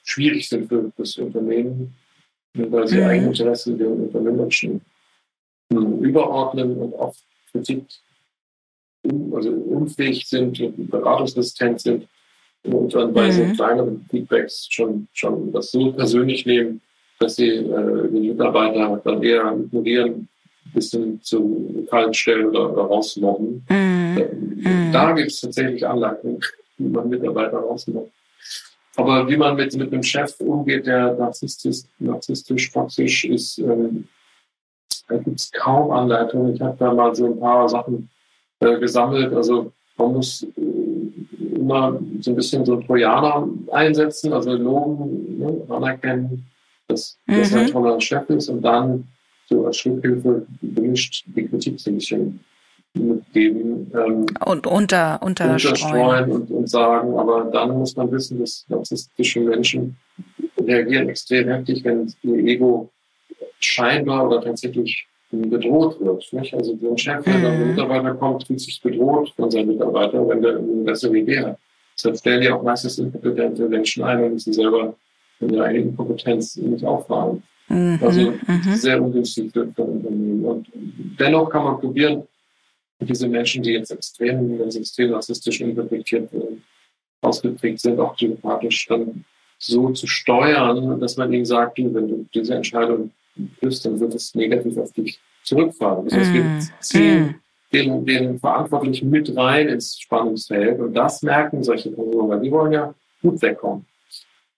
schwierig 0.05 0.49
sind 0.49 0.69
für 0.69 0.93
das 0.97 1.17
Unternehmen, 1.17 1.95
weil 2.55 2.87
sie 2.87 2.99
mhm. 2.99 3.07
Eigeninteressen 3.07 3.79
der 3.79 3.89
unternehmerischen 3.89 4.83
hm, 5.73 6.05
überordnen 6.05 6.77
und 6.77 6.95
auch 6.95 7.15
Kritik 7.51 7.85
also 9.33 9.51
unfähig 9.51 10.29
sind 10.29 10.61
und 10.61 10.91
beratungsresistent 10.91 11.81
sind 11.81 12.09
und 12.65 12.95
dann 12.95 13.13
bei 13.13 13.27
mhm. 13.27 13.33
so 13.33 13.45
kleineren 13.55 14.07
Feedbacks 14.11 14.69
schon, 14.71 15.09
schon 15.13 15.53
das 15.53 15.73
so 15.73 15.93
persönlich 15.93 16.47
nehmen, 16.47 16.81
dass 17.23 17.37
sie 17.37 17.49
äh, 17.49 18.09
die 18.09 18.29
Mitarbeiter 18.31 19.01
dann 19.05 19.23
eher 19.23 19.53
ignorieren, 19.53 20.29
bis 20.75 20.91
hin 20.91 21.21
zu 21.23 21.87
kalten 21.91 22.15
Stellen 22.15 22.47
oder, 22.47 22.73
oder 22.73 22.83
rausmobben. 22.83 23.65
Mhm. 23.69 24.19
mhm. 24.57 24.93
Da 24.93 25.13
gibt 25.13 25.31
es 25.31 25.41
tatsächlich 25.41 25.87
Anlagen, 25.87 26.41
wie 26.79 26.89
man 26.89 27.09
Mitarbeiter 27.09 27.59
rausmobbt. 27.59 28.13
Aber 28.97 29.29
wie 29.29 29.37
man 29.37 29.57
mit, 29.57 29.75
mit 29.77 29.93
einem 29.93 30.03
Chef 30.03 30.39
umgeht, 30.41 30.87
der 30.87 31.15
narzisstisch, 31.15 31.85
narzisstisch 31.99 32.73
toxisch 32.73 33.25
ist, 33.25 33.59
ähm, 33.59 34.09
da 35.09 35.17
gibt 35.17 35.41
es 35.41 35.51
kaum 35.53 35.91
Anleitungen. 35.91 36.55
Ich 36.55 36.61
habe 36.61 36.77
da 36.79 36.93
mal 36.93 37.15
so 37.15 37.27
ein 37.27 37.41
paar 37.41 37.69
Sachen 37.69 38.11
äh, 38.61 38.79
gesammelt. 38.79 39.33
Also 39.33 39.73
man 39.97 40.13
muss 40.13 40.43
äh, 40.43 41.57
immer 41.57 41.99
so 42.21 42.31
ein 42.31 42.37
bisschen 42.37 42.67
so 42.67 42.77
Trojaner 42.77 43.49
einsetzen, 43.73 44.33
also 44.33 44.53
loben, 44.55 45.39
ne, 45.39 45.63
anerkennen, 45.69 46.47
dass 46.93 47.19
mhm. 47.27 47.39
das 47.39 47.55
ein 47.55 47.67
toller 47.69 48.01
Chef 48.01 48.29
ist 48.31 48.49
und 48.49 48.63
dann 48.63 49.09
so 49.49 49.67
als 49.67 49.79
Schluckhilfe 49.79 50.47
gewünscht 50.61 51.25
die 51.27 51.47
Kritik 51.47 51.81
so 51.81 51.91
ein 51.91 51.97
bisschen 51.97 52.41
mitgeben. 52.95 53.91
Ähm, 53.95 54.27
und 54.45 54.67
unter, 54.67 55.21
unterstreuen. 55.23 56.31
und, 56.31 56.51
und 56.51 56.69
sagen, 56.69 57.19
aber 57.19 57.45
dann 57.53 57.79
muss 57.79 57.97
man 57.97 58.11
wissen, 58.13 58.39
dass 58.41 58.65
narzisstische 58.69 59.41
Menschen 59.41 59.97
reagieren 60.59 61.09
extrem 61.09 61.49
heftig, 61.49 61.85
wenn 61.85 62.13
ihr 62.23 62.37
Ego 62.37 62.91
scheinbar 63.61 64.27
oder 64.27 64.41
tatsächlich 64.41 65.07
bedroht 65.31 65.99
wird. 66.01 66.33
Nicht? 66.33 66.55
Also 66.55 66.77
so 66.77 66.91
ein 66.91 66.99
Chef, 66.99 67.25
der 67.25 67.35
dann 67.35 67.53
ein 67.53 67.63
mhm. 67.63 67.69
Mitarbeiter 67.71 68.15
kommt, 68.15 68.47
fühlt 68.47 68.61
sich 68.61 68.81
bedroht 68.83 69.33
von 69.37 69.51
seinem 69.51 69.69
Mitarbeiter, 69.69 70.29
wenn 70.29 70.43
der 70.43 70.59
eine 70.59 70.85
bessere 70.85 71.17
Idee 71.17 71.41
hat. 71.41 71.59
Deshalb 71.97 72.19
stellen 72.19 72.41
die 72.41 72.51
auch 72.51 72.63
meistens 72.63 72.99
inkompetente 72.99 73.69
Menschen 73.69 74.05
ein, 74.05 74.23
wenn 74.23 74.39
sie 74.39 74.53
selber 74.53 74.95
in 75.43 75.55
ihrer 75.55 75.65
eigenen 75.65 75.97
Kompetenz 75.97 76.57
nicht 76.57 76.85
auffahren. 76.85 77.43
Mhm. 77.69 77.99
Also 78.03 78.21
mhm. 78.21 78.75
sehr 78.75 79.03
ungünstig 79.03 79.53
für, 79.53 79.67
für 79.73 79.83
Unternehmen. 79.83 80.45
Und 80.45 80.67
dennoch 81.19 81.51
kann 81.51 81.65
man 81.65 81.81
probieren, 81.81 82.23
diese 83.01 83.29
Menschen, 83.29 83.63
die 83.63 83.73
jetzt 83.73 83.91
extrem, 83.91 84.59
wenn 84.59 84.71
sie 84.71 84.81
extrem 84.81 85.11
narzisstisch 85.11 85.61
interpretiert 85.61 86.33
werden, 86.33 86.63
ausgeprägt 87.21 87.81
sind, 87.81 87.99
auch 87.99 88.17
sympathisch, 88.17 88.87
dann 88.87 89.25
so 89.59 89.91
zu 89.91 90.07
steuern, 90.07 91.01
dass 91.01 91.17
man 91.17 91.33
ihnen 91.33 91.45
sagt, 91.45 91.79
wenn 91.79 92.09
du 92.09 92.27
diese 92.35 92.55
Entscheidung 92.55 93.11
triffst, 93.61 93.87
dann 93.87 93.99
wird 94.01 94.15
es 94.15 94.35
negativ 94.35 94.77
auf 94.77 94.93
dich 94.93 95.21
zurückfallen. 95.45 96.05
Das 96.07 96.15
heißt, 96.15 96.35
wir 96.35 96.43
mm. 96.43 96.61
ziehen 96.81 97.25
mm. 97.25 97.35
den, 97.73 98.07
den 98.07 98.39
Verantwortlichen 98.41 99.09
mit 99.09 99.35
rein 99.37 99.69
ins 99.69 99.99
Spannungsfeld 100.01 100.81
und 100.81 100.95
das 100.95 101.23
merken 101.23 101.63
solche 101.63 101.91
Personen, 101.91 102.29
weil 102.29 102.41
die 102.41 102.51
wollen 102.51 102.73
ja 102.73 102.95
gut 103.23 103.41
wegkommen. 103.41 103.87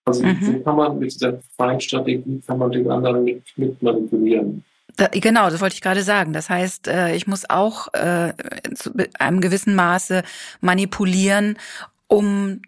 Also 0.04 0.22
mhm. 0.22 0.62
kann 0.64 0.76
man 0.76 0.98
mit 0.98 1.14
dieser 1.14 1.40
Feindstrategie 1.56 2.42
kann 2.46 2.58
man 2.58 2.70
den 2.70 2.90
anderen 2.90 3.24
mit, 3.24 3.42
mit 3.56 3.82
manipulieren. 3.82 4.64
Da, 4.96 5.08
genau, 5.08 5.50
das 5.50 5.60
wollte 5.60 5.74
ich 5.74 5.80
gerade 5.80 6.02
sagen. 6.02 6.32
Das 6.32 6.50
heißt, 6.50 6.88
äh, 6.88 7.16
ich 7.16 7.26
muss 7.26 7.48
auch 7.48 7.92
äh, 7.94 8.32
zu 8.74 8.92
einem 9.18 9.40
gewissen 9.40 9.74
Maße 9.74 10.22
manipulieren, 10.60 11.56
um 12.06 12.60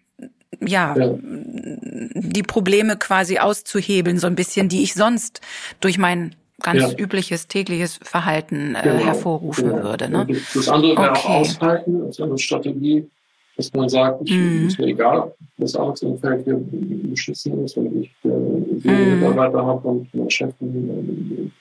ja, 0.60 0.96
ja, 0.96 1.14
die 1.20 2.42
Probleme 2.42 2.96
quasi 2.96 3.38
auszuhebeln, 3.38 4.18
so 4.18 4.26
ein 4.26 4.34
bisschen, 4.34 4.68
die 4.68 4.82
ich 4.82 4.94
sonst 4.94 5.40
durch 5.80 5.98
mein 5.98 6.34
ganz 6.62 6.82
ja. 6.82 6.98
übliches 6.98 7.48
tägliches 7.48 7.98
Verhalten 8.02 8.74
äh, 8.74 8.82
genau. 8.82 9.04
hervorrufen 9.04 9.68
genau. 9.68 9.82
würde. 9.82 10.08
Ne? 10.08 10.26
Das 10.54 10.68
andere 10.68 10.96
wäre 10.96 11.10
okay. 11.10 11.20
auch 11.20 11.28
aushalten, 11.28 12.02
als 12.02 12.20
eine 12.20 12.38
Strategie, 12.38 13.08
dass 13.56 13.72
man 13.72 13.88
sagt, 13.88 14.22
ich, 14.24 14.32
mm. 14.32 14.66
ist 14.66 14.78
mir 14.78 14.86
egal, 14.88 15.34
das 15.56 15.74
Arbeitsumfeld 15.74 16.44
hier 16.44 16.60
beschissen 16.60 17.64
ist, 17.64 17.76
wenn 17.76 18.02
ich 18.02 18.10
äh, 18.24 18.28
mm. 18.28 19.20
Mitarbeiter 19.20 19.64
habe 19.64 19.88
und 19.88 20.14
mein 20.14 20.30
Chef 20.30 20.52
ein, 20.60 21.52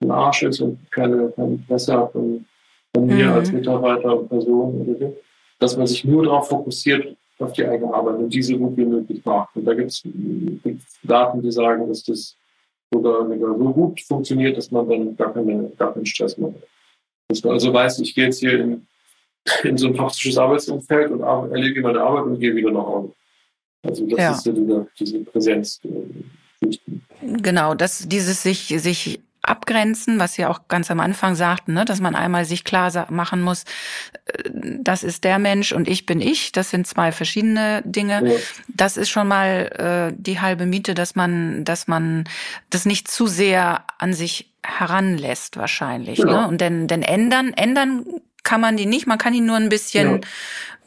ein 0.00 0.10
Arsch 0.10 0.42
ist 0.42 0.60
und 0.60 0.78
keine, 0.90 1.32
keine 1.36 1.54
Interesse 1.54 1.96
hat 1.96 2.12
von, 2.12 2.44
von 2.92 3.06
mir 3.06 3.26
mm. 3.26 3.32
als 3.32 3.52
Mitarbeiter 3.52 4.18
und 4.18 4.28
Person 4.28 4.80
oder 4.80 4.98
so, 4.98 5.16
dass 5.60 5.76
man 5.76 5.86
sich 5.86 6.04
nur 6.04 6.24
darauf 6.24 6.48
fokussiert, 6.48 7.16
auf 7.38 7.52
die 7.52 7.64
eigene 7.64 7.92
Arbeit 7.92 8.16
und 8.16 8.32
diese 8.32 8.56
gut 8.56 8.76
wie 8.76 8.84
möglich 8.84 9.24
macht. 9.24 9.56
Und 9.56 9.64
da 9.64 9.74
gibt 9.74 9.90
es 9.90 10.02
Daten, 11.02 11.42
die 11.42 11.50
sagen, 11.50 11.88
dass 11.88 12.04
das 12.04 12.36
sogar, 12.92 13.26
sogar 13.26 13.58
so 13.58 13.72
gut 13.72 14.00
funktioniert, 14.00 14.56
dass 14.56 14.70
man 14.70 14.88
dann 14.88 15.16
gar, 15.16 15.32
keine, 15.32 15.70
gar 15.76 15.92
keinen 15.92 16.06
Stress 16.06 16.38
mehr 16.38 16.50
hat. 16.50 16.62
Dass 17.28 17.42
man 17.42 17.54
also 17.54 17.72
weiß, 17.72 17.98
ich 18.00 18.14
gehe 18.14 18.26
jetzt 18.26 18.38
hier 18.38 18.60
in, 18.60 18.86
in 19.62 19.76
so 19.76 19.88
ein 19.88 19.94
toxisches 19.94 20.38
Arbeitsumfeld 20.38 21.10
und 21.10 21.20
erlege 21.22 21.80
meine 21.80 22.00
Arbeit 22.00 22.24
und 22.24 22.40
gehe 22.40 22.54
wieder 22.54 22.70
nach 22.70 22.86
Hause. 22.86 23.12
Also 23.82 24.06
das 24.06 24.18
ja. 24.18 24.32
ist 24.32 24.46
ja 24.46 24.52
diese, 24.52 24.86
diese 24.98 25.18
Präsenz. 25.20 25.80
Äh, 25.84 26.68
genau, 27.20 27.74
das, 27.74 28.08
dieses 28.08 28.42
sich, 28.42 28.68
sich 28.68 29.20
abgrenzen, 29.42 30.18
was 30.18 30.34
Sie 30.34 30.46
auch 30.46 30.68
ganz 30.68 30.90
am 30.90 31.00
Anfang 31.00 31.34
sagten, 31.34 31.74
ne, 31.74 31.84
dass 31.84 32.00
man 32.00 32.14
einmal 32.14 32.44
sich 32.44 32.64
klar 32.64 33.06
machen 33.10 33.42
muss, 33.42 33.64
äh, 34.24 34.50
das 34.80 35.04
ist 35.04 35.24
der 35.24 35.38
Mensch 35.38 35.72
und 35.72 35.88
ich 35.88 36.06
bin 36.06 36.20
ich. 36.20 36.52
Das 36.52 36.70
sind 36.70 36.86
zwei 36.86 37.12
verschiedene 37.12 37.82
Dinge. 37.84 38.26
Ja. 38.26 38.40
Das 38.68 38.96
ist 38.96 39.10
schon 39.10 39.28
mal 39.28 40.12
äh, 40.12 40.16
die 40.18 40.40
halbe 40.40 40.66
Miete, 40.66 40.94
dass 40.94 41.14
man, 41.14 41.64
dass 41.64 41.86
man 41.88 42.24
das 42.70 42.86
nicht 42.86 43.08
zu 43.08 43.26
sehr 43.26 43.84
an 43.98 44.14
sich 44.14 44.52
heranlässt 44.62 45.58
wahrscheinlich. 45.58 46.18
Genau. 46.18 46.42
Ne? 46.42 46.48
Und 46.48 46.60
denn, 46.60 46.88
denn 46.88 47.02
ändern, 47.02 47.52
ändern 47.52 48.06
kann 48.44 48.60
man 48.60 48.76
die 48.76 48.86
nicht. 48.86 49.06
Man 49.06 49.18
kann 49.18 49.34
ihn 49.34 49.46
nur 49.46 49.56
ein 49.56 49.68
bisschen 49.68 50.12
ja 50.12 50.28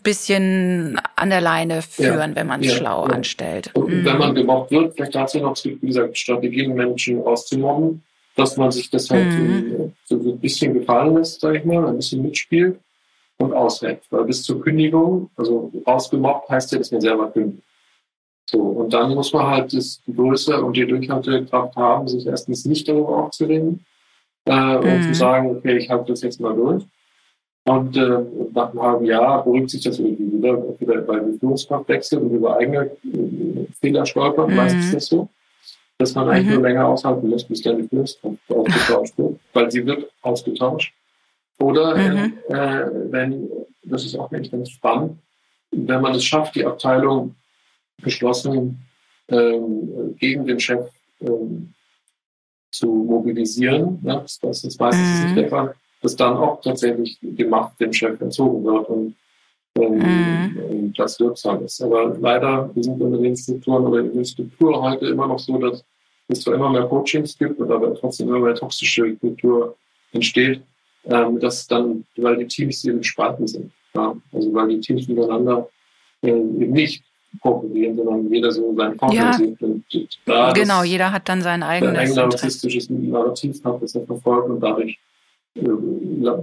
bisschen 0.03 1.01
an 1.17 1.29
der 1.29 1.41
Leine 1.41 1.81
führen, 1.81 2.29
ja, 2.29 2.35
wenn 2.35 2.47
man 2.47 2.61
es 2.61 2.67
ja, 2.67 2.77
schlau 2.77 3.03
anstellt. 3.03 3.71
Und 3.73 3.89
mhm. 3.89 4.05
wenn 4.05 4.17
man 4.17 4.35
gemobbt 4.35 4.71
wird, 4.71 4.95
vielleicht 4.95 5.15
dazu 5.15 5.39
noch, 5.39 5.57
wie 5.65 5.75
gesagt, 5.85 6.17
Strategien, 6.17 6.75
Menschen 6.75 7.21
auszumobben 7.23 8.01
dass 8.37 8.55
man 8.55 8.71
sich 8.71 8.89
das 8.89 9.09
halt 9.09 9.25
mhm. 9.25 9.93
so 10.05 10.15
ein 10.15 10.39
bisschen 10.39 10.75
gefallen 10.75 11.15
lässt, 11.15 11.41
sage 11.41 11.57
ich 11.57 11.65
mal, 11.65 11.85
ein 11.87 11.97
bisschen 11.97 12.21
mitspielt 12.21 12.79
und 13.37 13.51
aushält. 13.51 14.03
Weil 14.11 14.25
bis 14.25 14.43
zur 14.43 14.61
Kündigung, 14.61 15.31
also 15.35 15.71
rausgemobbt 15.85 16.47
heißt 16.47 16.71
ja, 16.71 16.77
dass 16.77 16.91
man 16.91 17.01
selber 17.01 17.31
kündigt. 17.31 17.63
So, 18.49 18.59
und 18.59 18.93
dann 18.93 19.13
muss 19.13 19.33
man 19.33 19.47
halt 19.47 19.73
das, 19.73 20.01
die 20.05 20.15
Größe 20.15 20.63
und 20.63 20.77
die 20.77 20.85
Durchhaltekraft 20.85 21.75
haben, 21.75 22.07
sich 22.07 22.25
erstens 22.27 22.63
nicht 22.65 22.87
darüber 22.87 23.25
aufzuregen 23.25 23.83
äh, 24.45 24.53
mhm. 24.53 24.83
und 24.83 25.03
zu 25.03 25.15
sagen, 25.15 25.57
okay, 25.57 25.77
ich 25.77 25.89
halte 25.89 26.11
das 26.11 26.21
jetzt 26.21 26.39
mal 26.39 26.55
durch. 26.55 26.83
Und 27.67 27.97
äh, 27.97 28.19
nach 28.53 28.71
einem 28.71 28.81
halben 28.81 29.05
Jahr 29.05 29.43
beruhigt 29.43 29.69
sich 29.69 29.83
das 29.83 29.99
irgendwie 29.99 30.37
wieder, 30.37 30.57
entweder 30.57 31.07
weil 31.07 31.31
die 31.31 31.37
Führungskraft 31.37 31.87
wechselt 31.89 32.21
und 32.21 32.31
über 32.31 32.57
eigene 32.57 32.85
äh, 32.85 33.67
Fehler 33.79 34.05
stolpern, 34.05 34.49
mhm. 34.49 34.55
meistens 34.55 34.91
das 34.91 35.07
so 35.07 35.29
dass 35.97 36.13
man 36.13 36.29
eigentlich 36.29 36.47
mhm. 36.47 36.53
nur 36.53 36.61
länger 36.63 36.87
aushalten 36.87 37.29
muss, 37.29 37.43
bis 37.43 37.61
dann 37.61 37.77
die 37.81 37.87
Führungskraft 37.87 38.37
ausgetauscht 38.49 39.17
wird, 39.17 39.39
weil 39.53 39.71
sie 39.71 39.85
wird 39.85 40.11
ausgetauscht. 40.21 40.93
Oder 41.59 41.97
mhm. 41.97 42.37
äh, 42.49 43.11
wenn, 43.11 43.49
das 43.83 44.05
ist 44.05 44.15
auch 44.15 44.29
nicht 44.29 44.51
ganz 44.51 44.69
spannend, 44.69 45.17
wenn 45.71 46.01
man 46.01 46.13
es 46.13 46.23
schafft, 46.23 46.55
die 46.55 46.65
Abteilung 46.65 47.35
geschlossen 48.03 48.85
ähm, 49.29 50.15
gegen 50.19 50.45
den 50.45 50.59
Chef 50.59 50.87
ähm, 51.21 51.73
zu 52.71 52.87
mobilisieren, 52.87 53.99
ne? 54.03 54.19
das, 54.21 54.39
das 54.39 54.63
ist 54.63 54.79
meistens 54.79 55.19
mhm. 55.19 55.25
nicht 55.25 55.37
der 55.37 55.49
Fall, 55.49 55.75
dass 56.01 56.15
dann 56.15 56.37
auch 56.37 56.61
tatsächlich 56.61 57.17
die 57.21 57.45
Macht 57.45 57.79
dem 57.79 57.93
Chef 57.93 58.19
entzogen 58.21 58.63
wird 58.63 58.89
und 58.89 59.15
ähm, 59.75 60.93
das 60.95 61.19
wirksam 61.19 61.63
ist. 61.63 61.81
Aber 61.81 62.15
leider 62.19 62.69
sind 62.75 63.01
Unternehmensstrukturen 63.01 63.85
oder 63.85 63.99
in 64.01 64.13
der 64.13 64.25
Struktur 64.25 64.81
heute 64.81 65.07
immer 65.07 65.27
noch 65.27 65.39
so, 65.39 65.57
dass 65.57 65.83
es 66.27 66.41
zwar 66.41 66.55
immer 66.55 66.69
mehr 66.69 66.83
Coachings 66.83 67.37
gibt 67.37 67.59
und 67.59 67.71
aber 67.71 67.95
trotzdem 67.95 68.29
immer 68.29 68.39
mehr 68.39 68.55
toxische 68.55 69.15
Kultur 69.15 69.75
entsteht, 70.11 70.61
ähm, 71.05 71.39
dass 71.39 71.67
dann, 71.67 72.05
weil 72.17 72.37
die 72.37 72.47
Teams 72.47 72.83
eben 72.85 73.03
spalten 73.03 73.47
sind. 73.47 73.71
Ja? 73.93 74.15
Also 74.33 74.53
weil 74.53 74.67
die 74.69 74.79
Teams 74.79 75.07
miteinander 75.07 75.69
äh, 76.21 76.29
eben 76.29 76.71
nicht 76.71 77.03
kooperieren, 77.41 77.95
sondern 77.95 78.31
jeder 78.31 78.51
so 78.51 78.75
seinen 78.75 78.97
Partner 78.97 79.15
ja. 79.15 79.33
sieht. 79.33 79.61
Und 79.61 79.83
da 80.25 80.51
genau, 80.53 80.83
jeder 80.83 81.11
hat 81.11 81.29
dann 81.29 81.41
sein 81.41 81.63
eigenes 81.63 81.93
sein 81.93 81.99
eigenes 81.99 82.15
narzisstisches 82.15 82.89
Narrativ 82.89 83.63
hat, 83.63 83.81
das 83.81 83.95
er 83.95 84.05
verfolgt 84.05 84.49
und 84.49 84.59
dadurch, 84.59 84.97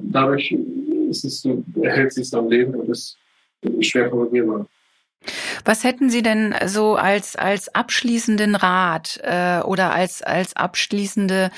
dadurch 0.02 0.56
ist 1.10 1.24
es, 1.24 1.46
erhält 1.80 2.12
sich 2.12 2.32
am 2.34 2.48
Leben 2.48 2.74
und 2.74 2.88
ist 2.88 3.16
schwer 3.80 4.10
korrigierbar. 4.10 4.66
Was 5.64 5.84
hätten 5.84 6.10
Sie 6.10 6.22
denn 6.22 6.54
so 6.66 6.96
als, 6.96 7.36
als 7.36 7.74
abschließenden 7.74 8.54
Rat 8.54 9.18
äh, 9.22 9.60
oder 9.60 9.94
als, 9.94 10.22
als 10.22 10.54
abschließende 10.54 11.50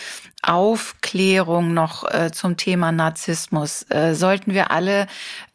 Aufklärung 0.43 1.75
noch 1.75 2.09
äh, 2.09 2.31
zum 2.31 2.57
Thema 2.57 2.93
Narzissmus? 2.93 3.85
Äh, 3.91 4.15
sollten 4.15 4.55
wir 4.55 4.71
alle 4.71 5.09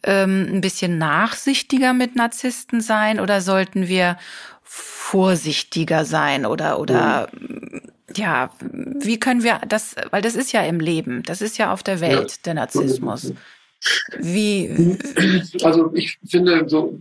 ähm, 0.03 0.47
ein 0.51 0.61
bisschen 0.61 0.97
nachsichtiger 0.97 1.93
mit 1.93 2.17
Narzissten 2.17 2.81
sein 2.81 3.21
oder 3.21 3.39
sollten 3.39 3.87
wir 3.87 4.17
vorsichtiger 4.63 6.03
sein 6.03 6.45
oder, 6.45 6.79
oder 6.79 7.29
mhm. 7.31 7.81
Ja, 8.15 8.51
wie 8.61 9.19
können 9.19 9.43
wir 9.43 9.61
das, 9.67 9.95
weil 10.11 10.21
das 10.21 10.35
ist 10.35 10.51
ja 10.51 10.63
im 10.63 10.79
Leben, 10.79 11.23
das 11.23 11.41
ist 11.41 11.57
ja 11.57 11.73
auf 11.73 11.83
der 11.83 12.01
Welt, 12.01 12.31
ja. 12.31 12.37
der 12.45 12.53
Narzissmus. 12.55 13.33
Wie? 14.19 14.97
Also 15.63 15.91
ich 15.95 16.19
finde 16.27 16.69
so, 16.69 16.99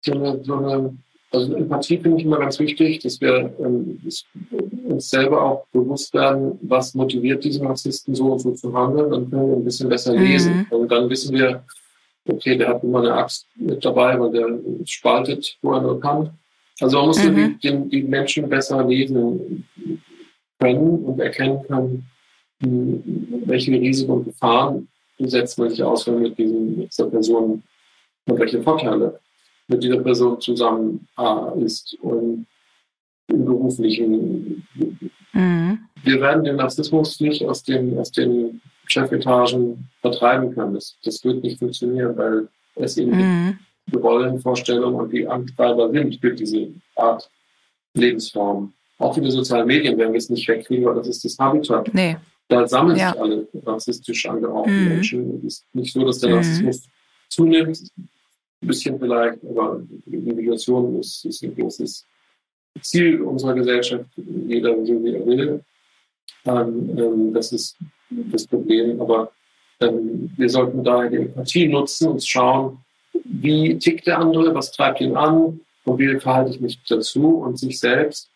so 0.00 0.12
eine, 0.12 0.42
so 0.42 0.56
eine 0.56 0.98
also 1.30 1.54
Empathie 1.54 1.98
finde 1.98 2.18
ich 2.18 2.24
immer 2.24 2.38
ganz 2.38 2.58
wichtig, 2.58 3.00
dass 3.00 3.20
wir 3.20 3.54
ähm, 3.60 4.00
uns 4.88 5.10
selber 5.10 5.42
auch 5.42 5.66
bewusst 5.72 6.14
werden, 6.14 6.58
was 6.62 6.94
motiviert 6.94 7.44
diesen 7.44 7.64
Narzissten 7.64 8.14
so 8.14 8.32
und 8.32 8.38
so 8.38 8.52
zu 8.52 8.72
handeln. 8.72 9.10
Dann 9.10 9.30
können 9.30 9.50
wir 9.50 9.56
ein 9.56 9.64
bisschen 9.64 9.90
besser 9.90 10.14
lesen. 10.14 10.66
Mhm. 10.70 10.76
Und 10.78 10.90
dann 10.90 11.10
wissen 11.10 11.36
wir, 11.36 11.64
okay, 12.26 12.56
der 12.56 12.68
hat 12.68 12.82
immer 12.82 13.00
eine 13.00 13.12
Axt 13.12 13.46
mit 13.56 13.84
dabei, 13.84 14.18
weil 14.18 14.32
der 14.32 14.58
spaltet, 14.86 15.58
wo 15.60 15.72
er 15.72 15.82
nur 15.82 16.00
kann. 16.00 16.30
Also 16.80 16.98
man 16.98 17.08
muss 17.08 17.22
mhm. 17.22 17.58
die, 17.62 17.88
die, 17.88 18.02
Menschen 18.02 18.48
besser 18.48 18.86
lesen 18.86 19.66
können 20.58 21.04
und 21.04 21.20
erkennen 21.20 21.62
können, 21.66 22.10
welche 23.46 23.72
Risiken 23.72 24.10
und 24.10 24.24
Gefahren 24.24 24.88
setzt 25.18 25.58
man 25.58 25.70
sich 25.70 25.82
aus, 25.82 26.06
wenn 26.06 26.20
mit, 26.20 26.38
diesen, 26.38 26.78
mit 26.78 26.92
dieser 26.92 27.08
Person 27.08 27.62
und 28.26 28.38
welche 28.38 28.62
Vorteile 28.62 29.20
mit 29.68 29.82
dieser 29.82 30.00
Person 30.00 30.40
zusammen 30.40 31.06
äh, 31.18 31.64
ist 31.64 31.96
und 32.00 32.46
im 33.28 33.44
beruflichen. 33.44 34.66
Mhm. 35.32 35.78
Wir 36.02 36.20
werden 36.20 36.44
den 36.44 36.56
Narzissmus 36.56 37.20
nicht 37.20 37.44
aus 37.44 37.62
den, 37.62 37.98
aus 37.98 38.10
den 38.10 38.60
Chefetagen 38.86 39.88
vertreiben 40.00 40.54
können. 40.54 40.74
Das, 40.74 40.96
das 41.04 41.22
wird 41.24 41.42
nicht 41.42 41.58
funktionieren, 41.58 42.16
weil 42.16 42.48
es 42.76 42.96
eben 42.96 43.10
mhm. 43.10 43.58
die 43.86 43.96
Rollenvorstellungen 43.96 44.98
und 44.98 45.12
die 45.12 45.26
Antreiber 45.26 45.90
sind 45.90 46.18
für 46.20 46.32
diese 46.32 46.68
Art 46.96 47.30
Lebensform. 47.94 48.72
Auch 48.98 49.14
für 49.14 49.20
die 49.20 49.30
sozialen 49.30 49.66
Medien 49.66 49.96
werden 49.96 50.12
wir 50.12 50.18
es 50.18 50.28
nicht 50.28 50.46
wegkriegen, 50.48 50.84
weil 50.84 50.96
das 50.96 51.08
ist 51.08 51.24
das 51.24 51.38
Habitat. 51.38 51.92
Nee. 51.94 52.16
Da 52.48 52.66
sammeln 52.66 52.98
ja. 52.98 53.12
sich 53.12 53.20
alle 53.20 53.48
rassistisch 53.64 54.26
angehauchten 54.26 54.82
mhm. 54.82 54.88
Menschen. 54.88 55.36
Es 55.38 55.44
ist 55.44 55.74
nicht 55.74 55.92
so, 55.92 56.04
dass 56.04 56.18
der 56.18 56.36
mhm. 56.36 56.70
zunimmt, 57.28 57.80
ein 58.60 58.66
bisschen 58.66 58.98
vielleicht, 58.98 59.38
aber 59.44 59.80
die 60.06 60.16
Migration 60.16 60.98
ist, 60.98 61.24
ist 61.24 61.42
ein 61.44 61.54
großes 61.54 62.04
Ziel 62.80 63.22
unserer 63.22 63.54
Gesellschaft. 63.54 64.06
Jeder 64.16 64.74
so 64.84 65.04
wie 65.04 65.14
er 65.14 65.26
will. 65.26 65.64
Ähm, 66.44 66.98
ähm, 66.98 67.34
das 67.34 67.52
ist 67.52 67.76
das 68.10 68.46
Problem. 68.46 69.00
Aber 69.00 69.30
ähm, 69.80 70.30
wir 70.36 70.48
sollten 70.48 70.82
daher 70.82 71.10
die 71.10 71.16
Empathie 71.18 71.68
nutzen 71.68 72.08
und 72.08 72.24
schauen, 72.24 72.78
wie 73.24 73.78
tickt 73.78 74.06
der 74.06 74.18
andere, 74.18 74.54
was 74.54 74.72
treibt 74.72 75.00
ihn 75.00 75.16
an 75.16 75.60
und 75.84 75.98
wie 75.98 76.18
verhalte 76.18 76.50
ich 76.50 76.60
mich 76.60 76.80
dazu 76.88 77.36
und 77.38 77.58
sich 77.58 77.78
selbst 77.78 78.30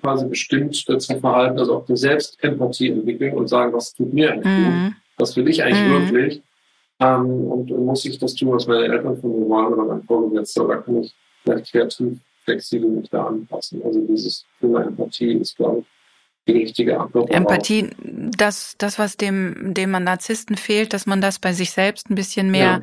quasi 0.00 0.26
bestimmt 0.26 0.84
dazu 0.88 1.18
verhalten, 1.18 1.58
also 1.58 1.76
auch 1.76 1.88
eine 1.88 1.96
Selbstempathie 1.96 2.90
entwickeln 2.90 3.34
und 3.34 3.48
sagen, 3.48 3.72
was 3.72 3.94
tut 3.94 4.12
mir 4.12 4.32
eigentlich 4.32 4.46
mhm. 4.46 4.84
gut, 4.84 4.94
was 5.16 5.36
will 5.36 5.48
ich 5.48 5.62
eigentlich 5.62 5.88
mhm. 5.88 6.12
wirklich 6.12 6.42
ähm, 7.00 7.26
und, 7.26 7.70
und, 7.70 7.86
muss 7.86 8.04
ich 8.04 8.18
das 8.18 8.34
tun, 8.34 8.52
was 8.52 8.66
meine 8.66 8.84
Eltern 8.84 9.16
von 9.20 9.38
mir 9.38 9.48
wollen 9.48 9.72
oder 9.72 9.84
mein 9.84 10.02
Vorgesetzter 10.04 10.64
oder 10.64 10.82
kann 10.82 11.02
ich 11.02 11.14
vielleicht 11.42 11.70
kreativ, 11.70 12.18
flexibel 12.44 12.88
mich 12.88 13.10
da 13.10 13.26
anpassen. 13.26 13.82
Also 13.82 14.00
dieses 14.06 14.44
Thema 14.60 14.82
Empathie 14.84 15.32
ist, 15.34 15.56
glaube 15.56 15.80
ich, 15.80 15.86
die 16.46 16.52
richtige 16.52 17.00
Antwort. 17.00 17.30
Empathie, 17.30 17.90
das, 18.02 18.74
das, 18.78 18.98
was 18.98 19.16
dem, 19.16 19.72
dem 19.74 19.90
man 19.90 20.04
Narzissten 20.04 20.56
fehlt, 20.56 20.92
dass 20.92 21.06
man 21.06 21.20
das 21.20 21.38
bei 21.38 21.52
sich 21.52 21.70
selbst 21.70 22.10
ein 22.10 22.14
bisschen 22.14 22.50
mehr 22.50 22.62
ja. 22.62 22.80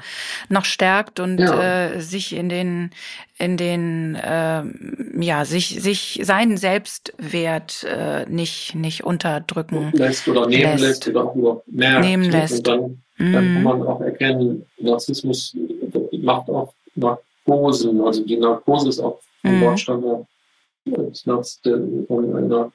noch 0.49 0.65
stärkt 0.65 1.19
und 1.19 1.39
ja. 1.39 1.91
äh, 1.91 2.01
sich 2.01 2.35
in 2.35 2.49
den, 2.49 2.89
in 3.37 3.57
den, 3.57 4.15
äh, 4.15 4.63
ja, 5.19 5.45
sich, 5.45 5.81
sich 5.81 6.21
seinen 6.23 6.57
Selbstwert 6.57 7.83
äh, 7.83 8.25
nicht, 8.27 8.73
nicht 8.73 9.03
unterdrücken 9.03 9.91
lässt 9.93 10.27
oder 10.27 10.47
nehmen 10.47 10.71
lässt, 10.71 11.05
lässt 11.05 11.07
oder 11.09 11.25
auch 11.25 11.63
merkt. 11.67 12.05
Nehmen 12.05 12.31
lässt. 12.31 12.67
Und 12.67 12.67
dann, 12.67 12.81
mm. 12.81 12.97
dann 13.17 13.33
kann 13.33 13.53
mhm. 13.53 13.63
man 13.63 13.81
auch 13.83 14.01
erkennen, 14.01 14.65
Narzissmus 14.79 15.55
macht 16.13 16.49
auch 16.49 16.73
Narkosen. 16.95 18.01
Also 18.01 18.25
die 18.25 18.37
Narkose 18.37 18.89
ist 18.89 18.99
auch 18.99 19.19
ein 19.43 19.59
mm. 19.59 19.61
Wortstandard 19.61 20.25
Nachts 20.85 21.59
von 22.07 22.35
einer 22.35 22.71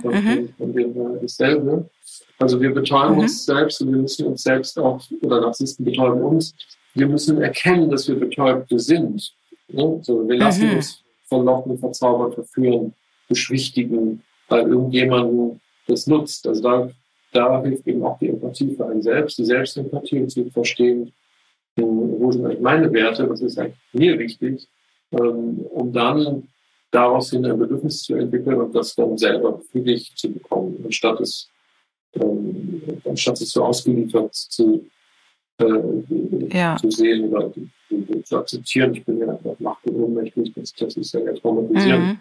von, 0.00 0.14
mhm. 0.14 0.48
von 0.56 0.72
dem 0.72 0.94
dasselbe. 1.20 1.90
Also 2.38 2.60
wir 2.60 2.72
betäuben 2.72 3.14
mhm. 3.14 3.20
uns 3.22 3.44
selbst 3.44 3.80
und 3.80 3.92
wir 3.92 3.98
müssen 3.98 4.26
uns 4.26 4.42
selbst 4.42 4.78
auch, 4.78 5.02
oder 5.22 5.40
Narzissten 5.40 5.84
betäuben 5.84 6.22
uns, 6.22 6.54
wir 6.94 7.08
müssen 7.08 7.40
erkennen, 7.40 7.90
dass 7.90 8.06
wir 8.08 8.18
Betäubte 8.18 8.78
sind. 8.78 9.32
Ne? 9.68 10.00
So, 10.02 10.28
wir 10.28 10.36
lassen 10.36 10.68
mhm. 10.68 10.76
uns 10.76 11.02
verlocken, 11.24 11.78
verzaubern, 11.78 12.32
verführen, 12.32 12.94
beschwichtigen, 13.28 14.22
weil 14.48 14.68
irgendjemanden 14.68 15.60
das 15.88 16.06
nutzt. 16.06 16.46
Also 16.46 16.62
da, 16.62 16.90
da 17.32 17.62
hilft 17.62 17.86
eben 17.86 18.04
auch 18.04 18.18
die 18.18 18.28
Empathie 18.28 18.74
für 18.76 18.86
einen 18.86 19.02
selbst, 19.02 19.38
die 19.38 19.44
Selbstempathie 19.44 20.20
und 20.20 20.30
zu 20.30 20.44
verstehen, 20.50 21.12
wo 21.76 22.30
sind 22.30 22.44
eigentlich 22.44 22.60
meine 22.60 22.92
Werte, 22.92 23.28
was 23.28 23.40
ist 23.40 23.58
eigentlich 23.58 23.78
mir 23.92 24.18
wichtig, 24.18 24.68
ähm, 25.12 25.60
um 25.70 25.92
dann 25.92 26.48
daraus 26.92 27.30
hin 27.30 27.44
ein 27.44 27.58
Bedürfnis 27.58 28.04
zu 28.04 28.14
entwickeln 28.14 28.60
und 28.60 28.74
das 28.74 28.94
dann 28.94 29.18
selber 29.18 29.52
befriedigt 29.52 30.16
zu 30.16 30.30
bekommen, 30.30 30.80
anstatt 30.84 31.20
es, 31.20 31.48
ähm, 32.14 32.82
anstatt 33.04 33.40
es 33.40 33.50
so 33.50 33.64
ausgeliefert 33.64 34.34
zu, 34.34 34.86
äh, 35.58 36.56
ja. 36.56 36.76
zu 36.76 36.90
sehen 36.90 37.32
oder 37.32 37.50
zu 38.24 38.38
akzeptieren. 38.38 38.94
Ich 38.94 39.04
bin 39.04 39.18
ja 39.18 39.30
einfach 39.30 39.58
macht 39.58 39.84
und 39.86 39.96
ohnmächtig, 39.96 40.52
das, 40.54 40.72
das 40.74 40.96
ist 40.96 41.14
ja 41.14 41.32
traumatisierend. 41.32 42.04
Mhm. 42.04 42.18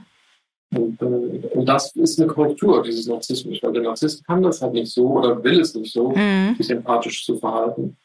Und, 0.73 1.01
äh, 1.01 1.47
und 1.49 1.65
das 1.65 1.93
ist 1.97 2.19
eine 2.19 2.27
Korrektur 2.29 2.81
dieses 2.81 3.05
Narzissmus, 3.07 3.61
weil 3.61 3.73
der 3.73 3.83
Narzisst 3.83 4.25
kann 4.25 4.41
das 4.41 4.61
halt 4.61 4.73
nicht 4.73 4.91
so 4.91 5.05
oder 5.05 5.43
will 5.43 5.59
es 5.59 5.75
nicht 5.75 5.91
so, 5.91 6.11
mhm. 6.11 6.55
sich 6.57 6.69
empathisch 6.69 7.25
zu 7.25 7.37
verhalten. 7.37 7.97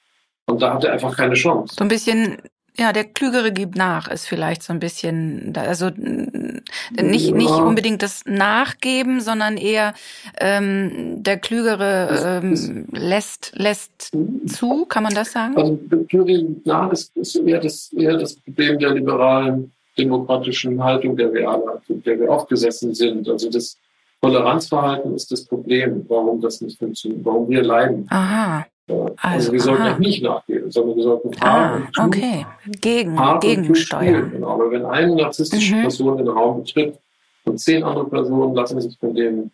Und 0.46 0.62
da 0.62 0.74
hat 0.74 0.84
er 0.84 0.92
einfach 0.92 1.16
keine 1.16 1.34
Chance. 1.34 1.76
So 1.78 1.84
ein 1.84 1.88
bisschen 1.88 2.38
ja, 2.78 2.92
der 2.92 3.04
Klügere 3.04 3.52
gibt 3.52 3.76
nach, 3.76 4.08
ist 4.08 4.26
vielleicht 4.26 4.62
so 4.62 4.72
ein 4.72 4.80
bisschen, 4.80 5.52
also 5.56 5.90
nicht, 5.90 7.34
nicht 7.34 7.50
unbedingt 7.50 8.02
das 8.02 8.24
Nachgeben, 8.26 9.20
sondern 9.20 9.56
eher 9.56 9.94
ähm, 10.38 11.22
der 11.22 11.38
Klügere 11.38 12.42
ähm, 12.42 12.86
lässt, 12.92 13.52
lässt 13.56 14.12
zu, 14.46 14.84
kann 14.86 15.02
man 15.02 15.14
das 15.14 15.32
sagen? 15.32 15.56
Also 15.56 15.78
Klügere 16.08 16.42
gibt 16.42 16.66
nach 16.66 16.92
ist, 16.92 17.16
ist 17.16 17.36
eher, 17.36 17.60
das, 17.60 17.92
eher 17.92 18.18
das 18.18 18.36
Problem 18.36 18.78
der 18.78 18.92
liberalen 18.92 19.72
demokratischen 19.98 20.82
Haltung, 20.82 21.16
der 21.16 21.32
wir 21.32 21.48
alle, 21.48 21.80
der 21.88 22.20
wir 22.20 22.30
aufgesessen 22.30 22.94
sind. 22.94 23.28
Also 23.28 23.50
das 23.50 23.78
Toleranzverhalten 24.20 25.14
ist 25.14 25.30
das 25.30 25.44
Problem, 25.44 26.04
warum 26.08 26.40
das 26.40 26.60
nicht 26.60 26.78
funktioniert, 26.78 27.24
warum 27.24 27.48
wir 27.48 27.62
leiden. 27.62 28.06
Aha. 28.10 28.66
Also, 28.88 29.14
also 29.16 29.52
wir 29.52 29.60
sollten 29.60 29.82
aha. 29.82 29.98
nicht 29.98 30.22
nachgeben, 30.22 30.70
sondern 30.70 30.96
wir 30.96 31.02
sollten 31.02 31.32
fahren 31.32 31.88
ah, 31.96 32.06
okay. 32.06 32.46
Gegen, 32.80 33.18
gegensteuern. 33.40 34.30
Genau. 34.30 34.48
Aber 34.50 34.70
wenn 34.70 34.84
eine 34.84 35.16
narzisstische 35.16 35.74
mhm. 35.74 35.82
Person 35.82 36.18
in 36.18 36.26
den 36.26 36.28
Raum 36.28 36.62
betritt 36.62 36.96
und 37.44 37.58
zehn 37.58 37.82
andere 37.82 38.08
Personen 38.08 38.54
lassen 38.54 38.80
sich 38.80 38.96
von 38.98 39.14
dem 39.14 39.50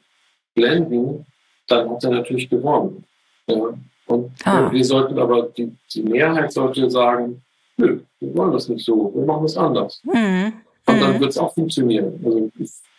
blenden, 0.55 1.25
dann 1.67 1.91
hat 1.91 2.05
er 2.05 2.11
natürlich 2.11 2.51
gewonnen. 2.51 3.05
Ja. 3.47 3.73
Und 4.07 4.31
ah. 4.45 4.71
wir 4.71 4.85
sollten 4.85 5.19
aber, 5.19 5.45
die, 5.57 5.73
die 5.95 6.03
Mehrheit 6.03 6.53
sollte 6.53 6.91
sagen, 6.91 7.43
nö, 7.79 8.01
wir 8.21 8.37
wollen 8.37 8.53
das 8.53 8.69
nicht 8.69 8.85
so, 8.85 9.13
wir 9.15 9.25
machen 9.25 9.47
es 9.47 9.57
anders. 9.57 10.03
Mhm. 10.05 10.53
Und 10.87 11.01
dann 11.01 11.17
mhm. 11.17 11.21
wird 11.21 11.31
es 11.31 11.39
auch 11.39 11.55
funktionieren. 11.55 12.21
Also, 12.23 12.51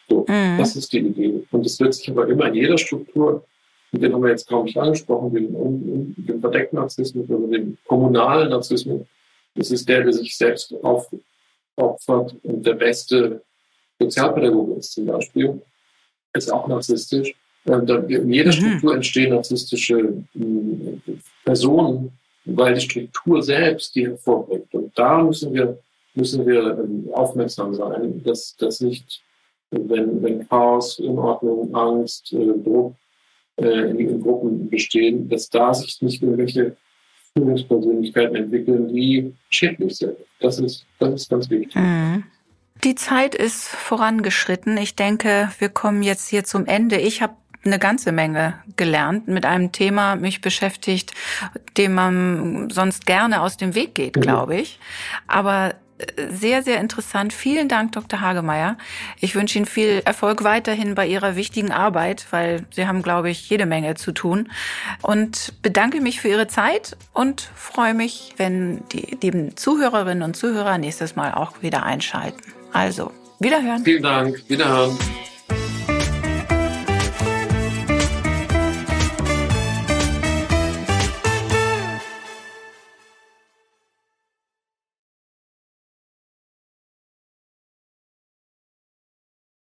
so, 0.10 0.26
mhm. 0.28 0.58
Das 0.58 0.76
ist 0.76 0.92
die 0.92 1.00
Idee. 1.00 1.44
Und 1.52 1.66
es 1.66 1.80
wird 1.80 1.94
sich 1.94 2.10
aber 2.10 2.28
immer 2.28 2.48
in 2.48 2.56
jeder 2.56 2.78
Struktur 2.78 3.46
den 4.00 4.14
haben 4.14 4.24
wir 4.24 4.32
jetzt 4.32 4.48
kaum 4.48 4.66
nicht 4.66 4.78
angesprochen, 4.78 5.34
den, 5.34 6.16
den 6.18 6.40
verdeckten 6.40 6.80
Narzissmus 6.80 7.30
oder 7.30 7.48
den 7.48 7.78
kommunalen 7.86 8.50
Narzissmus. 8.50 9.02
Das 9.56 9.70
ist 9.70 9.88
der, 9.88 10.04
der 10.04 10.14
sich 10.14 10.36
selbst 10.36 10.74
aufopfert 10.82 12.36
und 12.44 12.66
der 12.66 12.74
beste 12.74 13.42
Sozialpädagoge 14.00 14.80
ist 14.80 14.94
zum 14.94 15.06
Beispiel, 15.06 15.62
ist 16.34 16.52
auch 16.52 16.68
narzisstisch. 16.68 17.36
In 17.66 18.34
jeder 18.34 18.50
mhm. 18.50 18.52
Struktur 18.52 18.96
entstehen 18.96 19.34
narzisstische 19.34 20.24
hm, 20.34 21.02
Personen, 21.46 22.12
weil 22.46 22.74
die 22.74 22.82
Struktur 22.82 23.42
selbst 23.44 23.96
die 23.96 24.08
hervorbringt. 24.08 24.74
Und 24.74 24.98
da 24.98 25.24
müssen 25.24 25.54
wir, 25.54 25.78
müssen 26.16 26.46
wir 26.46 26.80
ähm, 26.80 27.10
aufmerksam 27.14 27.74
sein, 27.74 28.22
dass, 28.24 28.56
dass 28.58 28.82
nicht, 28.82 29.22
wenn, 29.72 30.22
wenn 30.22 30.48
Chaos, 30.50 31.00
Unordnung, 31.00 31.74
Angst, 31.74 32.34
äh, 32.34 32.54
Druck 32.64 32.96
äh, 33.58 33.90
in, 33.90 34.00
in 34.00 34.22
Gruppen 34.22 34.70
bestehen, 34.70 35.30
dass 35.30 35.50
da 35.50 35.74
sich 35.74 36.02
nicht 36.02 36.22
irgendwelche 36.22 36.76
Führungspersönlichkeiten 37.36 38.36
entwickeln, 38.36 38.94
die 38.94 39.34
schädlich 39.50 39.98
sind. 39.98 40.16
Das 40.40 40.60
ist, 40.60 40.86
das 41.00 41.14
ist 41.14 41.30
ganz 41.30 41.50
wichtig. 41.50 41.76
Mhm. 41.76 42.24
Die 42.84 42.96
Zeit 42.96 43.34
ist 43.34 43.68
vorangeschritten. 43.68 44.78
Ich 44.78 44.96
denke, 44.96 45.50
wir 45.60 45.70
kommen 45.70 46.04
jetzt 46.04 46.28
hier 46.30 46.44
zum 46.44 46.66
Ende. 46.66 46.98
Ich 46.98 47.22
habe 47.22 47.34
eine 47.66 47.80
ganze 47.80 48.12
Menge 48.12 48.56
gelernt, 48.76 49.28
mit 49.28 49.46
einem 49.46 49.72
Thema 49.72 50.16
mich 50.16 50.42
beschäftigt, 50.42 51.14
dem 51.78 51.94
man 51.94 52.70
sonst 52.70 53.06
gerne 53.06 53.42
aus 53.42 53.56
dem 53.56 53.74
Weg 53.74 53.96
geht, 53.96 54.18
mhm. 54.18 54.22
glaube 54.22 54.58
ich. 54.58 54.80
Aber 55.28 55.76
sehr, 56.30 56.64
sehr 56.64 56.80
interessant. 56.80 57.34
Vielen 57.34 57.68
Dank, 57.68 57.92
Dr. 57.94 58.22
Hagemeyer. 58.22 58.78
Ich 59.20 59.36
wünsche 59.36 59.58
Ihnen 59.58 59.66
viel 59.66 60.02
Erfolg 60.06 60.44
weiterhin 60.44 60.96
bei 60.96 61.08
Ihrer 61.08 61.36
wichtigen 61.36 61.72
Arbeit, 61.72 62.28
weil 62.32 62.66
Sie 62.72 62.88
haben, 62.88 63.02
glaube 63.02 63.30
ich, 63.30 63.50
jede 63.50 63.66
Menge 63.66 63.96
zu 63.96 64.12
tun. 64.12 64.52
Und 65.02 65.54
bedanke 65.62 66.02
mich 66.02 66.22
für 66.22 66.30
Ihre 66.30 66.48
Zeit 66.48 66.98
und 67.14 67.42
freue 67.56 67.94
mich, 67.94 68.34
wenn 68.38 68.88
die 68.90 69.18
lieben 69.22 69.56
Zuhörerinnen 69.56 70.24
und 70.24 70.36
Zuhörer 70.36 70.78
nächstes 70.78 71.16
Mal 71.16 71.34
auch 71.34 71.62
wieder 71.62 71.84
einschalten. 71.84 72.42
Also, 72.72 73.12
wiederhören. 73.40 73.84
Vielen 73.84 74.04
Dank. 74.04 74.44
Wiederhören. 74.48 74.98